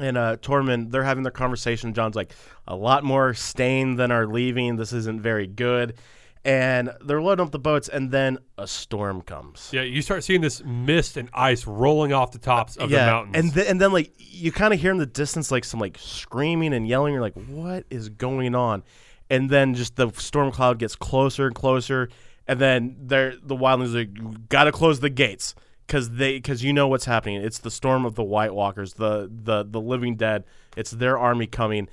[0.00, 1.92] and uh Tormund they're having their conversation.
[1.92, 2.32] Jon's like,
[2.66, 4.76] a lot more staying than are leaving.
[4.76, 5.96] This isn't very good.
[6.44, 9.70] And they're loading up the boats, and then a storm comes.
[9.72, 13.36] Yeah, you start seeing this mist and ice rolling off the tops of the mountains.
[13.36, 15.96] and then and then like you kind of hear in the distance like some like
[15.98, 17.14] screaming and yelling.
[17.14, 18.82] You're like, what is going on?
[19.30, 22.10] And then just the storm cloud gets closer and closer,
[22.46, 25.54] and then they're the wildlings are like, gotta close the gates
[25.86, 27.42] because they because you know what's happening.
[27.42, 30.44] It's the storm of the White Walkers, the the the living dead.
[30.76, 31.88] It's their army coming,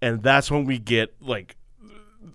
[0.00, 1.56] and that's when we get like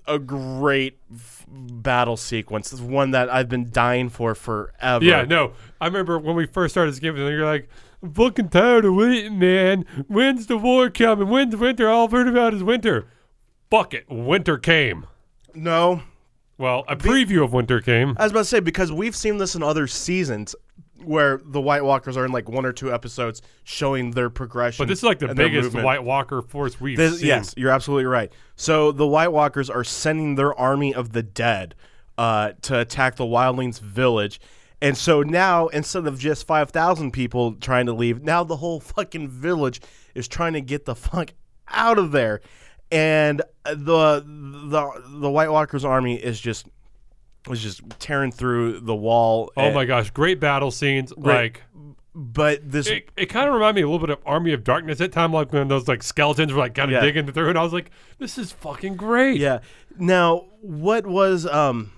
[0.07, 2.71] a great f- battle sequence.
[2.71, 5.03] It's one that I've been dying for forever.
[5.05, 7.69] yeah, no, I remember when we first started this game, and you're like,
[8.03, 9.85] I'm fucking tired of waiting, man.
[10.07, 11.27] When's the war coming?
[11.29, 11.87] When's winter?
[11.89, 13.05] All I've heard about is winter.
[13.69, 15.05] Fuck it, winter came.
[15.53, 16.01] No,
[16.57, 18.15] Well, a preview of winter came.
[18.17, 20.55] I was about to say because we've seen this in other seasons
[21.03, 24.83] where the White Walkers are in like one or two episodes showing their progression.
[24.83, 25.73] But this is like the biggest.
[25.75, 27.27] White Walker force we've This- seen.
[27.27, 28.31] yes, you're absolutely right.
[28.55, 31.75] So the White Walkers are sending their army of the dead
[32.17, 34.39] uh, to attack the Wildlings village.
[34.81, 39.29] And so now, instead of just 5,000 people trying to leave, now the whole fucking
[39.29, 39.79] village
[40.15, 41.33] is trying to get the fuck
[41.67, 42.41] out of there.
[42.91, 46.67] And uh, the the the White Walkers army is just
[47.47, 49.51] was just tearing through the wall.
[49.57, 51.11] Oh and- my gosh, great battle scenes.
[51.17, 51.43] Right.
[51.53, 51.63] Like
[52.13, 54.99] But this it, it kind of reminded me a little bit of Army of Darkness
[55.01, 57.01] at time, like when those like skeletons were like kind of Yeah.
[57.01, 57.89] digging through, and I was like,
[58.19, 59.39] this is fucking great.
[59.39, 59.59] Yeah.
[59.97, 61.91] Now, what was um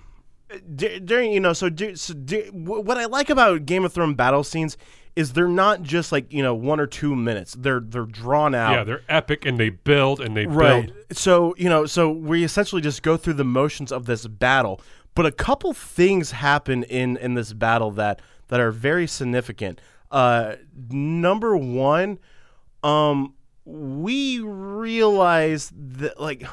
[0.74, 4.16] d- during you know so, du- so wh- what I like about Game of Thrones
[4.16, 4.76] battle scenes
[5.16, 7.54] is they're not just like you know one or two minutes.
[7.58, 8.72] They're they're drawn out.
[8.72, 10.86] Yeah, they're epic and they build and they right.
[10.86, 10.96] build.
[11.12, 14.80] So you know so we essentially just go through the motions of this battle,
[15.14, 19.80] but a couple things happen in in this battle that that are very significant.
[20.10, 20.56] Uh,
[20.90, 22.18] number one,
[22.82, 23.34] um,
[23.64, 26.46] we realize that like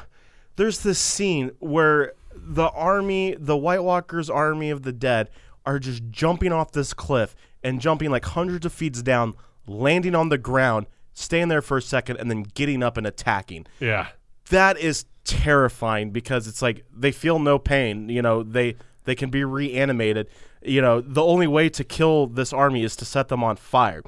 [0.56, 5.30] there's this scene where the army, the White Walkers army of the dead,
[5.64, 9.34] are just jumping off this cliff and jumping like hundreds of feet down,
[9.66, 13.66] landing on the ground, staying there for a second, and then getting up and attacking.
[13.78, 14.08] Yeah.
[14.50, 18.08] That is terrifying because it's like they feel no pain.
[18.08, 20.28] You know, they they can be reanimated.
[20.62, 24.02] You know, the only way to kill this army is to set them on fire.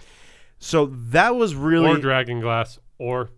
[0.58, 3.30] So that was really Or Dragon Glass or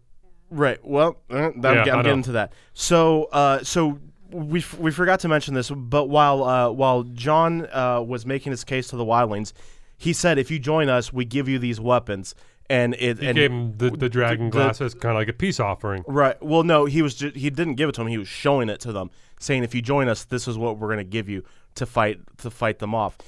[0.49, 0.79] Right.
[0.85, 2.53] Well, uh, that, Yeah, I'm, I'm getting to that.
[2.73, 3.99] So, uh, so
[4.31, 8.53] we f- we forgot to mention this, but while uh, while Jon uh, was making
[8.53, 9.53] his case to the wildlings,
[9.97, 12.35] he said, "If you join us, we give you these weapons."
[12.69, 15.29] And it he and gave him the, the Dragon the- Glass as kind of like
[15.29, 16.03] a peace offering.
[16.07, 16.41] Right.
[16.43, 18.09] Well, no, he was he didn't give it to them.
[18.09, 20.89] He was showing it to them, saying, "If you join us, this is what we're
[20.89, 21.45] going to give you
[21.77, 23.19] to fight to fight them off."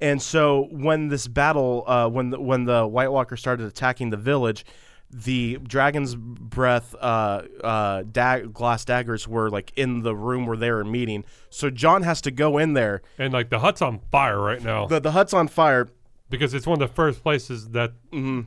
[0.00, 4.16] And so when this battle, uh, when the, when the White Walker started attacking the
[4.16, 4.64] village,
[5.10, 10.70] the dragon's breath uh, uh, dag- glass daggers were like in the room where they
[10.70, 11.24] were meeting.
[11.50, 13.02] So Jon has to go in there.
[13.18, 15.88] And like the hut's on fire right now The the hut's on fire.
[16.30, 18.42] because it's one of the first places that, Mm-hmm.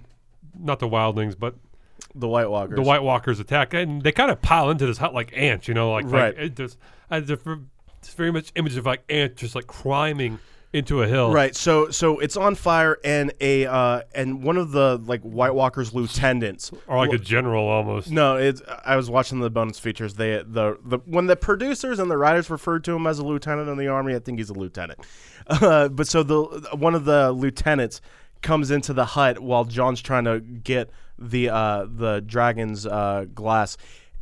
[0.57, 1.55] Not the wildlings, but
[2.15, 2.75] The White Walkers.
[2.75, 5.73] the White Walkers attack, and they kind of pile into this hut like ants, you
[5.73, 6.35] know, like Right.
[6.35, 6.77] Like, it just,
[7.09, 7.41] I just,
[7.99, 10.39] it's very much image of like ants just like climbing
[10.73, 11.33] into a hill.
[11.33, 11.53] Right.
[11.55, 15.93] So so it's on fire, and a uh, and one of the like White Walkers
[15.93, 18.09] lieutenants Or like a general almost.
[18.09, 18.61] No, it's.
[18.85, 20.13] I was watching the bonus features.
[20.15, 23.67] They the the when the producers and the writers referred to him as a lieutenant
[23.67, 24.99] in the army, I think he's a lieutenant.
[25.49, 26.43] Uh, but so the
[26.75, 27.99] one of the lieutenants
[28.41, 33.77] comes into the hut while Jon's trying to get the uh, the dragon's uh, glass,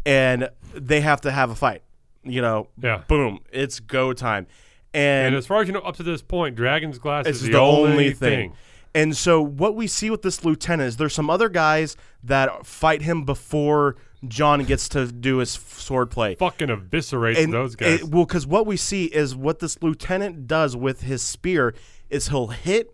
[0.05, 1.83] and they have to have a fight.
[2.23, 3.03] You know, Yeah.
[3.07, 4.45] boom, it's go time,
[4.93, 7.57] And and, as far as you know, up to this point, Dragon's Glass is the,
[7.57, 8.49] only thing.
[8.49, 8.53] thing.
[8.93, 13.03] And so what we see with this lieutenant is there's some other guys that fight
[13.03, 13.95] him before
[14.27, 16.35] Jon gets to do his sword play.
[16.35, 18.01] Fucking eviscerates those guys.
[18.01, 21.73] it- well, because what we see is what this lieutenant does with his spear
[22.09, 22.93] is he'll hit,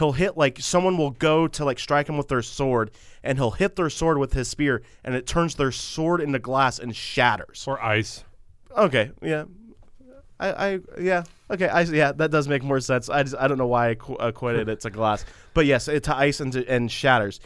[0.00, 2.90] he'll hit like someone will go to like strike him with their sword,
[3.22, 6.80] and he'll hit their sword with his spear, and it turns their sword into glass
[6.80, 7.64] and shatters.
[7.68, 8.24] or ice.
[8.76, 9.44] Okay, yeah,
[10.40, 13.08] I, I yeah, okay, I yeah, that does make more sense.
[13.08, 15.24] I just I don't know why I qu- equated it to glass,
[15.54, 17.38] but yes, it to ice and, and shatters.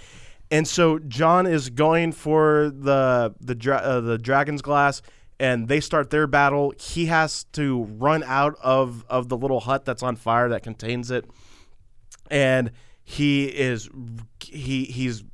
[0.51, 5.03] And so Jon is going for the the dra- uh, the dragon's glass,
[5.41, 6.73] and they start their battle.
[6.79, 11.11] He has to run out of of the little hut that's on fire that contains
[11.11, 11.25] it,
[12.31, 12.71] and
[13.03, 13.89] he is
[14.41, 15.25] he he's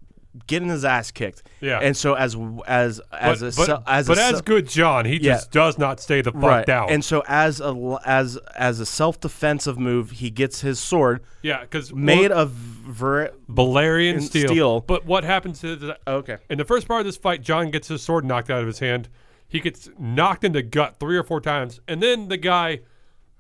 [0.47, 1.43] getting his ass kicked.
[1.61, 1.81] Yeah.
[1.81, 2.37] And so as
[2.67, 5.35] as as But, a but, as but a as good Jon, he Yeah.
[5.35, 6.67] just does not stay the fuck right.
[6.67, 6.89] down.
[6.91, 11.61] And so as a as as a self defensive move, he gets his sword yeah,
[11.63, 14.49] because made of ver- Valyrian steel.
[14.49, 14.81] steel.
[14.81, 16.39] But what happens is that okay.
[16.49, 18.79] in the first part of this fight, Jon gets his sword knocked out of his
[18.79, 19.09] hand.
[19.49, 22.81] He gets knocked in the gut three or four times, and then the guy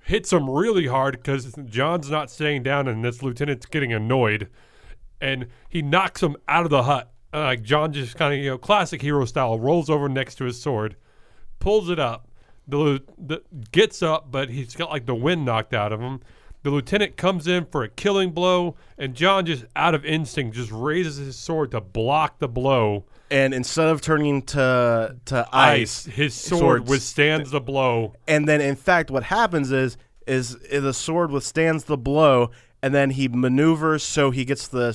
[0.04, 4.48] hits him really hard because Jon's not staying down and this lieutenant's getting annoyed,
[5.20, 7.12] and he knocks him out of the hut.
[7.32, 10.44] Uh, like Jon just kind of you know classic hero style rolls over next to
[10.44, 10.96] his sword,
[11.58, 12.26] pulls it up.
[12.66, 16.20] The, the gets up, but he's got like the wind knocked out of him.
[16.62, 20.70] The lieutenant comes in for a killing blow, and Jon just out of instinct just
[20.70, 23.06] raises his sword to block the blow.
[23.30, 28.14] And instead of turning to to ice, his sword swords- withstands the blow.
[28.26, 29.96] and then in fact what happens is
[30.26, 32.50] is the sword withstands the blow
[32.82, 34.92] and then he maneuvers so he gets the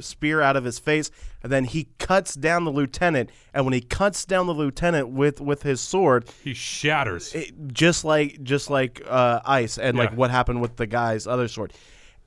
[0.00, 1.10] spear out of his face
[1.42, 5.40] and then he cuts down the lieutenant and when he cuts down the lieutenant with
[5.40, 7.34] with his sword He shatters.
[7.34, 11.48] it, just like just like uh, ice and like what happened with the guy's other
[11.48, 11.72] sword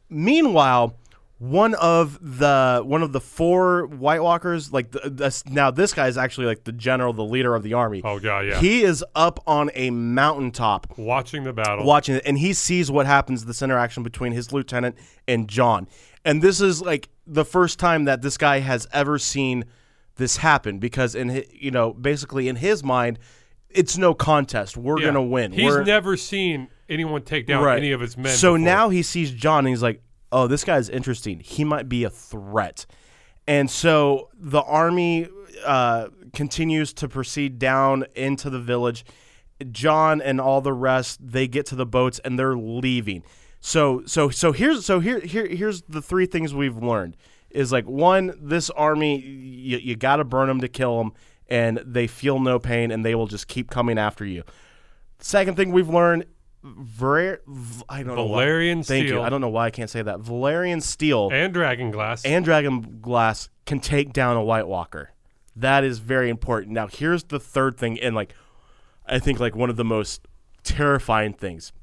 [0.10, 0.98] meanwhile
[1.42, 6.08] one of the one of the four White Walkers, like the, this, now, this guy
[6.08, 8.00] is actually like the general, the leader of the army.
[8.04, 8.60] Oh, God, yeah.
[8.60, 11.84] He is up on a mountaintop Watching the battle.
[11.84, 14.96] watching it, and he sees what happens, this interaction between his lieutenant
[15.28, 15.88] and Jon.
[16.24, 19.66] And this is like the first time that this guy has ever seen
[20.18, 23.18] this happen because in hi- you know basically in his mind,
[23.72, 24.78] it's no contest.
[24.78, 25.08] We're Yeah.
[25.08, 25.54] gonna win.
[25.54, 27.80] He's We're, never seen anyone take down Right.
[27.80, 28.32] any of his men.
[28.36, 28.60] So before.
[28.60, 31.40] now he sees Jon and he's like, "Oh, this guy's interesting.
[31.40, 32.86] He might be a threat."
[33.48, 35.28] And so the army
[35.66, 39.06] uh, continues to proceed down into the village.
[39.72, 43.24] Jon and all the rest they get to the boats and they're leaving.
[43.60, 47.16] So so so here's so here here here's the three things we've learned
[47.52, 51.14] is like one this army you, you got to burn them to kill them
[51.48, 54.44] and they feel no pain and they will just keep coming after you.
[55.20, 56.26] Second thing we've learned,
[56.64, 57.42] Ver-
[57.90, 58.26] I don't know.
[58.26, 59.22] why- Valyrian Thank you.
[59.22, 60.20] I don't know why I can't say that.
[60.20, 62.24] Valyrian steel and, and Dragon Glass.
[62.24, 65.12] and Dragon Glass can take down a White Walker.
[65.56, 66.74] That is very important.
[66.74, 68.34] Now, here's the third thing, and like,
[69.06, 70.28] I think like one of the most
[70.64, 71.74] terrifying things.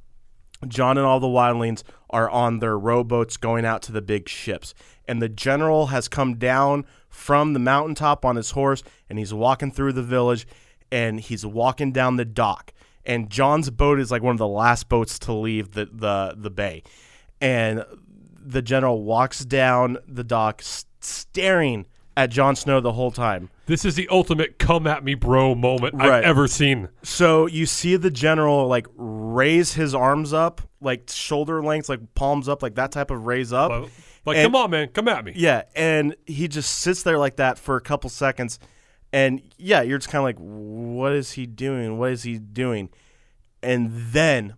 [0.66, 4.74] Jon and all the wildlings are on their rowboats going out to the big ships.
[5.06, 9.70] And the general has come down from the mountaintop on his horse and he's walking
[9.70, 10.46] through the village
[10.90, 12.72] and he's walking down the dock.
[13.08, 16.50] And Jon's boat is like one of the last boats to leave the, the, the
[16.50, 16.82] bay.
[17.40, 17.84] And
[18.40, 21.86] the general walks down the dock s- staring
[22.16, 23.48] at Jon Snow the whole time.
[23.66, 26.10] this is the ultimate come at me, bro moment Right.
[26.10, 26.88] I've ever seen.
[27.02, 32.48] So you see the general like raise his arms up, like shoulder lengths, like palms
[32.48, 33.70] up, like that type of raise up.
[33.70, 33.90] Like,
[34.26, 35.32] like, And- come on, man, come at me.
[35.36, 38.58] Yeah, and he just sits there like that for a couple seconds,
[39.12, 41.98] and yeah, you're just kind of like, what is he doing?
[41.98, 42.90] What is he doing?
[43.62, 44.54] And then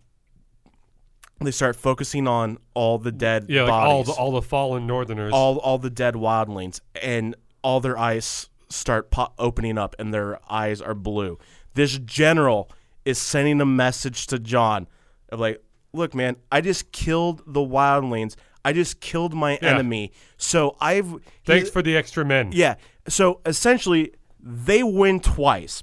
[1.41, 5.33] they start focusing on all the dead Yeah, like all the all the fallen Northerners.
[5.33, 10.39] all all the dead wildlings, and all their eyes start po- opening up, and their
[10.51, 11.39] eyes are blue.
[11.75, 12.71] This general
[13.05, 14.87] is sending a message to Jon
[15.31, 15.63] of like,
[15.95, 18.37] look, man, I just killed the wildlings.
[18.65, 19.71] I just killed my Yeah.
[19.71, 20.13] enemy.
[20.37, 21.15] So I've
[21.47, 22.51] Thanks for the extra men.
[22.53, 22.75] yeah.
[23.09, 25.83] So essentially, they win twice.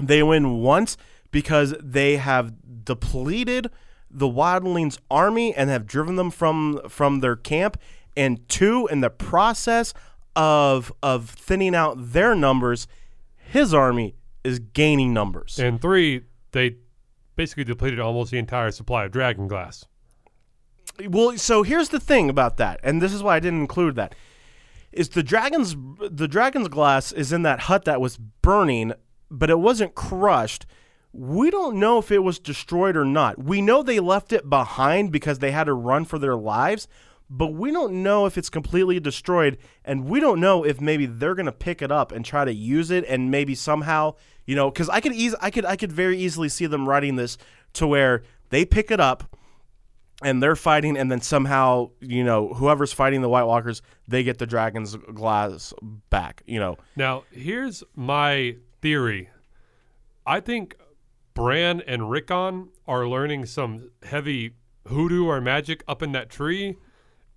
[0.00, 0.96] They win once
[1.30, 2.54] because they have
[2.84, 3.70] depleted
[4.10, 7.78] the wildlings' army and have driven them from from their camp,
[8.16, 9.94] and two, in the process
[10.36, 12.86] of of thinning out their numbers,
[13.36, 14.14] his army
[14.44, 15.58] is gaining numbers.
[15.58, 16.22] And three,
[16.52, 16.76] they
[17.36, 19.86] basically depleted almost the entire supply of Dragon Glass.
[21.08, 24.14] Well, so here's the thing about that, and this is why I didn't include that.
[24.92, 25.74] Is the dragon's
[26.10, 28.92] the dragon's glass is in that hut that was burning,
[29.30, 30.66] but it wasn't crushed.
[31.12, 33.42] We don't know if it was destroyed or not.
[33.42, 36.88] We know they left it behind because they had to run for their lives,
[37.28, 41.34] but we don't know if it's completely destroyed, and we don't know if maybe they're
[41.34, 44.14] gonna pick it up and try to use it, and maybe somehow,
[44.46, 47.16] you know, because I could eas- I could I could very easily see them writing
[47.16, 47.38] this
[47.74, 49.36] to where they pick it up
[50.22, 54.38] and they're fighting, and then somehow, you know, whoever's fighting the White Walkers, they get
[54.38, 55.72] the dragon's glass
[56.10, 56.42] back.
[56.46, 59.30] You know, Now, here's my theory.
[60.26, 60.76] I think
[61.34, 64.54] Bran and Rickon are learning some heavy
[64.88, 66.76] hoodoo or magic up in that tree.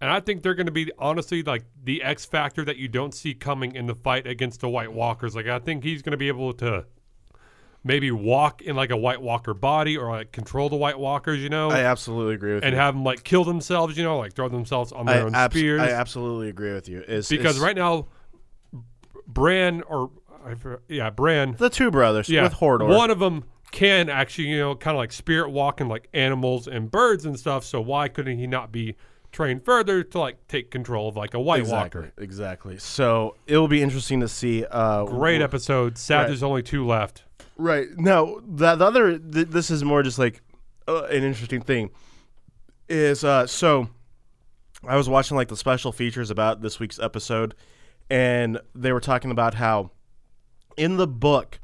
[0.02, 3.14] And I think they're going to be honestly like the X factor that you don't
[3.14, 5.36] see coming in the fight against the White Walkers.
[5.36, 6.86] Like I think he's going to be able to
[7.86, 11.50] maybe walk in like a White Walker body or like control the White Walkers, you
[11.50, 12.80] know, I absolutely agree with and you.
[12.80, 15.82] have them like kill themselves, you know, like throw themselves on their I, own spears.
[15.82, 17.02] I absolutely agree with you.
[17.02, 18.08] Is because is right now,
[19.28, 20.10] Bran or
[20.90, 24.76] yeah, Bran the two brothers yeah, with Hodor, One of them can actually, you know,
[24.76, 27.64] kind of like spirit walking like animals and birds and stuff.
[27.64, 28.96] So why couldn't he not be
[29.32, 32.14] trained further to like take control of like a White exactly, Walker?
[32.18, 32.78] exactly.
[32.80, 34.66] So it will be interesting to see.
[34.66, 35.98] Uh, Great episode.
[35.98, 36.28] Sad Right.
[36.28, 37.25] there's only two left.
[37.58, 37.88] Right.
[37.98, 40.42] Now, the, the other th- this is more just like
[40.88, 41.90] uh, an interesting thing
[42.90, 43.90] is uh, so
[44.88, 47.56] I was watching like the special features about this week's episode,
[48.10, 49.92] and they were talking about how
[50.78, 51.60] in the book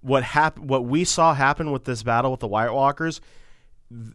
[0.00, 3.20] what hap- what we saw happen with this battle with the White Walkers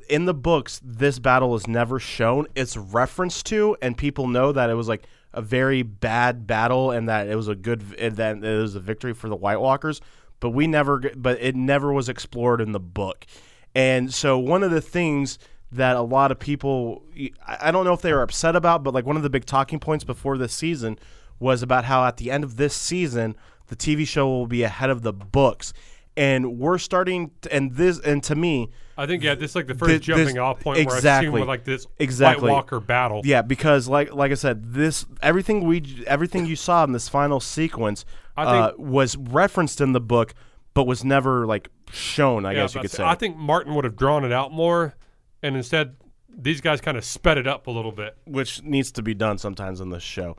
[0.10, 2.48] in the books this battle is never shown.
[2.56, 7.10] It's referenced to and people know that it was like a very bad battle and
[7.10, 10.02] that it was a good that it was a victory for the White Walkers
[10.40, 13.26] but we never but it never was explored in the book
[13.74, 15.38] and so one of the things
[15.72, 17.04] that a lot of people
[17.46, 19.80] I don't know if they were upset about but like one of the big talking
[19.80, 20.98] points before this season
[21.40, 23.36] was about how at the end of this season
[23.68, 25.74] the TV show will be ahead of the books
[26.18, 29.68] and we're starting to, and this and to me I think yeah, this is like
[29.68, 31.28] the first Thi- jumping this- off point where I've exactly.
[31.28, 32.50] seen with like this Exactly.
[32.50, 33.22] White Walker battle.
[33.26, 37.42] Yeah, because like like I said, this everything we everything you saw in this final
[37.42, 38.06] sequence
[38.44, 40.34] uh, think- was referenced in the book,
[40.74, 42.46] but was never like shown.
[42.46, 43.04] I Yeah, guess you could say.
[43.04, 44.96] I think Martin would have drawn it out more,
[45.44, 45.96] and instead
[46.38, 48.18] these guys kind of sped it up a little bit.
[48.26, 50.36] which needs to be done sometimes in this show.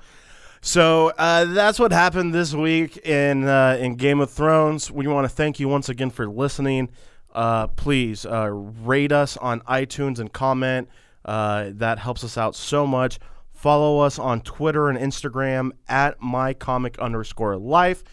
[0.61, 4.91] So uh, that's what happened this week in uh, in Game of Thrones.
[4.91, 6.91] We want to thank you once again for listening.
[7.35, 10.89] Uh, please uh, rate us on iTunes and comment.
[11.25, 13.19] Uh, that helps us out so much.
[13.57, 18.05] Follow us on Twitter and Instagram at mycomic underscore life.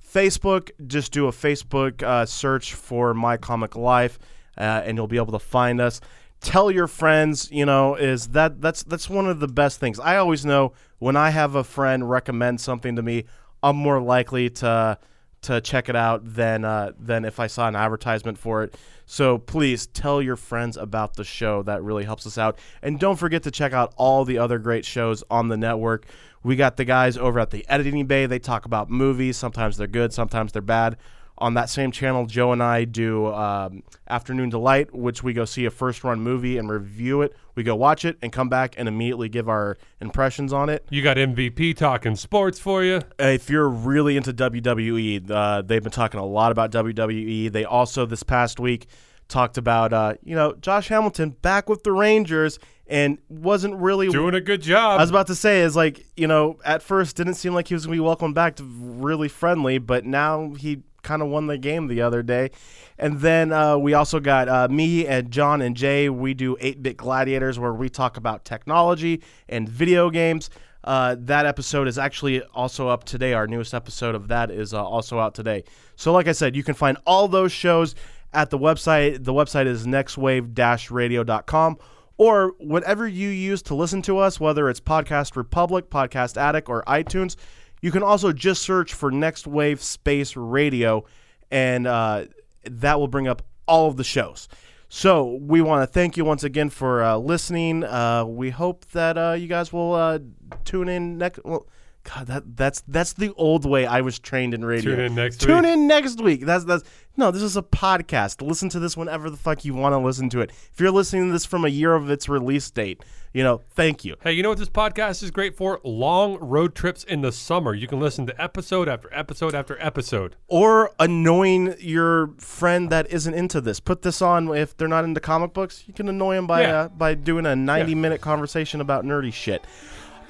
[0.00, 4.20] Facebook, just do a Facebook uh, search for My Comic Life,
[4.56, 6.00] uh, and you'll be able to find us.
[6.40, 9.98] Tell your friends, you know, is that that's that's one of the best things.
[9.98, 13.24] I always know when I have a friend recommend something to me,
[13.60, 14.98] I'm more likely to
[15.42, 18.76] to check it out than uh, than if I saw an advertisement for it.
[19.06, 21.62] So please tell your friends about the show.
[21.62, 22.58] That really helps us out.
[22.80, 26.06] And don't forget to check out all the other great shows on the network.
[26.42, 28.26] We got the guys over at the Editing Bay.
[28.26, 29.36] They talk about movies.
[29.36, 30.96] Sometimes they're good, sometimes they're bad.
[31.42, 35.64] On that same channel, Joe and I do um, Afternoon Delight, which we go see
[35.64, 37.34] a first run movie and review it.
[37.56, 40.86] We go watch it and come back and immediately give our impressions on it.
[40.88, 43.02] You got MVP talking sports for you.
[43.18, 47.50] if you're really into WWE, uh, they've been talking a lot about WWE.
[47.50, 48.86] They also this past week
[49.26, 54.08] talked about uh, you know Josh Hamilton back with the Rangers and wasn't really.
[54.08, 55.00] Doing a good job.
[55.00, 57.74] I was about to say is like you know at first didn't seem like he
[57.74, 61.58] was gonna be welcomed back to really friendly, but now he kind of won the
[61.58, 62.50] game the other day.
[62.98, 66.08] And then uh, we also got uh, me and John and Jay.
[66.08, 70.50] We do 8 Bit Gladiators where we talk about technology and video games.
[70.84, 73.34] Uh, that episode is actually also up today.
[73.34, 75.64] Our newest episode of that is uh, also out today.
[75.96, 77.94] So, like I said, you can find all those shows
[78.32, 79.24] at the website.
[79.24, 81.78] The website is nextwave-radio.com
[82.16, 86.82] or whatever you use to listen to us, whether it's Podcast Republic, Podcast Addict, or
[86.84, 87.36] iTunes.
[87.82, 91.04] You can also just search for Next Wave Space Radio,
[91.50, 92.26] and uh,
[92.64, 94.48] that will bring up all of the shows.
[94.88, 97.82] So we want to thank you once again for uh, listening.
[97.82, 100.20] Uh, we hope that uh, you guys will uh,
[100.64, 101.40] tune in next.
[101.44, 101.66] Well,
[102.04, 104.96] God, that that's that's the old way I was trained in radio.
[104.96, 105.72] Tune in next Tune week.
[105.72, 106.40] in next week.
[106.44, 106.82] That's that's
[107.16, 107.30] no.
[107.30, 108.42] This is a podcast.
[108.46, 110.50] Listen to this whenever the fuck you want to listen to it.
[110.72, 114.04] If you're listening to this from a year of its release date, you know, thank
[114.04, 114.16] you.
[114.22, 115.80] Hey, you know what this podcast is great for?
[115.84, 117.72] Long road trips in the summer.
[117.72, 120.34] You can listen to episode after episode after episode.
[120.48, 123.78] or annoying your friend that isn't into this.
[123.78, 125.84] Put this on if they're not into comic books.
[125.86, 126.80] You can annoy them by Yeah.
[126.80, 127.96] uh, by doing a 90 Yeah.
[127.98, 129.64] minute conversation about nerdy shit.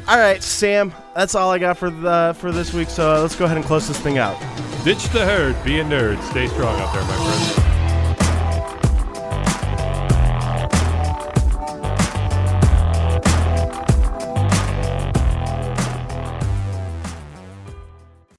[0.08, 2.90] All right, Sam, that's all I got for the for this week.
[2.90, 4.38] So uh, let's go ahead and close this thing out.
[4.84, 5.62] Ditch the herd.
[5.64, 6.20] Be a nerd.
[6.30, 7.72] Stay strong out there, my friends.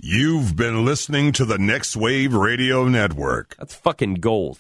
[0.06, 3.56] You've been listening to the Next Wave Radio Network.
[3.58, 4.60] That's fucking gold.